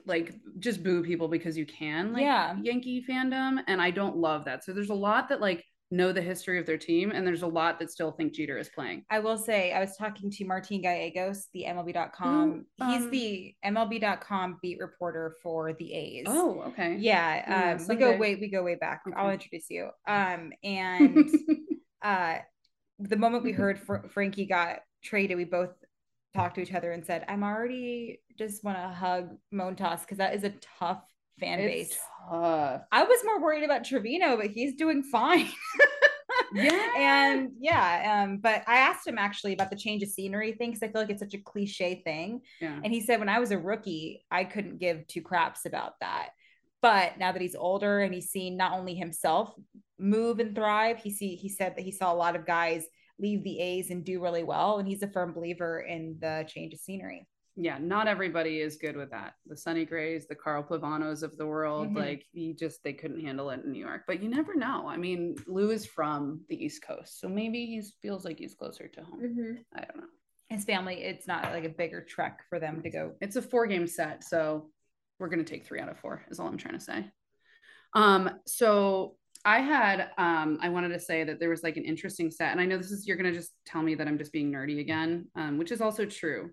like 0.05 0.35
just 0.59 0.83
boo 0.83 1.03
people 1.05 1.29
because 1.29 1.57
you 1.57 1.65
can 1.65 2.13
like 2.13 2.23
Yeah. 2.23 2.57
Yankee 2.61 3.05
fandom 3.09 3.61
and 3.69 3.81
I 3.81 3.91
don't 3.91 4.17
love 4.17 4.45
that. 4.47 4.65
So 4.65 4.73
there's 4.73 4.91
a 4.91 4.95
lot 4.95 5.29
that 5.29 5.41
like 5.41 5.65
know 5.91 6.13
the 6.13 6.21
history 6.23 6.59
of 6.59 6.67
their 6.67 6.79
team 6.79 7.13
and 7.13 7.27
there's 7.27 7.43
a 7.43 7.47
lot 7.47 7.79
that 7.79 7.91
still 7.91 8.11
think 8.11 8.35
Jeter 8.35 8.59
is 8.59 8.69
playing. 8.69 9.05
I 9.11 9.21
will 9.21 9.39
say, 9.39 9.73
I 9.73 9.81
was 9.81 9.97
talking 9.97 10.31
to 10.31 10.45
Martin 10.45 10.83
Gallegos, 10.83 11.47
the 11.55 11.65
MLB.com. 11.69 12.67
Who, 12.79 12.87
He's 12.87 13.03
um, 13.05 13.11
the 13.11 13.55
MLB.com 13.65 14.59
beat 14.63 14.79
reporter 14.81 15.37
for 15.43 15.73
the 15.75 15.93
A's. 15.93 16.25
Oh, 16.27 16.63
okay. 16.69 16.97
yeah. 16.99 17.45
Yeah, 17.47 17.77
Um, 17.81 17.87
we 17.89 17.95
go 17.97 18.17
way 18.17 18.35
we 18.35 18.49
go 18.49 18.63
way 18.63 18.75
back. 18.75 19.03
I'll 19.17 19.31
introduce 19.31 19.71
you. 19.71 19.91
Um, 20.09 20.53
and 20.63 21.29
uh 22.03 22.37
the 22.99 23.17
moment 23.17 23.45
we 23.45 23.53
heard 23.63 23.79
Fr- 23.79 24.09
Frankie 24.09 24.47
got 24.47 24.81
traded, 25.05 25.37
we 25.37 25.45
both 25.45 25.71
talked 26.35 26.57
to 26.57 26.63
each 26.63 26.73
other 26.75 26.93
and 26.93 27.05
said, 27.05 27.25
"I'm 27.29 27.43
already 27.43 28.21
just 28.39 28.65
want 28.65 28.77
to 28.79 28.89
hug 28.89 29.37
Montas 29.53 30.01
because 30.01 30.19
that 30.19 30.35
is 30.35 30.45
a 30.45 30.53
tough 30.79 31.03
fan 31.41 31.61
It's 31.61 31.91
base. 31.91 31.99
tough. 32.31 32.83
I 32.93 33.05
was 33.05 33.19
more 33.25 33.41
worried 33.41 33.65
about 33.65 33.83
Trivino, 33.85 34.37
but 34.37 34.51
he's 34.51 34.75
doing 34.75 35.03
fine. 35.03 35.49
Yeah. 36.55 36.83
And 36.99 37.51
yeah, 37.61 38.25
um, 38.25 38.39
but 38.39 38.63
I 38.67 38.77
asked 38.79 39.07
him 39.07 39.19
actually 39.19 39.53
about 39.53 39.71
the 39.71 39.77
change 39.77 40.03
of 40.03 40.09
scenery 40.09 40.53
thing 40.53 40.71
because 40.71 40.83
I 40.83 40.91
feel 40.91 41.01
like 41.03 41.11
it's 41.11 41.21
such 41.21 41.35
a 41.35 41.39
cliche 41.43 42.03
thing. 42.05 42.41
Yeah. 42.61 42.79
And 42.83 42.93
he 42.93 43.01
said 43.01 43.19
when 43.21 43.29
I 43.29 43.39
was 43.39 43.51
a 43.51 43.59
rookie, 43.59 44.25
I 44.31 44.45
couldn't 44.45 44.79
give 44.79 45.07
two 45.07 45.23
craps 45.23 45.67
about 45.67 45.95
that. 46.01 46.31
But 46.83 47.19
now 47.19 47.33
that 47.33 47.43
he's 47.43 47.55
older 47.57 48.01
and 48.01 48.15
he's 48.15 48.31
seen 48.31 48.57
not 48.57 48.73
only 48.73 48.95
himself 48.95 49.53
move 49.99 50.39
and 50.39 50.55
thrive, 50.55 50.99
he 50.99 51.11
see 51.11 51.35
he 51.37 51.49
said 51.49 51.75
that 51.77 51.85
he 51.85 51.93
saw 51.93 52.13
a 52.13 52.17
lot 52.17 52.37
of 52.37 52.47
guys 52.47 52.85
leave 53.19 53.43
the 53.45 53.59
A's 53.61 53.91
and 53.91 54.05
do 54.05 54.23
really 54.23 54.43
well. 54.45 54.79
And 54.79 54.87
he's 54.89 55.03
a 55.03 55.09
firm 55.09 55.33
believer 55.33 55.81
in 55.81 56.17
the 56.21 56.45
change 56.49 56.73
of 56.75 56.81
scenery. 56.81 57.27
Yeah, 57.59 57.79
not 57.79 58.07
everybody 58.07 58.61
is 58.61 58.77
good 58.77 58.97
with 58.97 59.11
that. 59.13 59.33
The 59.47 59.57
Sonny 59.57 59.87
Grays, 59.87 60.27
the 60.27 60.35
Carl 60.35 60.63
Pavanos 60.63 61.23
of 61.23 61.37
the 61.39 61.47
world, 61.47 61.89
Mhm. 61.89 61.97
like 61.97 62.27
he 62.33 62.53
just 62.53 62.83
they 62.83 62.93
couldn't 62.93 63.21
handle 63.21 63.49
it 63.51 63.65
in 63.65 63.73
New 63.73 63.81
York. 63.81 64.03
But 64.07 64.23
you 64.23 64.29
never 64.29 64.55
know. 64.55 64.87
I 64.87 64.99
mean, 64.99 65.37
Lou 65.47 65.71
is 65.71 65.87
from 65.87 66.45
the 66.51 66.63
East 66.63 66.83
Coast, 66.83 67.19
so 67.19 67.29
maybe 67.31 67.65
he 67.65 67.83
feels 68.03 68.27
like 68.27 68.39
he's 68.39 68.55
closer 68.55 68.89
to 68.89 69.03
home. 69.03 69.65
I 69.75 69.81
don't 69.81 69.97
know. 69.97 70.09
His 70.51 70.65
family, 70.65 71.03
it's 71.03 71.27
not 71.27 71.45
like 71.45 71.65
a 71.65 71.71
bigger 71.71 72.03
trek 72.03 72.45
for 72.51 72.61
them 72.61 72.83
to 72.83 72.91
go. 72.91 73.17
It's 73.23 73.37
a 73.37 73.43
four 73.43 73.67
game 73.67 73.87
set, 73.87 74.23
so 74.23 74.71
we're 75.19 75.29
gonna 75.29 75.43
take 75.43 75.65
three 75.65 75.81
out 75.81 75.89
of 75.89 75.99
four. 75.99 76.27
Is 76.31 76.39
all 76.39 76.49
I'm 76.49 76.59
trying 76.59 76.75
to 76.79 76.81
say. 76.85 77.11
Um, 77.95 78.39
so 78.47 79.17
I 79.47 79.61
had 79.61 80.11
um 80.19 80.59
I 80.61 80.69
wanted 80.69 80.89
to 80.91 81.01
say 81.01 81.25
that 81.25 81.41
there 81.41 81.49
was 81.49 81.63
like 81.63 81.79
an 81.79 81.85
interesting 81.85 82.31
set, 82.31 82.53
and 82.53 82.61
I 82.61 82.67
know 82.67 82.77
this 82.77 82.91
is 82.91 83.07
you're 83.07 83.17
gonna 83.17 83.33
just 83.33 83.53
tell 83.65 83.81
me 83.81 83.95
that 83.95 84.07
I'm 84.07 84.19
just 84.19 84.33
being 84.33 84.53
nerdy 84.53 84.81
again, 84.81 85.31
um, 85.37 85.57
which 85.57 85.73
is 85.73 85.81
also 85.81 86.05
true. 86.05 86.51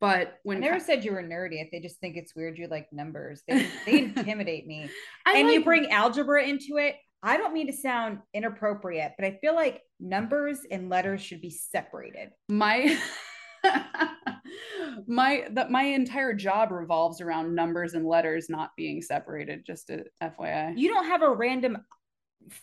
But 0.00 0.28
I 0.28 0.32
when 0.44 0.60
never 0.60 0.78
said 0.78 1.04
you 1.04 1.12
were 1.12 1.22
nerdy. 1.22 1.62
If 1.62 1.70
they 1.72 1.80
just 1.80 2.00
think 2.00 2.16
it's 2.16 2.34
weird, 2.34 2.58
you 2.58 2.68
like 2.68 2.88
numbers. 2.92 3.42
They, 3.48 3.66
they 3.86 3.98
intimidate 4.04 4.66
me. 4.66 4.88
I 5.26 5.38
and 5.38 5.50
you 5.50 5.64
bring 5.64 5.90
algebra 5.90 6.44
into 6.44 6.76
it. 6.76 6.96
I 7.22 7.36
don't 7.36 7.52
mean 7.52 7.66
to 7.66 7.72
sound 7.72 8.20
inappropriate, 8.32 9.12
but 9.18 9.26
I 9.26 9.38
feel 9.40 9.54
like 9.56 9.82
numbers 9.98 10.60
and 10.70 10.88
letters 10.88 11.20
should 11.20 11.40
be 11.40 11.50
separated. 11.50 12.30
my 12.48 12.96
my 15.06 15.46
that 15.50 15.70
my 15.70 15.82
entire 15.82 16.32
job 16.32 16.70
revolves 16.70 17.20
around 17.20 17.54
numbers 17.54 17.94
and 17.94 18.06
letters 18.06 18.48
not 18.48 18.70
being 18.76 19.02
separated 19.02 19.64
just 19.66 19.90
a 19.90 20.04
fyi 20.22 20.74
You 20.76 20.92
don't 20.92 21.06
have 21.06 21.22
a 21.22 21.30
random 21.30 21.78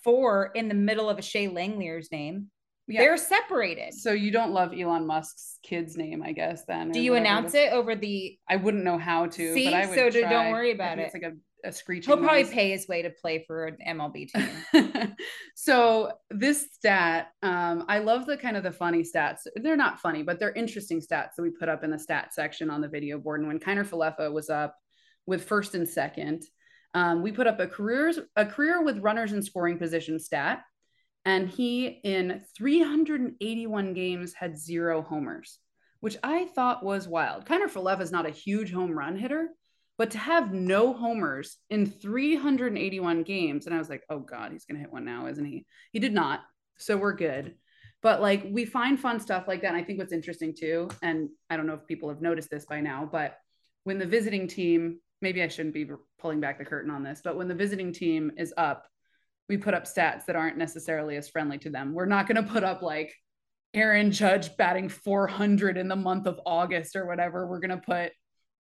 four 0.03 0.51
in 0.55 0.67
the 0.67 0.73
middle 0.73 1.09
of 1.09 1.19
a 1.19 1.21
Shea 1.21 1.47
Langeliers' 1.47 2.11
name. 2.11 2.49
Yeah. 2.87 3.01
They're 3.01 3.17
separated. 3.17 3.93
so 3.95 4.11
you 4.11 4.29
don't 4.31 4.51
love 4.51 4.71
elon 4.77 5.07
musk's 5.07 5.57
kid's 5.63 5.97
name 5.97 6.21
i 6.23 6.31
guess 6.33 6.65
then 6.67 6.91
Do 6.91 6.99
you 6.99 7.15
announce 7.15 7.55
it 7.55 7.73
over 7.73 7.95
the? 7.95 8.37
i 8.47 8.55
wouldn't 8.57 8.83
know 8.83 8.99
how 8.99 9.25
to 9.25 9.53
See? 9.55 9.65
but 9.65 9.73
i 9.73 9.85
would 9.87 9.95
So 9.97 10.09
do- 10.11 10.21
don't 10.21 10.51
worry 10.51 10.71
about 10.71 10.99
it. 10.99 11.03
it's 11.03 11.13
like 11.15 11.23
a, 11.23 11.67
a 11.67 11.71
screeching 11.71 12.07
He'll 12.11 12.17
probably 12.23 12.43
noise. 12.43 12.51
pay 12.51 12.69
his 12.69 12.87
way 12.87 13.01
to 13.01 13.09
play 13.09 13.43
for 13.47 13.65
an 13.65 13.77
MLB 13.87 14.29
team. 14.73 15.15
so 15.55 16.11
this 16.29 16.67
stat 16.73 17.29
um, 17.41 17.85
i 17.87 17.97
love 17.99 18.25
the 18.27 18.37
kind 18.37 18.55
of 18.57 18.63
the 18.63 18.71
funny 18.71 19.01
stats 19.01 19.39
they're 19.55 19.75
not 19.77 19.99
funny 19.99 20.21
but 20.23 20.39
they're 20.39 20.53
interesting 20.53 20.99
stats 20.99 21.29
that 21.35 21.41
we 21.41 21.49
put 21.49 21.69
up 21.69 21.83
in 21.83 21.89
the 21.91 21.99
stat 21.99 22.33
section 22.33 22.69
on 22.69 22.81
the 22.81 22.87
video 22.87 23.17
board 23.17 23.39
and 23.39 23.47
when 23.47 23.59
kiner 23.59 23.85
falefa 23.87 24.31
was 24.31 24.49
up 24.49 24.75
with 25.25 25.43
first 25.43 25.73
and 25.75 25.87
second 25.89 26.43
um, 26.93 27.21
we 27.23 27.31
put 27.31 27.47
up 27.47 27.59
a 27.59 27.67
careers 27.67 28.19
a 28.35 28.45
career 28.45 28.83
with 28.83 28.99
runners 28.99 29.33
in 29.33 29.41
scoring 29.41 29.77
position 29.77 30.19
stat 30.19 30.61
and 31.25 31.49
he 31.49 31.87
in 31.87 32.41
381 32.57 33.93
games 33.93 34.33
had 34.33 34.57
zero 34.57 35.01
homers 35.01 35.59
which 35.99 36.17
i 36.23 36.45
thought 36.45 36.83
was 36.83 37.07
wild 37.07 37.45
kiner 37.45 37.69
falefa 37.69 38.01
is 38.01 38.11
not 38.11 38.25
a 38.25 38.31
huge 38.31 38.71
home 38.71 38.91
run 38.91 39.17
hitter 39.17 39.49
but 39.97 40.11
to 40.11 40.17
have 40.17 40.53
no 40.53 40.93
homers 40.93 41.57
in 41.69 41.85
381 41.85 43.23
games, 43.23 43.65
and 43.65 43.73
I 43.73 43.77
was 43.77 43.89
like, 43.89 44.03
oh 44.09 44.19
God, 44.19 44.51
he's 44.51 44.65
going 44.65 44.75
to 44.75 44.81
hit 44.81 44.91
one 44.91 45.05
now, 45.05 45.27
isn't 45.27 45.45
he? 45.45 45.65
He 45.91 45.99
did 45.99 46.13
not. 46.13 46.41
So 46.77 46.97
we're 46.97 47.13
good. 47.13 47.55
But 48.01 48.21
like, 48.21 48.45
we 48.49 48.65
find 48.65 48.99
fun 48.99 49.19
stuff 49.19 49.47
like 49.47 49.61
that. 49.61 49.69
And 49.69 49.77
I 49.77 49.83
think 49.83 49.99
what's 49.99 50.13
interesting 50.13 50.53
too, 50.53 50.89
and 51.01 51.29
I 51.49 51.55
don't 51.55 51.65
know 51.65 51.73
if 51.73 51.87
people 51.87 52.09
have 52.09 52.21
noticed 52.21 52.49
this 52.51 52.65
by 52.65 52.81
now, 52.81 53.07
but 53.09 53.37
when 53.85 53.97
the 53.97 54.05
visiting 54.05 54.47
team, 54.47 54.99
maybe 55.21 55.41
I 55.41 55.47
shouldn't 55.47 55.73
be 55.73 55.89
pulling 56.19 56.41
back 56.41 56.57
the 56.57 56.65
curtain 56.65 56.91
on 56.91 57.03
this, 57.03 57.21
but 57.23 57.37
when 57.37 57.47
the 57.47 57.55
visiting 57.55 57.93
team 57.93 58.31
is 58.37 58.53
up, 58.57 58.85
we 59.49 59.57
put 59.57 59.73
up 59.73 59.85
stats 59.85 60.25
that 60.25 60.35
aren't 60.35 60.57
necessarily 60.57 61.17
as 61.17 61.29
friendly 61.29 61.57
to 61.59 61.69
them. 61.69 61.93
We're 61.93 62.05
not 62.05 62.27
going 62.27 62.43
to 62.43 62.51
put 62.51 62.63
up 62.63 62.81
like 62.81 63.13
Aaron 63.73 64.11
Judge 64.11 64.55
batting 64.57 64.89
400 64.89 65.77
in 65.77 65.87
the 65.87 65.95
month 65.95 66.27
of 66.27 66.39
August 66.45 66.95
or 66.95 67.05
whatever. 67.05 67.47
We're 67.47 67.59
going 67.59 67.69
to 67.79 67.85
put 67.85 68.11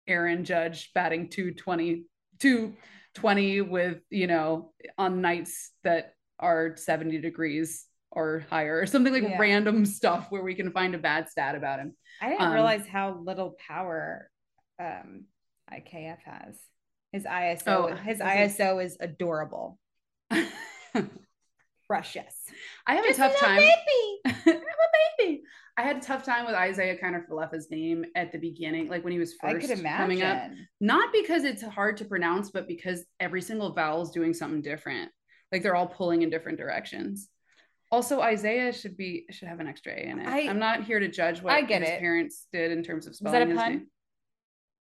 Aaron 0.07 0.45
Judge 0.45 0.91
batting 0.95 1.31
220, 1.31 2.05
220 2.41 3.61
with, 3.63 3.99
you 4.11 4.27
know, 4.27 4.73
on 4.99 5.21
nights 5.21 5.71
that 5.85 6.15
are 6.39 6.77
70 6.77 7.19
degrees 7.21 7.87
or 8.11 8.45
higher 8.51 8.79
or 8.81 8.87
something 8.87 9.13
like 9.13 9.23
Yeah. 9.23 9.39
random 9.39 9.87
stuff 9.87 10.27
where 10.31 10.43
we 10.43 10.55
can 10.55 10.73
find 10.73 10.95
a 10.95 10.99
bad 10.99 11.29
stat 11.31 11.55
about 11.55 11.79
him. 11.81 11.97
I 12.21 12.29
didn't 12.31 12.43
Um, 12.47 12.53
realize 12.53 12.87
how 12.87 13.19
little 13.25 13.57
power 13.67 14.31
um, 14.79 15.25
IKF 15.73 16.19
has. 16.25 16.57
His 17.13 17.25
ISO, 17.25 17.63
Oh, 17.69 17.95
his 17.95 18.17
is 18.19 18.23
ISO 18.23 18.85
is 18.85 18.97
adorable, 19.01 19.79
precious. 21.87 22.35
I 22.87 22.95
have 22.97 23.05
Just 23.05 23.19
a 23.19 23.23
tough 23.23 23.33
little 23.33 23.49
time. 23.49 23.59
baby. 23.59 24.21
I'm 24.47 24.63
a 24.63 25.19
baby. 25.19 25.43
I 25.77 25.83
had 25.83 25.97
a 25.97 26.01
tough 26.01 26.25
time 26.25 26.47
with 26.47 26.55
Isiah 26.55 26.97
Kiner-Falefa's 26.97 27.69
name 27.71 28.05
at 28.15 28.31
the 28.31 28.39
beginning, 28.39 28.89
like 28.89 29.03
when 29.03 29.13
he 29.13 29.19
was 29.19 29.35
first 29.35 29.69
coming 29.85 30.23
up. 30.23 30.51
Not 30.81 31.13
because 31.13 31.45
it's 31.45 31.63
hard 31.63 31.97
to 31.97 32.05
pronounce, 32.05 32.51
but 32.51 32.69
because 32.69 33.05
every 33.19 33.43
single 33.43 33.73
vowel 33.73 34.03
is 34.03 34.11
doing 34.11 34.33
something 34.35 34.63
different. 34.63 35.11
Like 35.51 35.63
they're 35.63 35.75
all 35.77 35.89
pulling 35.89 36.23
in 36.23 36.31
different 36.31 36.59
directions. 36.59 37.29
Also, 37.93 38.21
Isaiah 38.21 38.73
should 38.73 38.97
be 38.97 39.27
should 39.31 39.49
have 39.49 39.61
an 39.61 39.67
extra 39.67 39.93
A 39.93 39.97
in 40.09 40.19
it. 40.21 40.27
I- 40.27 40.39
I, 40.39 40.41
am 40.43 40.59
not 40.59 40.85
here 40.85 40.99
to 41.01 41.09
judge 41.09 41.43
what 41.43 41.53
I 41.55 41.63
get 41.63 41.83
his 41.83 41.91
it. 41.91 42.01
parents 42.01 42.47
did 42.53 42.73
in 42.73 42.83
terms 42.83 43.07
of 43.07 43.11
Was 43.11 43.19
spelling 43.19 43.41
that 43.41 43.47
a 43.47 43.51
his 43.51 43.59
pun? 43.59 43.71
name. 43.73 43.87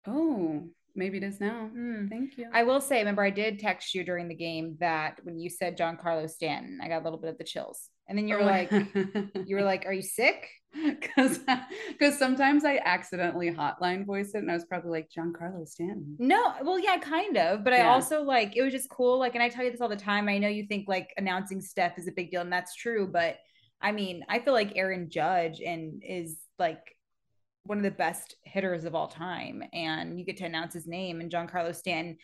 Oh, 0.07 0.69
maybe 0.99 1.17
it 1.17 1.23
is 1.23 1.39
now. 1.39 1.69
Hmm. 1.73 2.07
Thank 2.07 2.37
you. 2.37 2.45
I 2.53 2.61
will 2.63 2.81
say, 2.81 2.99
remember, 2.99 3.23
I 3.23 3.29
did 3.31 3.57
text 3.59 3.95
you 3.95 4.03
during 4.03 4.27
the 4.27 4.35
game 4.35 4.77
that 4.79 5.19
when 5.23 5.39
you 5.39 5.49
said 5.49 5.77
Giancarlo 5.77 6.29
Stanton, 6.29 6.79
I 6.83 6.87
got 6.87 7.01
a 7.01 7.03
little 7.05 7.17
bit 7.19 7.31
of 7.31 7.37
the 7.39 7.43
chills. 7.43 7.89
And 8.07 8.17
then 8.17 8.27
you 8.27 8.35
were 8.35 8.41
Oh. 8.41 8.45
like, 8.45 8.71
you 9.47 9.55
were 9.55 9.63
like, 9.63 9.85
are 9.85 9.93
you 9.93 10.01
sick? 10.03 10.47
because 10.71 11.39
because 11.89 12.19
sometimes 12.19 12.63
I 12.63 12.79
accidentally 12.85 13.49
hotline 13.51 14.05
voice 14.05 14.35
it, 14.35 14.37
and 14.39 14.51
I 14.51 14.53
was 14.53 14.65
probably 14.65 14.91
like 14.91 15.09
Giancarlo 15.09 15.67
Stanton. 15.67 16.15
No, 16.19 16.53
well, 16.63 16.77
yeah, 16.77 16.97
kind 16.99 17.37
of. 17.37 17.63
But 17.63 17.73
I 17.73 17.87
also 17.87 18.21
like 18.21 18.55
it 18.55 18.61
was 18.61 18.71
just 18.71 18.87
cool. 18.89 19.17
Like, 19.17 19.33
and 19.33 19.41
I 19.41 19.49
tell 19.49 19.65
you 19.65 19.71
this 19.71 19.81
all 19.81 19.89
the 19.89 19.95
time. 19.95 20.29
I 20.29 20.37
know 20.37 20.47
you 20.47 20.67
think 20.67 20.87
like 20.87 21.09
announcing 21.17 21.59
Steph 21.59 21.97
is 21.97 22.07
a 22.07 22.11
big 22.11 22.29
deal, 22.29 22.41
and 22.41 22.53
that's 22.53 22.75
true. 22.75 23.07
But 23.11 23.37
I 23.81 23.91
mean, 23.91 24.23
I 24.29 24.37
feel 24.39 24.53
like 24.53 24.73
Aaron 24.75 25.09
Judge 25.09 25.59
and 25.59 26.03
is 26.05 26.37
like 26.59 26.81
one 27.69 27.77
of 27.77 27.83
the 27.83 27.91
best 27.91 28.33
hitters 28.43 28.83
of 28.83 28.95
all 28.95 29.07
time, 29.07 29.63
and 29.73 30.17
you 30.17 30.25
get 30.25 30.37
to 30.37 30.43
announce 30.45 30.73
his 30.73 30.87
name 30.87 31.21
and 31.21 31.31
Giancarlo 31.31 31.75
Stanton. 31.75 32.17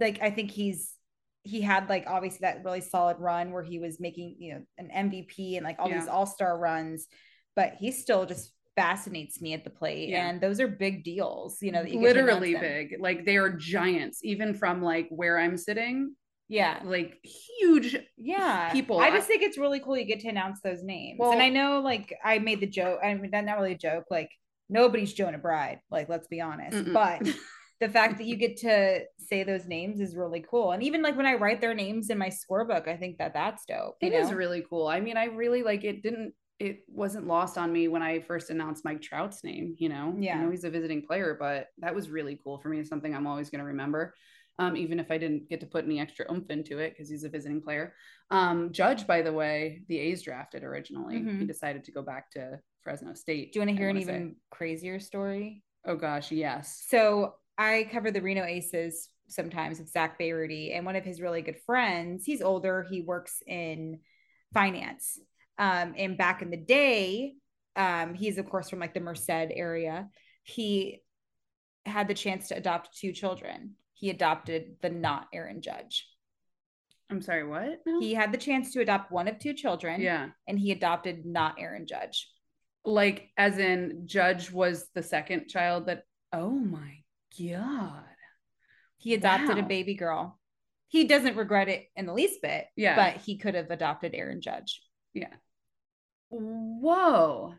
Like, 0.00 0.22
I 0.22 0.30
think 0.30 0.50
he's 0.50 0.94
he 1.42 1.60
had 1.60 1.88
like 1.90 2.04
obviously 2.08 2.38
that 2.40 2.64
really 2.64 2.80
solid 2.80 3.18
run 3.20 3.52
where 3.52 3.62
he 3.62 3.78
was 3.78 4.00
making 4.00 4.34
you 4.40 4.54
know 4.54 4.62
an 4.78 5.10
MVP 5.10 5.56
and 5.56 5.64
like 5.64 5.76
all 5.78 5.90
these 5.90 6.08
all 6.08 6.24
star 6.24 6.58
runs, 6.58 7.08
but 7.54 7.74
he 7.78 7.92
still 7.92 8.24
just 8.24 8.52
fascinates 8.74 9.40
me 9.42 9.52
at 9.52 9.64
the 9.64 9.70
plate, 9.70 10.08
Yeah. 10.08 10.28
and 10.28 10.40
those 10.40 10.60
are 10.60 10.66
big 10.68 11.04
deals. 11.04 11.58
You 11.60 11.72
know, 11.72 11.82
that 11.82 11.92
you 11.92 12.00
get 12.00 12.14
to 12.14 12.20
announce 12.20 12.40
Literally 12.40 12.86
big. 12.88 12.96
Like 12.98 13.26
they 13.26 13.36
are 13.36 13.50
giants, 13.50 14.20
even 14.24 14.54
from 14.54 14.82
like 14.82 15.08
where 15.10 15.38
I'm 15.38 15.58
sitting. 15.58 16.14
Yeah. 16.48 16.80
Like 16.84 17.18
huge. 17.58 17.96
Yeah. 18.16 18.70
people. 18.72 18.98
I 18.98 19.10
just 19.10 19.26
think 19.28 19.42
it's 19.42 19.58
really 19.58 19.80
cool 19.80 19.96
you 19.98 20.04
get 20.04 20.20
to 20.20 20.28
announce 20.28 20.60
those 20.62 20.82
names. 20.82 21.18
Well- 21.18 21.32
and 21.32 21.42
I 21.42 21.50
know 21.50 21.80
like 21.80 22.14
I 22.24 22.38
made 22.38 22.60
the 22.60 22.66
joke, 22.66 23.00
I 23.04 23.12
mean, 23.14 23.30
that's 23.30 23.46
not 23.46 23.58
really 23.58 23.72
a 23.72 23.78
joke, 23.78 24.04
like 24.10 24.30
nobody's 24.68 25.12
Jonah 25.12 25.38
Bride, 25.38 25.80
like 25.90 26.08
let's 26.08 26.28
be 26.28 26.40
honest. 26.40 26.76
Mm-mm. 26.76 26.92
But 26.92 27.22
the 27.80 27.88
fact 27.88 28.18
that 28.18 28.26
you 28.26 28.36
get 28.36 28.56
to 28.58 29.00
say 29.18 29.42
those 29.42 29.66
names 29.66 30.00
is 30.00 30.16
really 30.16 30.44
cool. 30.48 30.72
And 30.72 30.82
even 30.82 31.02
like 31.02 31.16
when 31.16 31.26
I 31.26 31.34
write 31.34 31.60
their 31.60 31.74
names 31.74 32.10
in 32.10 32.18
my 32.18 32.30
scorebook, 32.30 32.88
I 32.88 32.96
think 32.96 33.18
that 33.18 33.34
that's 33.34 33.64
dope. 33.66 33.96
It 34.00 34.12
you 34.12 34.18
is 34.18 34.32
really 34.32 34.64
cool. 34.68 34.86
I 34.86 35.00
mean, 35.00 35.16
I 35.16 35.24
really 35.26 35.62
like 35.62 35.84
it. 35.84 36.02
Didn't 36.02 36.32
it 36.58 36.78
wasn't 36.88 37.26
lost 37.26 37.58
on 37.58 37.70
me 37.70 37.86
when 37.86 38.00
I 38.02 38.20
first 38.20 38.48
announced 38.48 38.82
Mike 38.82 39.02
Trout's 39.02 39.44
name. 39.44 39.74
You 39.78 39.90
know, 39.90 40.14
Yeah. 40.18 40.38
I 40.38 40.42
know 40.42 40.50
he's 40.50 40.64
a 40.64 40.70
visiting 40.70 41.02
player, 41.02 41.36
but 41.38 41.66
that 41.78 41.94
was 41.94 42.08
really 42.08 42.40
cool 42.42 42.58
for 42.58 42.70
me. 42.70 42.78
It's 42.78 42.88
something 42.88 43.14
I'm 43.14 43.26
always 43.26 43.50
going 43.50 43.58
to 43.58 43.66
remember. 43.66 44.14
Um, 44.58 44.74
even 44.74 44.98
if 44.98 45.10
I 45.10 45.18
didn't 45.18 45.50
get 45.50 45.60
to 45.60 45.66
put 45.66 45.84
any 45.84 46.00
extra 46.00 46.24
oomph 46.32 46.48
into 46.48 46.78
it 46.78 46.94
because 46.94 47.10
he's 47.10 47.24
a 47.24 47.28
visiting 47.28 47.60
player. 47.60 47.92
Um, 48.30 48.72
Judge, 48.72 49.06
by 49.06 49.20
the 49.20 49.34
way, 49.34 49.82
the 49.88 49.98
A's 49.98 50.22
drafted 50.22 50.62
originally. 50.64 51.18
He 51.18 51.24
Mhm. 51.24 51.46
decided 51.46 51.84
to 51.84 51.92
go 51.92 52.00
back 52.00 52.30
to 52.30 52.58
Fresno 52.86 53.14
State. 53.14 53.52
Do 53.52 53.58
you 53.58 53.66
want 53.66 53.76
to 53.76 53.76
hear 53.76 53.88
an 53.88 53.96
wanna 53.96 54.06
say. 54.06 54.12
even 54.12 54.36
crazier 54.50 55.00
story? 55.00 55.64
Oh 55.84 55.96
gosh, 55.96 56.30
yes. 56.30 56.84
So 56.88 57.34
I 57.58 57.88
cover 57.90 58.12
the 58.12 58.22
Reno 58.22 58.44
Aces 58.44 59.08
sometimes 59.26 59.80
with 59.80 59.90
Zach 59.90 60.20
Bayrudy, 60.20 60.76
and 60.76 60.86
one 60.86 60.94
of 60.94 61.04
his 61.04 61.20
really 61.20 61.42
good 61.42 61.58
friends. 61.66 62.24
He's 62.24 62.40
older. 62.40 62.86
He 62.88 63.00
works 63.02 63.42
in 63.44 63.98
finance. 64.54 65.18
Um, 65.58 65.94
and 65.98 66.16
back 66.16 66.42
in 66.42 66.50
the 66.50 66.56
day, 66.56 67.34
um, 67.74 68.14
he's 68.14 68.38
of 68.38 68.48
course 68.48 68.70
from 68.70 68.78
like 68.78 68.94
the 68.94 69.00
Merced 69.00 69.28
area. 69.30 70.08
He 70.44 71.00
had 71.86 72.06
the 72.06 72.14
chance 72.14 72.48
to 72.48 72.56
adopt 72.56 72.96
two 72.96 73.12
children. 73.12 73.74
he 73.94 74.10
adopted 74.10 74.76
the 74.80 74.90
not 74.90 75.26
Aaron 75.34 75.60
Judge. 75.60 76.08
I'm 77.10 77.20
sorry, 77.20 77.44
what? 77.44 77.80
No? 77.84 77.98
He 77.98 78.14
had 78.14 78.30
the 78.30 78.38
chance 78.38 78.72
to 78.72 78.80
adopt 78.80 79.10
one 79.10 79.26
of 79.26 79.40
two 79.40 79.54
children. 79.54 80.00
yeah. 80.00 80.28
And 80.46 80.56
he 80.56 80.70
adopted 80.70 81.26
not 81.26 81.56
Aaron 81.58 81.86
Judge. 81.88 82.28
Like 82.86 83.30
as 83.36 83.58
in 83.58 84.02
Judge 84.06 84.50
was 84.50 84.88
the 84.94 85.02
second 85.02 85.48
child 85.48 85.86
that 85.86 86.04
oh 86.32 86.50
my 86.50 87.02
god. 87.38 88.04
He 88.98 89.14
adopted 89.14 89.56
Wow. 89.56 89.64
a 89.64 89.66
baby 89.68 89.94
girl. 89.94 90.38
He 90.88 91.04
doesn't 91.04 91.36
regret 91.36 91.68
it 91.68 91.86
in 91.96 92.06
the 92.06 92.14
least 92.14 92.40
bit. 92.42 92.66
Yeah. 92.76 92.96
But 92.96 93.22
he 93.22 93.36
could 93.38 93.54
have 93.54 93.70
adopted 93.70 94.14
Aaron 94.14 94.40
Judge. 94.40 94.82
Yeah. 95.12 95.34
Whoa. 96.30 97.54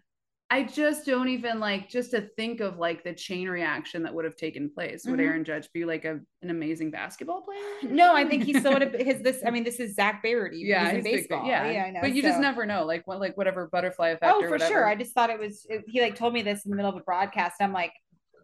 I 0.49 0.63
just 0.63 1.05
don't 1.05 1.27
even 1.27 1.59
like 1.59 1.89
just 1.89 2.11
to 2.11 2.21
think 2.21 2.61
of 2.61 2.77
like 2.79 3.03
the 3.03 3.13
chain 3.13 3.49
reaction 3.49 4.03
that 4.03 4.13
would 4.13 4.23
have 4.23 4.37
taken 4.37 4.69
place. 4.69 5.03
Would 5.05 5.19
Mhm. 5.19 5.23
Aaron 5.25 5.43
Judge 5.43 5.69
be 5.73 5.83
like 5.83 6.05
a, 6.05 6.21
an 6.41 6.49
amazing 6.49 6.89
basketball 6.89 7.41
player? 7.41 7.59
No, 7.93 8.15
I 8.15 8.23
think 8.25 8.43
he 8.43 8.53
still 8.53 8.71
would 8.71 8.81
have 8.81 8.93
his 8.93 9.21
this. 9.21 9.43
I 9.45 9.49
mean, 9.49 9.65
this 9.65 9.79
is 9.81 9.93
Zach 9.95 10.23
Barrety. 10.23 10.59
yeah, 10.65 10.83
he's 10.85 10.89
in 10.89 10.95
he's 10.97 11.03
big- 11.03 11.15
baseball. 11.29 11.45
yeah, 11.45 11.69
yeah, 11.69 11.83
I 11.83 11.91
know. 11.91 11.99
But 11.99 12.13
you 12.13 12.21
just 12.21 12.39
never 12.39 12.65
know, 12.65 12.85
like 12.85 13.05
what, 13.07 13.19
like 13.19 13.35
whatever 13.35 13.67
butterfly 13.67 14.09
effect. 14.09 14.33
Oh, 14.37 14.41
or 14.43 14.47
for 14.47 14.59
sure. 14.59 14.85
I 14.87 14.95
just 14.95 15.13
thought 15.13 15.29
it 15.29 15.37
was. 15.39 15.65
it- 15.69 15.83
he 15.87 15.99
like 16.01 16.15
told 16.15 16.33
me 16.33 16.41
this 16.43 16.63
in 16.63 16.71
the 16.71 16.77
middle 16.77 16.91
of 16.91 16.97
a 16.97 17.03
broadcast. 17.03 17.55
I'm 17.59 17.73
like, 17.73 17.91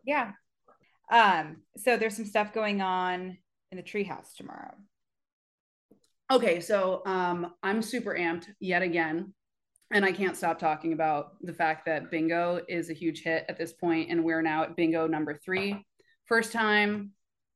yeah. 0.04 0.32
Um. 1.10 1.62
So 1.78 1.96
there's 1.96 2.18
some 2.18 2.26
stuff 2.26 2.52
going 2.54 2.82
on 2.82 3.38
in 3.72 3.78
the 3.78 3.84
treehouse 3.84 4.36
tomorrow. 4.36 4.74
Okay, 6.32 6.60
so 6.62 7.02
um, 7.06 7.54
I'm 7.64 7.82
super 7.82 8.14
amped 8.16 8.48
yet 8.60 8.82
again, 8.82 9.34
and 9.94 10.04
I 10.04 10.12
can't 10.12 10.36
stop 10.36 10.60
talking 10.60 10.92
about 10.92 11.34
the 11.42 11.54
fact 11.54 11.86
that 11.86 12.10
bingo 12.10 12.60
is 12.68 12.90
a 12.90 12.94
huge 12.94 13.22
hit 13.22 13.46
at 13.48 13.58
this 13.58 13.72
point, 13.72 14.10
and 14.10 14.24
we're 14.24 14.42
now 14.42 14.64
at 14.64 14.76
bingo 14.76 15.08
number 15.08 15.36
three. 15.36 15.86
First 16.26 16.52
time, 16.52 17.12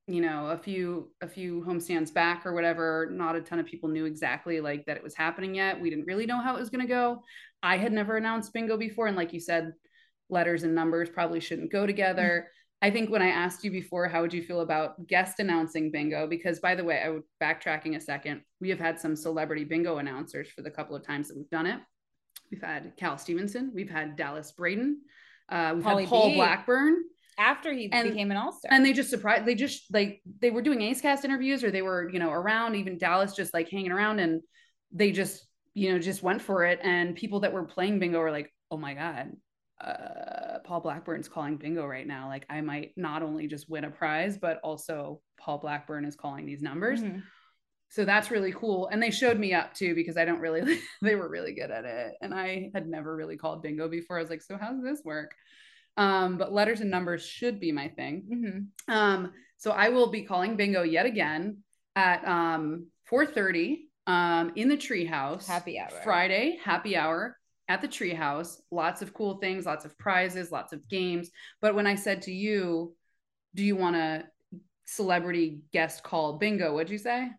you 0.08 0.21
know, 0.21 0.47
a 0.47 0.58
few 0.58 1.12
a 1.21 1.28
few 1.28 1.65
homestands 1.67 2.13
back 2.13 2.45
or 2.45 2.54
whatever. 2.54 3.10
Not 3.12 3.36
a 3.36 3.41
ton 3.41 3.60
of 3.60 3.65
people 3.65 3.89
knew 3.89 4.06
exactly 4.06 4.62
like 4.62 4.86
that 4.86 4.97
it 4.97 5.04
was 5.04 5.15
happening 5.15 5.56
yet. 5.56 5.82
We 5.82 5.89
didn't 5.89 6.06
really 6.06 6.28
know 6.28 6.39
how 6.39 6.56
it 6.56 6.60
was 6.60 6.69
going 6.69 6.86
to 6.86 6.93
go. 6.93 7.23
I 7.63 7.78
had 7.78 7.91
never 7.91 8.15
announced 8.15 8.54
bingo 8.54 8.78
before, 8.78 9.08
and 9.08 9.17
like 9.17 9.34
you 9.34 9.39
said, 9.39 9.73
letters 10.30 10.63
and 10.63 10.76
numbers 10.76 11.10
probably 11.10 11.39
shouldn't 11.39 11.71
go 11.71 11.88
together. 11.88 12.45
Mm-hmm. 12.45 12.88
I 12.88 12.91
think 12.91 13.10
when 13.10 13.23
I 13.23 13.30
asked 13.30 13.63
you 13.63 13.71
before, 13.71 14.08
how 14.08 14.21
would 14.21 14.34
you 14.34 14.43
feel 14.43 14.62
about 14.62 15.08
guest 15.08 15.39
announcing 15.39 15.89
bingo? 15.89 16.28
Because 16.28 16.60
by 16.60 16.76
the 16.76 16.84
way, 16.84 17.02
I 17.02 17.10
would 17.10 17.23
backtracking 17.41 17.95
a 17.95 18.00
second. 18.00 18.41
We 18.62 18.69
have 18.69 18.80
had 18.80 19.00
some 19.00 19.15
celebrity 19.15 19.63
bingo 19.63 19.97
announcers 19.97 20.52
for 20.52 20.62
the 20.62 20.69
couple 20.69 20.95
of 20.95 21.04
times 21.04 21.28
that 21.28 21.38
we've 21.38 21.50
done 21.50 21.65
it. 21.65 21.80
We've 22.52 22.62
had 22.62 22.96
Cal 22.98 23.18
Stevenson, 23.18 23.72
we've 23.74 23.90
had 23.90 24.16
Dallas 24.16 24.52
Braden, 24.52 25.02
uh, 25.50 25.74
we've 25.76 25.84
Pauly 25.84 26.02
had 26.02 26.10
Paul 26.10 26.30
B. 26.30 26.36
Blackburn, 26.36 27.04
After 27.38 27.72
he 27.74 27.90
And- 27.92 28.10
became 28.10 28.32
an 28.32 28.38
all 28.38 28.52
star. 28.54 28.72
and 28.74 28.84
they 28.86 28.94
just 28.94 29.10
surprised. 29.10 29.46
They 29.46 29.54
just 29.56 29.94
like 29.94 30.22
they 30.40 30.50
were 30.50 30.62
doing 30.62 30.82
Ace 30.82 31.02
Cast 31.02 31.24
interviews, 31.26 31.64
or 31.64 31.70
they 31.72 31.82
were 31.84 32.10
you 32.10 32.20
know 32.20 32.32
around. 32.32 32.76
Even 32.76 32.98
Dallas 32.98 33.36
just 33.36 33.54
like 33.54 33.70
hanging 33.70 33.92
around, 33.92 34.20
and 34.20 34.42
they 34.92 35.12
just 35.12 35.46
you 35.76 35.92
know 35.92 36.00
just 36.00 36.24
went 36.24 36.42
for 36.42 36.64
it. 36.66 36.80
And 36.84 37.16
people 37.16 37.42
that 37.42 37.54
were 37.54 37.64
playing 37.66 38.00
bingo 38.00 38.20
were 38.20 38.32
like, 38.32 38.52
"Oh 38.72 38.78
my 38.78 38.96
god, 38.96 39.34
uh, 39.80 40.60
Paul 40.64 40.82
Blackburn's 40.82 41.30
calling 41.30 41.58
bingo 41.58 41.86
right 41.86 42.08
now. 42.08 42.28
Like 42.28 42.46
I 42.50 42.62
might 42.62 42.94
not 42.98 43.22
only 43.22 43.48
just 43.48 43.70
win 43.70 43.84
a 43.86 43.92
prize, 43.92 44.38
but 44.38 44.60
also 44.64 45.22
Paul 45.40 45.60
Blackburn 45.60 46.06
is 46.06 46.16
calling 46.16 46.46
these 46.46 46.62
numbers." 46.64 47.04
Mhm. 47.04 47.22
So 47.89 48.06
that's 48.06 48.32
really 48.32 48.52
cool. 48.52 48.88
And 48.88 49.02
they 49.02 49.12
showed 49.12 49.39
me 49.39 49.54
up 49.54 49.73
too 49.73 49.95
because 49.95 50.17
I 50.17 50.26
don't 50.26 50.39
really, 50.39 50.80
they 51.02 51.15
were 51.15 51.30
really 51.30 51.54
good 51.54 51.71
at 51.71 51.86
it. 51.86 52.13
And 52.21 52.34
I 52.34 52.69
had 52.73 52.88
never 52.88 53.15
really 53.15 53.38
called 53.38 53.62
bingo 53.62 53.88
before. 53.88 54.17
I 54.17 54.21
was 54.21 54.30
like, 54.30 54.41
so 54.41 54.58
how 54.58 54.71
does 54.73 54.84
this 54.84 55.02
work? 55.04 55.34
Um, 55.95 56.38
but 56.38 56.54
letters 56.54 56.82
and 56.82 56.91
numbers 56.91 57.26
should 57.26 57.60
be 57.60 57.71
my 57.71 57.88
thing. 57.89 58.69
Mhm. 58.88 58.93
Um, 58.93 59.32
so 59.58 59.71
I 59.71 59.89
will 59.89 60.12
be 60.12 60.21
calling 60.23 60.56
bingo 60.56 60.84
yet 60.84 61.06
again 61.06 61.63
at 61.95 62.23
um 62.28 62.88
4:30 63.10 63.89
um 64.06 64.52
in 64.56 64.69
the 64.69 64.78
treehouse. 64.78 65.47
Happy 65.47 65.80
hour. 65.80 65.89
Friday, 66.04 66.60
happy 66.63 66.95
hour 66.95 67.36
at 67.67 67.82
the 67.82 67.88
treehouse. 67.88 68.58
Lots 68.69 69.02
of 69.02 69.13
cool 69.13 69.38
things, 69.38 69.65
lots 69.65 69.86
of 69.86 69.97
prizes, 69.97 70.52
lots 70.52 70.73
of 70.73 70.88
games. 70.88 71.32
But 71.62 71.73
when 71.73 71.88
I 71.88 71.95
said 71.95 72.21
to 72.23 72.32
you, 72.32 72.95
do 73.56 73.63
you 73.63 73.76
want 73.76 73.95
a 73.95 74.26
celebrity 74.86 75.62
guest 75.73 76.04
call 76.04 76.38
bingo? 76.38 76.73
What'd 76.73 76.91
you 76.91 77.00
say? 77.00 77.30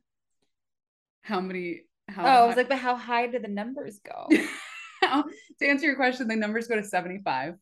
How 1.28 1.40
many 1.40 1.82
how 2.08 2.24
Oh, 2.24 2.44
I 2.44 2.46
was 2.46 2.56
like, 2.56 2.68
but 2.68 2.78
how 2.78 2.96
high 2.96 3.26
do 3.26 3.38
the 3.38 3.48
numbers 3.48 4.00
go? 4.00 4.26
to 5.60 5.66
answer 5.66 5.86
your 5.86 5.96
question, 5.96 6.26
the 6.26 6.36
numbers 6.36 6.66
go 6.66 6.76
to 6.76 6.82
75. 6.84 7.54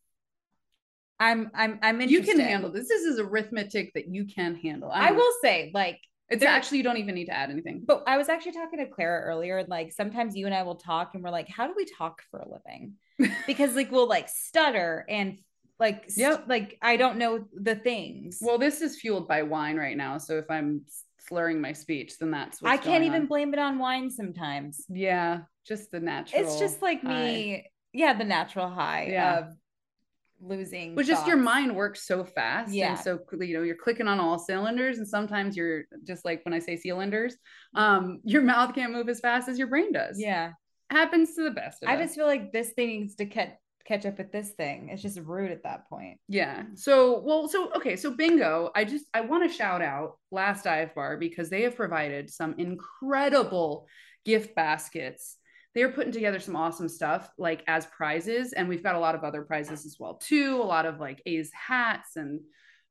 I'm 1.19 1.49
I'm 1.53 1.79
I'm 1.81 2.01
interested. 2.01 2.11
You 2.11 2.21
can 2.21 2.39
handle 2.39 2.71
this. 2.71 2.87
This 2.87 3.01
is 3.03 3.19
arithmetic 3.19 3.93
that 3.95 4.07
you 4.07 4.25
can 4.25 4.55
handle. 4.55 4.89
I 4.91 5.07
don't- 5.09 5.17
will 5.17 5.33
say, 5.41 5.71
like, 5.73 5.99
It's 6.29 6.43
actually 6.43 6.77
you 6.79 6.83
don't 6.83 6.97
even 6.97 7.15
need 7.15 7.25
to 7.25 7.33
add 7.35 7.49
anything. 7.49 7.83
but 7.85 8.03
I 8.07 8.17
was 8.17 8.29
actually 8.29 8.53
talking 8.53 8.79
to 8.79 8.85
Clara 8.87 9.21
earlier. 9.23 9.57
and, 9.57 9.69
Like 9.69 9.91
sometimes 9.91 10.35
you 10.35 10.45
and 10.45 10.55
I 10.55 10.63
will 10.63 10.75
talk, 10.75 11.15
and 11.15 11.23
we're 11.23 11.31
like, 11.31 11.49
how 11.49 11.67
do 11.67 11.73
we 11.75 11.85
talk 11.85 12.21
for 12.31 12.39
a 12.39 12.47
living? 12.49 12.93
Because 13.47 13.75
like 13.75 13.91
we'll 13.91 14.07
like 14.07 14.29
stutter 14.29 15.05
and 15.09 15.39
like 15.79 16.05
st- 16.09 16.17
Yep. 16.29 16.43
like 16.47 16.77
I 16.81 16.97
don't 16.97 17.17
know 17.17 17.45
the 17.53 17.75
things. 17.75 18.37
Well, 18.41 18.59
this 18.59 18.81
is 18.81 18.99
fueled 18.99 19.27
by 19.27 19.41
wine 19.43 19.75
right 19.77 19.97
now. 19.97 20.19
So 20.19 20.37
if 20.37 20.45
I'm 20.51 20.81
slurring 21.27 21.61
my 21.61 21.73
speech, 21.73 22.17
then 22.19 22.31
that's 22.31 22.61
I 22.63 22.77
can't 22.77 23.03
even 23.03 23.21
on. 23.23 23.27
blame 23.27 23.53
it 23.53 23.59
on 23.59 23.79
wine 23.79 24.09
sometimes. 24.09 24.85
Yeah, 24.89 25.41
just 25.65 25.91
the 25.91 25.99
natural. 25.99 26.41
It's 26.41 26.59
just 26.59 26.81
like 26.81 27.01
high. 27.01 27.09
me, 27.25 27.65
yeah, 27.93 28.13
the 28.13 28.23
natural 28.23 28.69
high 28.69 29.07
Yeah. 29.11 29.39
of 29.39 29.53
losing. 30.39 30.95
But 30.95 31.05
just 31.05 31.25
your 31.27 31.37
mind 31.37 31.75
works 31.75 32.05
so 32.07 32.23
fast. 32.23 32.73
Yeah. 32.73 32.91
And 32.91 32.99
so 32.99 33.19
you 33.41 33.57
know, 33.57 33.63
you're 33.63 33.75
clicking 33.75 34.07
on 34.07 34.19
all 34.19 34.37
cylinders, 34.39 34.97
and 34.99 35.07
sometimes 35.07 35.57
you're 35.57 35.85
just 36.03 36.25
like 36.25 36.43
when 36.45 36.53
I 36.53 36.59
say 36.59 36.77
cylinders, 36.77 37.35
um, 37.73 38.19
your 38.23 38.41
mouth 38.43 38.73
can't 38.75 38.93
move 38.93 39.09
as 39.09 39.19
fast 39.19 39.49
as 39.49 39.57
your 39.57 39.67
brain 39.67 39.91
does. 39.91 40.19
Yeah, 40.19 40.51
Happens 40.89 41.35
to 41.35 41.43
the 41.43 41.51
best 41.51 41.83
of 41.83 41.89
I 41.89 41.95
us. 41.95 42.01
just 42.01 42.15
feel 42.15 42.27
like 42.27 42.51
this 42.53 42.69
thing 42.71 42.87
needs 42.89 43.15
to 43.15 43.25
catch 43.25 43.49
catch 43.87 44.05
up 44.05 44.17
with 44.17 44.31
this 44.31 44.51
thing. 44.51 44.89
It's 44.91 45.01
just 45.01 45.19
rude 45.19 45.51
at 45.51 45.63
that 45.63 45.87
point. 45.89 46.19
Yeah. 46.27 46.63
So, 46.75 47.21
well, 47.21 47.47
so 47.47 47.71
okay, 47.73 47.95
so 47.95 48.11
bingo, 48.11 48.69
I 48.75 48.83
just 48.83 49.05
I 49.13 49.21
want 49.21 49.49
to 49.49 49.55
shout 49.55 49.81
out 49.81 50.17
Last 50.31 50.65
Dive 50.65 50.93
Bar 50.93 51.17
because 51.17 51.49
they 51.49 51.61
have 51.61 51.75
provided 51.75 52.29
some 52.29 52.55
incredible 52.57 53.87
gift 54.25 54.55
baskets. 54.55 55.37
They're 55.73 55.91
putting 55.91 56.11
together 56.11 56.39
some 56.39 56.55
awesome 56.55 56.89
stuff 56.89 57.29
like 57.37 57.63
as 57.67 57.85
prizes 57.85 58.53
and 58.53 58.67
we've 58.67 58.83
got 58.83 58.95
a 58.95 58.99
lot 58.99 59.15
of 59.15 59.23
other 59.23 59.43
prizes 59.43 59.85
as 59.85 59.97
well 59.99 60.15
too, 60.15 60.59
a 60.61 60.63
lot 60.63 60.85
of 60.85 60.99
like 60.99 61.21
A's 61.25 61.51
hats 61.53 62.15
and 62.15 62.41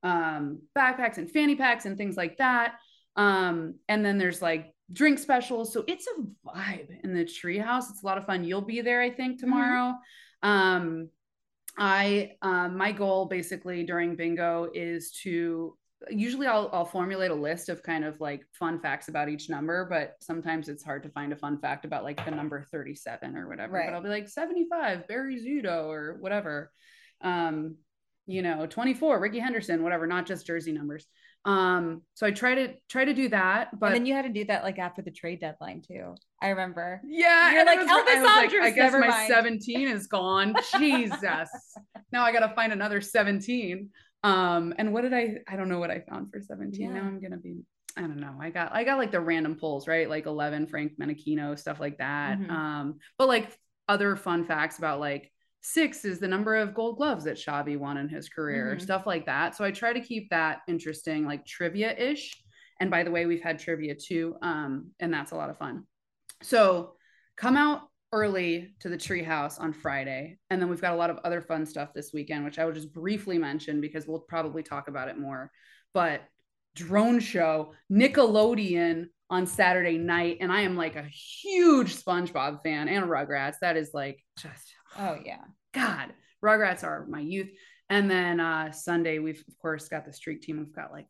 um 0.02 0.60
backpacks 0.76 1.18
and 1.18 1.30
fanny 1.30 1.56
packs 1.56 1.84
and 1.84 1.98
things 1.98 2.16
like 2.16 2.36
that. 2.38 2.76
Um 3.16 3.74
and 3.88 4.04
then 4.04 4.18
there's 4.18 4.40
like 4.40 4.72
drink 4.92 5.18
specials. 5.18 5.72
So 5.72 5.84
it's 5.88 6.06
a 6.06 6.48
vibe 6.48 6.88
in 7.02 7.12
the 7.12 7.24
treehouse. 7.24 7.90
It's 7.90 8.02
a 8.02 8.06
lot 8.06 8.18
of 8.18 8.24
fun. 8.24 8.44
You'll 8.44 8.62
be 8.62 8.82
there 8.82 9.02
I 9.02 9.10
think 9.10 9.40
tomorrow. 9.40 9.94
Um 10.42 11.10
I 11.78 12.32
um 12.42 12.76
my 12.76 12.92
goal 12.92 13.26
basically 13.26 13.84
during 13.84 14.16
bingo 14.16 14.70
is 14.72 15.12
to 15.22 15.76
usually 16.10 16.46
I'll 16.46 16.70
I'll 16.72 16.84
formulate 16.84 17.30
a 17.30 17.34
list 17.34 17.68
of 17.68 17.82
kind 17.82 18.04
of 18.04 18.20
like 18.20 18.42
fun 18.52 18.80
facts 18.80 19.08
about 19.08 19.28
each 19.28 19.48
number, 19.48 19.86
but 19.88 20.14
sometimes 20.20 20.68
it's 20.68 20.84
hard 20.84 21.02
to 21.02 21.08
find 21.10 21.32
a 21.32 21.36
fun 21.36 21.58
fact 21.58 21.84
about 21.84 22.04
like 22.04 22.24
the 22.24 22.30
number 22.30 22.66
37 22.70 23.36
or 23.36 23.48
whatever. 23.48 23.74
Right. 23.74 23.86
But 23.86 23.94
I'll 23.94 24.02
be 24.02 24.08
like 24.08 24.28
75, 24.28 25.08
Barry 25.08 25.36
Zito 25.40 25.86
or 25.86 26.16
whatever. 26.20 26.70
Um, 27.22 27.76
you 28.26 28.42
know, 28.42 28.66
24, 28.66 29.20
Rickey 29.20 29.38
Henderson, 29.38 29.82
whatever, 29.82 30.06
not 30.06 30.26
just 30.26 30.46
jersey 30.46 30.72
numbers. 30.72 31.06
Um, 31.46 32.02
so 32.14 32.26
I 32.26 32.32
try 32.32 32.56
to 32.56 32.74
try 32.88 33.04
to 33.04 33.14
do 33.14 33.28
that, 33.28 33.78
but 33.78 33.86
and 33.86 33.94
then 33.94 34.06
you 34.06 34.14
had 34.14 34.22
to 34.22 34.28
do 34.32 34.44
that 34.46 34.64
like 34.64 34.80
after 34.80 35.00
the 35.00 35.12
trade 35.12 35.40
deadline 35.40 35.80
too. 35.80 36.16
I 36.42 36.48
remember. 36.48 37.00
yeah, 37.06 37.52
You're 37.52 37.60
and 37.60 37.70
I 37.70 37.74
like, 37.76 37.88
I 37.88 37.92
Elvis 37.92 38.20
was 38.20 38.52
like, 38.52 38.62
I 38.62 38.70
guess 38.70 38.92
my 38.92 39.06
mind. 39.08 39.28
17 39.28 39.88
is 39.88 40.08
gone. 40.08 40.56
Jesus. 40.78 41.48
now 42.12 42.24
I 42.24 42.32
gotta 42.32 42.52
find 42.56 42.72
another 42.72 43.00
17. 43.00 43.88
Um, 44.24 44.74
and 44.76 44.92
what 44.92 45.02
did 45.02 45.14
I 45.14 45.36
I 45.48 45.54
don't 45.54 45.68
know 45.68 45.78
what 45.78 45.90
I 45.92 46.00
found 46.00 46.32
for 46.32 46.40
17. 46.40 46.92
Now 46.92 47.02
I'm 47.02 47.20
gonna 47.20 47.36
be 47.36 47.60
I 47.96 48.00
don't 48.02 48.18
know. 48.18 48.34
I 48.40 48.50
got 48.50 48.72
I 48.74 48.82
got 48.82 48.98
like 48.98 49.12
the 49.12 49.20
random 49.20 49.54
pulls, 49.54 49.86
right? 49.86 50.10
Like 50.10 50.26
11 50.26 50.66
Frank 50.66 50.98
Menechino, 51.00 51.56
stuff 51.56 51.78
like 51.78 51.98
that. 51.98 52.40
Mhm. 52.40 52.50
Um, 52.50 52.94
but 53.18 53.28
like 53.28 53.56
other 53.88 54.16
fun 54.16 54.44
facts 54.44 54.78
about 54.78 54.98
like 54.98 55.30
six 55.68 56.04
is 56.04 56.20
the 56.20 56.28
number 56.28 56.54
of 56.54 56.74
gold 56.74 56.96
gloves 56.96 57.24
that 57.24 57.36
Shabby 57.36 57.76
won 57.76 57.96
in 57.96 58.08
his 58.08 58.28
career, 58.28 58.76
Mhm. 58.76 58.80
stuff 58.80 59.04
like 59.04 59.26
that. 59.26 59.56
So 59.56 59.64
I 59.64 59.72
try 59.72 59.92
to 59.92 60.00
keep 60.00 60.30
that 60.30 60.60
interesting, 60.68 61.26
like 61.26 61.44
trivia-ish. 61.44 62.40
And 62.78 62.88
by 62.88 63.02
the 63.02 63.10
way, 63.10 63.26
we've 63.26 63.42
had 63.42 63.58
trivia 63.58 63.96
too. 63.96 64.36
Um, 64.42 64.92
and 65.00 65.12
that's 65.12 65.32
a 65.32 65.34
lot 65.34 65.50
of 65.50 65.58
fun. 65.58 65.84
So 66.42 66.96
come 67.36 67.56
out 67.56 67.82
early 68.12 68.76
to 68.80 68.88
the 68.88 68.96
treehouse 68.96 69.60
on 69.60 69.72
Friday. 69.72 70.38
And 70.50 70.62
then 70.62 70.68
we've 70.68 70.80
got 70.80 70.92
a 70.92 70.96
lot 70.96 71.10
of 71.10 71.18
other 71.24 71.40
fun 71.40 71.66
stuff 71.66 71.92
this 71.92 72.12
weekend, 72.12 72.44
which 72.44 72.60
I 72.60 72.64
will 72.64 72.72
just 72.72 72.92
briefly 72.92 73.36
mention 73.36 73.80
because 73.80 74.06
we'll 74.06 74.20
probably 74.20 74.62
talk 74.62 74.86
about 74.86 75.08
it 75.08 75.18
more. 75.18 75.50
But 75.92 76.22
drone 76.76 77.18
show, 77.18 77.74
Nickelodeon 77.90 79.08
on 79.30 79.46
Saturday 79.46 79.98
night. 79.98 80.38
And 80.40 80.52
I 80.52 80.60
am 80.60 80.76
like 80.76 80.94
a 80.94 81.02
huge 81.02 81.96
SpongeBob 81.96 82.62
fan 82.62 82.88
and 82.88 83.06
Rugrats. 83.06 83.56
That 83.62 83.76
is 83.76 83.90
like 83.92 84.22
just 84.38 84.75
Oh 84.98 85.18
yeah. 85.24 85.44
God, 85.72 86.12
Rugrats 86.42 86.84
are 86.84 87.06
my 87.06 87.20
youth. 87.20 87.50
And 87.88 88.10
then 88.10 88.40
uh 88.40 88.72
Sunday, 88.72 89.18
we've 89.18 89.44
of 89.46 89.58
course 89.58 89.88
got 89.88 90.04
the 90.04 90.12
streak 90.12 90.42
team. 90.42 90.58
We've 90.58 90.74
got 90.74 90.92
like 90.92 91.06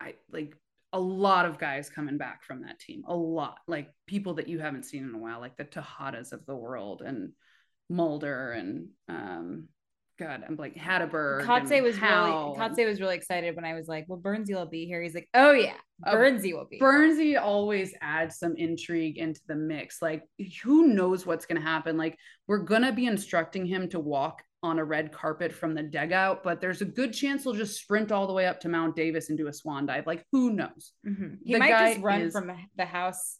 I 0.00 0.14
like 0.30 0.54
a 0.92 1.00
lot 1.00 1.46
of 1.46 1.58
guys 1.58 1.88
coming 1.88 2.18
back 2.18 2.44
from 2.44 2.62
that 2.62 2.78
team. 2.78 3.02
A 3.06 3.16
lot, 3.16 3.58
like 3.66 3.88
people 4.06 4.34
that 4.34 4.48
you 4.48 4.58
haven't 4.58 4.84
seen 4.84 5.04
in 5.04 5.14
a 5.14 5.18
while, 5.18 5.40
like 5.40 5.56
the 5.56 5.64
Tejadas 5.64 6.32
of 6.32 6.44
the 6.46 6.56
world 6.56 7.02
and 7.02 7.32
Mulder 7.88 8.52
and 8.52 8.88
um 9.08 9.68
God, 10.22 10.44
I'm 10.46 10.56
like 10.56 10.74
Hatteberg. 10.74 11.44
Kotsay 11.44 11.76
and 11.78 11.84
was 11.84 11.96
Howe 11.96 12.54
really 12.56 12.58
Kotsay 12.58 12.86
was 12.86 13.00
really 13.00 13.16
excited 13.16 13.56
when 13.56 13.64
I 13.64 13.74
was 13.74 13.88
like, 13.88 14.06
"Well, 14.08 14.18
Burnsy 14.18 14.54
will 14.54 14.66
be 14.66 14.86
here." 14.86 15.02
He's 15.02 15.14
like, 15.14 15.28
"Oh 15.34 15.52
yeah, 15.52 15.74
Uh, 16.04 16.16
will 16.16 16.66
be." 16.70 16.78
Burnsy 16.78 17.40
always 17.40 17.94
adds 18.00 18.38
some 18.38 18.54
intrigue 18.56 19.18
into 19.18 19.40
the 19.46 19.54
mix. 19.56 20.00
Like, 20.00 20.22
who 20.62 20.88
knows 20.88 21.26
what's 21.26 21.46
going 21.46 21.60
to 21.60 21.66
happen? 21.66 21.96
Like, 21.96 22.16
we're 22.46 22.58
going 22.58 22.82
to 22.82 22.92
be 22.92 23.06
instructing 23.06 23.66
him 23.66 23.88
to 23.90 24.00
walk 24.00 24.42
on 24.64 24.78
a 24.78 24.84
red 24.84 25.10
carpet 25.10 25.52
from 25.52 25.74
the 25.74 25.82
dugout, 25.82 26.44
but 26.44 26.60
there's 26.60 26.82
a 26.82 26.84
good 26.84 27.12
chance 27.12 27.42
he'll 27.42 27.52
just 27.52 27.80
sprint 27.80 28.12
all 28.12 28.28
the 28.28 28.32
way 28.32 28.46
up 28.46 28.60
to 28.60 28.68
Mount 28.68 28.94
Davis 28.94 29.28
and 29.28 29.36
do 29.36 29.48
a 29.48 29.52
swan 29.52 29.86
dive. 29.86 30.06
Like, 30.06 30.24
who 30.30 30.52
knows? 30.52 30.92
Mhm. 31.04 31.38
He 31.44 31.54
The 31.54 31.58
might 31.58 31.70
just 31.94 32.00
run 32.00 32.20
is- 32.22 32.32
from 32.32 32.52
the 32.76 32.84
house 32.84 33.38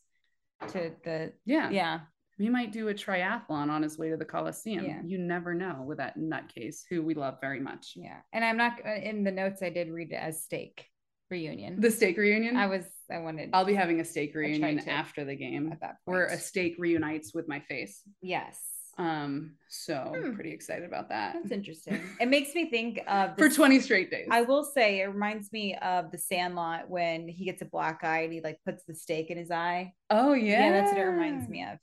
to 0.68 0.92
the 1.04 1.32
Yeah. 1.44 1.70
yeah. 1.70 2.00
He 2.42 2.48
might 2.48 2.72
do 2.72 2.88
a 2.88 2.94
triathlon 2.94 3.70
on 3.70 3.82
his 3.82 3.96
way 3.98 4.10
to 4.10 4.16
the 4.16 4.24
Coliseum. 4.24 4.84
Yeah. 4.84 5.00
You 5.04 5.18
never 5.18 5.54
know 5.54 5.82
with 5.86 5.98
that 5.98 6.18
nutcase 6.18 6.80
who 6.90 7.02
we 7.02 7.14
love 7.14 7.38
very 7.40 7.60
much. 7.60 7.92
Yeah, 7.96 8.18
and 8.32 8.44
I'm 8.44 8.56
not 8.56 8.72
uh, 8.84 8.90
in 8.94 9.24
the 9.24 9.30
notes. 9.32 9.62
I 9.62 9.70
did 9.70 9.88
read 9.90 10.12
it 10.12 10.16
as 10.16 10.42
steak 10.42 10.86
reunion. 11.30 11.80
The 11.80 11.90
steak 11.90 12.16
reunion. 12.18 12.56
I 12.56 12.66
was 12.66 12.84
I 13.10 13.18
wanted 13.18 13.50
I'll 13.52 13.64
be 13.64 13.74
having 13.74 14.00
a 14.00 14.04
steak 14.04 14.34
reunion 14.34 14.80
after 14.88 15.24
the 15.24 15.36
game 15.36 15.70
at 15.72 15.80
that 15.80 15.96
point. 16.04 16.14
where 16.14 16.26
a 16.26 16.36
steak 16.38 16.74
reunites 16.78 17.32
with 17.34 17.48
my 17.48 17.60
face. 17.60 18.02
yes, 18.20 18.58
Um, 18.98 19.54
so 19.68 20.12
Hmm. 20.14 20.34
pretty 20.34 20.50
excited 20.52 20.84
about 20.84 21.08
that. 21.08 21.34
that's 21.34 21.50
interesting. 21.60 21.98
It 22.20 22.28
makes 22.28 22.54
me 22.54 22.68
think 22.70 23.00
of 23.06 23.38
For 23.38 23.48
20 23.48 23.80
straight 23.80 24.10
days. 24.10 24.28
I 24.30 24.42
will 24.42 24.64
say 24.64 25.00
it 25.00 25.04
reminds 25.06 25.50
me 25.52 25.74
of 25.76 26.10
the 26.10 26.18
Sandlot 26.18 26.90
when 26.90 27.28
he 27.28 27.44
gets 27.46 27.62
a 27.62 27.66
black 27.66 28.00
eye 28.04 28.22
and 28.24 28.32
he 28.32 28.40
like 28.42 28.58
puts 28.66 28.84
the 28.84 28.94
stake 28.94 29.30
in 29.30 29.38
his 29.38 29.50
eye. 29.50 29.94
Oh 30.10 30.34
yeah. 30.34 30.66
Yeah, 30.66 30.72
that's 30.72 30.92
what 30.92 31.00
it 31.00 31.04
reminds 31.04 31.48
me 31.48 31.62
of. 31.64 31.78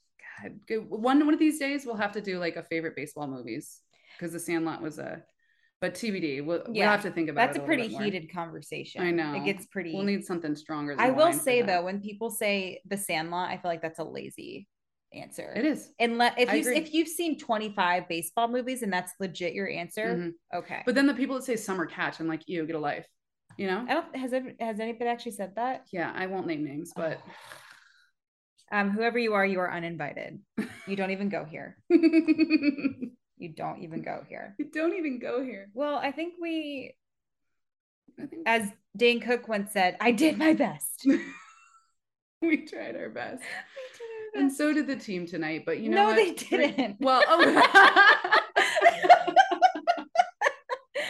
One 0.89 1.25
one 1.25 1.33
of 1.33 1.39
these 1.39 1.59
days 1.59 1.85
we'll 1.85 1.95
have 1.95 2.13
to 2.13 2.21
do 2.21 2.39
like 2.39 2.55
a 2.55 2.63
favorite 2.63 2.95
baseball 2.95 3.27
movies 3.27 3.81
because 4.17 4.33
The 4.33 4.39
Sandlot 4.39 4.81
was 4.81 4.99
a, 4.99 5.23
but 5.81 5.93
TBD. 5.93 6.43
We'll, 6.45 6.63
we'll 6.67 6.83
have 6.83 7.03
to 7.03 7.11
think 7.11 7.29
about 7.29 7.47
That's 7.47 7.57
a 7.57 7.61
pretty 7.61 7.87
heated 7.87 8.31
conversation. 8.33 9.01
I 9.01 9.11
know. 9.11 9.33
It 9.35 9.45
gets 9.45 9.65
pretty 9.67 9.93
We'll 9.93 10.03
need 10.03 10.25
something 10.25 10.55
stronger. 10.55 10.95
Than 10.95 11.05
I 11.05 11.11
will 11.11 11.33
say 11.33 11.61
though, 11.61 11.83
when 11.83 12.01
people 12.01 12.29
say 12.29 12.81
the 12.87 12.97
Sandlot, 12.97 13.49
I 13.49 13.57
feel 13.57 13.71
like 13.71 13.81
that's 13.81 13.99
a 13.99 14.03
lazy 14.03 14.67
answer. 15.13 15.53
it 15.55 15.65
is. 15.65 15.89
Unless 15.99 16.35
if 16.37 16.49
I 16.49 16.55
you 16.55 16.61
agree. 16.61 16.77
if 16.77 16.93
you've 16.93 17.07
seen 17.07 17.39
25 17.39 18.07
baseball 18.07 18.47
movies 18.47 18.83
and 18.83 18.93
that's 18.93 19.13
legit 19.19 19.53
your 19.53 19.67
answer, 19.69 20.05
Mhm. 20.15 20.31
okay. 20.59 20.83
But 20.85 20.95
then 20.95 21.07
the 21.07 21.15
people 21.15 21.35
that 21.35 21.43
say 21.45 21.55
summer 21.55 21.85
catch, 21.85 22.19
I'm 22.19 22.27
like, 22.27 22.43
you 22.47 22.65
get 22.65 22.75
a 22.75 22.79
life. 22.79 23.07
You 23.57 23.67
know? 23.67 23.85
I 23.89 23.93
don't 23.95 24.15
has 24.15 24.31
has 24.59 24.79
anybody 24.79 25.09
actually 25.09 25.31
said 25.31 25.55
that? 25.55 25.85
Yeah, 25.91 26.11
I 26.15 26.27
won't 26.27 26.45
name 26.45 26.63
names, 26.63 26.91
but 26.95 27.19
Um, 28.71 28.91
whoever 28.91 29.17
you 29.17 29.33
are, 29.33 29.45
you 29.45 29.59
are 29.59 29.71
uninvited. 29.71 30.39
You 30.87 30.95
don't 30.95 31.11
even 31.11 31.29
go 31.29 31.43
here. 31.45 31.77
you 31.89 33.49
don't 33.55 33.81
even 33.83 34.01
go 34.03 34.23
here. 34.27 34.55
You 34.59 34.65
don't 34.71 34.93
even 34.95 35.19
go 35.19 35.43
here. 35.43 35.69
Well, 35.73 35.95
I 35.95 36.11
think 36.11 36.35
we, 36.39 36.95
I 38.21 38.25
think 38.27 38.43
as 38.45 38.69
Dane 38.95 39.21
Cook 39.21 39.47
once 39.47 39.71
said, 39.71 39.97
I 39.99 40.11
did 40.11 40.37
my 40.37 40.53
best. 40.53 41.05
we 42.41 42.65
tried 42.65 42.95
our 42.95 43.09
best. 43.09 43.41
And 44.35 44.51
so 44.53 44.71
did 44.73 44.85
the 44.87 44.95
team 44.95 45.25
tonight, 45.25 45.63
but 45.65 45.79
you 45.79 45.89
know 45.89 45.97
No, 45.97 46.05
what? 46.09 46.15
they 46.15 46.33
didn't. 46.33 46.97
Well, 46.99 47.23
oh. 47.27 47.41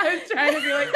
I 0.02 0.16
was 0.16 0.30
trying 0.30 0.56
to 0.56 0.62
be 0.62 0.72
like, 0.72 0.88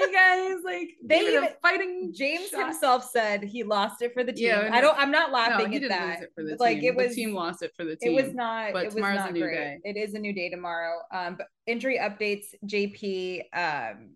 hey 0.00 0.12
guys, 0.12 0.56
like 0.64 0.88
They 1.04 1.20
give 1.20 1.42
even- 1.42 1.48
fighting 1.62 2.12
James 2.14 2.48
shot. 2.48 2.66
himself 2.66 3.08
said 3.10 3.42
he 3.42 3.62
lost 3.62 4.02
it 4.02 4.12
for 4.14 4.22
the 4.24 4.32
team. 4.32 4.48
Yeah, 4.48 4.70
I 4.72 4.80
don't. 4.80 4.96
I'm 4.98 5.10
not 5.10 5.32
laughing 5.32 5.70
he 5.70 5.76
at 5.76 5.82
didn't 5.82 5.88
that. 5.98 6.22
it 6.22 6.30
for 6.34 6.44
the 6.44 6.56
like 6.58 6.80
team. 6.80 6.92
it 6.92 6.96
was. 6.96 7.08
the 7.08 7.14
team 7.14 7.34
lost 7.34 7.62
it 7.62 7.72
for 7.76 7.84
the 7.84 7.96
team. 7.96 8.12
It 8.18 8.22
was 8.24 8.34
not. 8.34 8.72
but 8.72 8.82
it 8.82 8.86
was 8.86 8.94
tomorrow's 8.94 9.20
a 9.20 9.24
not 9.24 9.32
new 9.32 9.42
great. 9.42 9.54
day. 9.54 9.78
It 9.84 9.96
is 9.96 10.14
a 10.14 10.18
new 10.18 10.32
day 10.32 10.50
tomorrow. 10.50 10.98
Um, 11.12 11.36
but 11.36 11.46
injury 11.66 11.98
updates. 11.98 12.46
JP. 12.66 13.42
Um, 13.52 14.10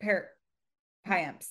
per, 0.00 0.28
Piamps. 1.06 1.46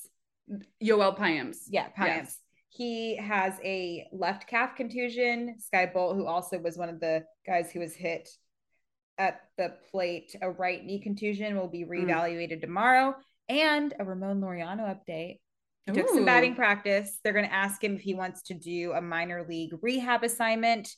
Yoel 0.84 1.18
Payams. 1.18 1.58
Yeah, 1.70 1.88
Piamps. 1.98 2.06
Yes. 2.08 2.40
He 2.70 3.16
has 3.18 3.54
a 3.63 4.06
left 4.12 4.48
calf 4.48 4.76
contusion. 4.76 5.56
Skye 5.60 5.90
Bolt, 5.94 6.16
who 6.16 6.26
also 6.26 6.60
was 6.60 6.78
one 6.78 6.90
of 6.90 7.00
the 7.00 7.24
guys 7.46 7.72
who 7.72 7.80
was 7.80 7.96
hit 7.96 8.30
at 9.18 9.42
the 9.58 9.74
plate, 9.90 10.36
a 10.44 10.52
right 10.52 10.84
knee 10.86 11.00
contusion, 11.00 11.58
will 11.58 11.68
be 11.68 11.84
Mm. 11.84 11.90
reevaluated 11.90 12.62
tomorrow. 12.62 13.16
And 13.50 13.94
a 14.00 14.04
Ramon 14.04 14.42
Laureano 14.42 14.82
update. 14.96 15.40
He 15.86 15.94
took 15.94 16.10
some 16.10 16.26
batting 16.26 16.54
practice. 16.56 17.18
They're 17.24 17.32
going 17.34 17.46
to 17.48 17.54
ask 17.54 17.82
him 17.82 17.96
if 17.96 18.02
he 18.02 18.14
wants 18.14 18.42
to 18.44 18.54
do 18.54 18.92
a 18.92 19.02
minor 19.02 19.46
league 19.48 19.72
rehab 19.82 20.24
assignment. 20.24 20.90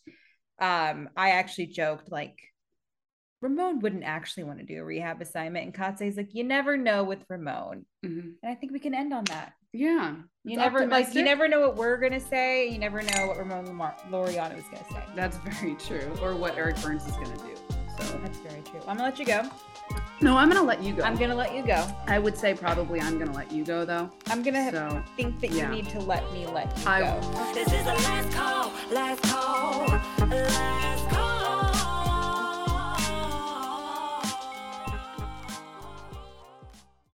Um, 0.59 1.09
I 1.15 1.31
actually 1.31 1.67
joked 1.67 2.11
like 2.11 2.39
Ramon 3.41 3.79
wouldn't 3.81 4.03
actually 4.03 4.43
want 4.45 4.59
to 4.59 4.65
do 4.65 4.81
a 4.81 4.83
rehab 4.83 5.21
assignment, 5.21 5.63
and 5.65 5.73
Kotsay's 5.73 6.17
like, 6.17 6.33
you 6.33 6.43
never 6.43 6.75
know 6.75 7.03
with 7.05 7.23
Ramon, 7.29 7.85
Mhm. 8.03 8.33
and 8.43 8.51
I 8.51 8.55
think 8.55 8.73
we 8.73 8.79
can 8.79 8.93
end 8.93 9.13
on 9.13 9.23
that. 9.25 9.53
Yeah. 9.71 10.15
You 10.43 10.57
never 10.57 10.85
like 10.87 11.13
you 11.13 11.21
never 11.23 11.47
know 11.47 11.61
what 11.61 11.75
we're 11.77 11.97
gonna 11.97 12.19
say. 12.19 12.67
You 12.67 12.79
never 12.79 13.01
know 13.03 13.27
what 13.27 13.37
Ramon 13.37 13.67
Lamar- 13.67 13.95
Laureano 14.09 14.57
is 14.57 14.65
gonna 14.65 14.83
say. 14.91 15.03
That's 15.15 15.37
very 15.37 15.75
true. 15.75 16.11
Or 16.21 16.35
what 16.35 16.57
Eric 16.57 16.81
Byrnes 16.81 17.05
is 17.05 17.13
gonna 17.15 17.37
do. 17.37 17.78
So 17.99 18.17
That's 18.23 18.37
very 18.39 18.61
true. 18.61 18.79
I'm 18.87 18.97
gonna 18.97 19.09
let 19.09 19.19
you 19.19 19.25
go. 19.25 19.41
no, 20.21 20.37
I'm 20.37 20.49
gonna 20.49 20.63
let 20.63 20.81
you 20.83 20.93
go. 20.93 21.03
I'm 21.03 21.15
gonna 21.15 21.35
let 21.35 21.55
you 21.55 21.63
go. 21.63 21.85
I 22.07 22.19
would 22.19 22.37
say 22.37 22.53
probably 22.53 23.01
I'm 23.01 23.17
gonna 23.19 23.33
let 23.33 23.51
you 23.51 23.63
go 23.63 23.85
though. 23.85 24.09
I'm 24.27 24.41
gonna 24.43 24.71
So 24.71 25.03
think 25.15 25.39
that 25.41 25.51
yeah. 25.51 25.69
you 25.69 25.75
need 25.75 25.89
to 25.89 25.99
let 25.99 26.31
me 26.33 26.45
let 26.47 26.65
you 26.77 26.83
I 26.87 27.01
go. 27.01 27.53
This 27.53 27.67
is 27.71 27.83
the 27.83 27.93
last 27.93 28.31
call, 28.31 28.71
last 28.91 29.21
call, 29.23 29.87
last 30.27 31.09
call. 31.09 31.18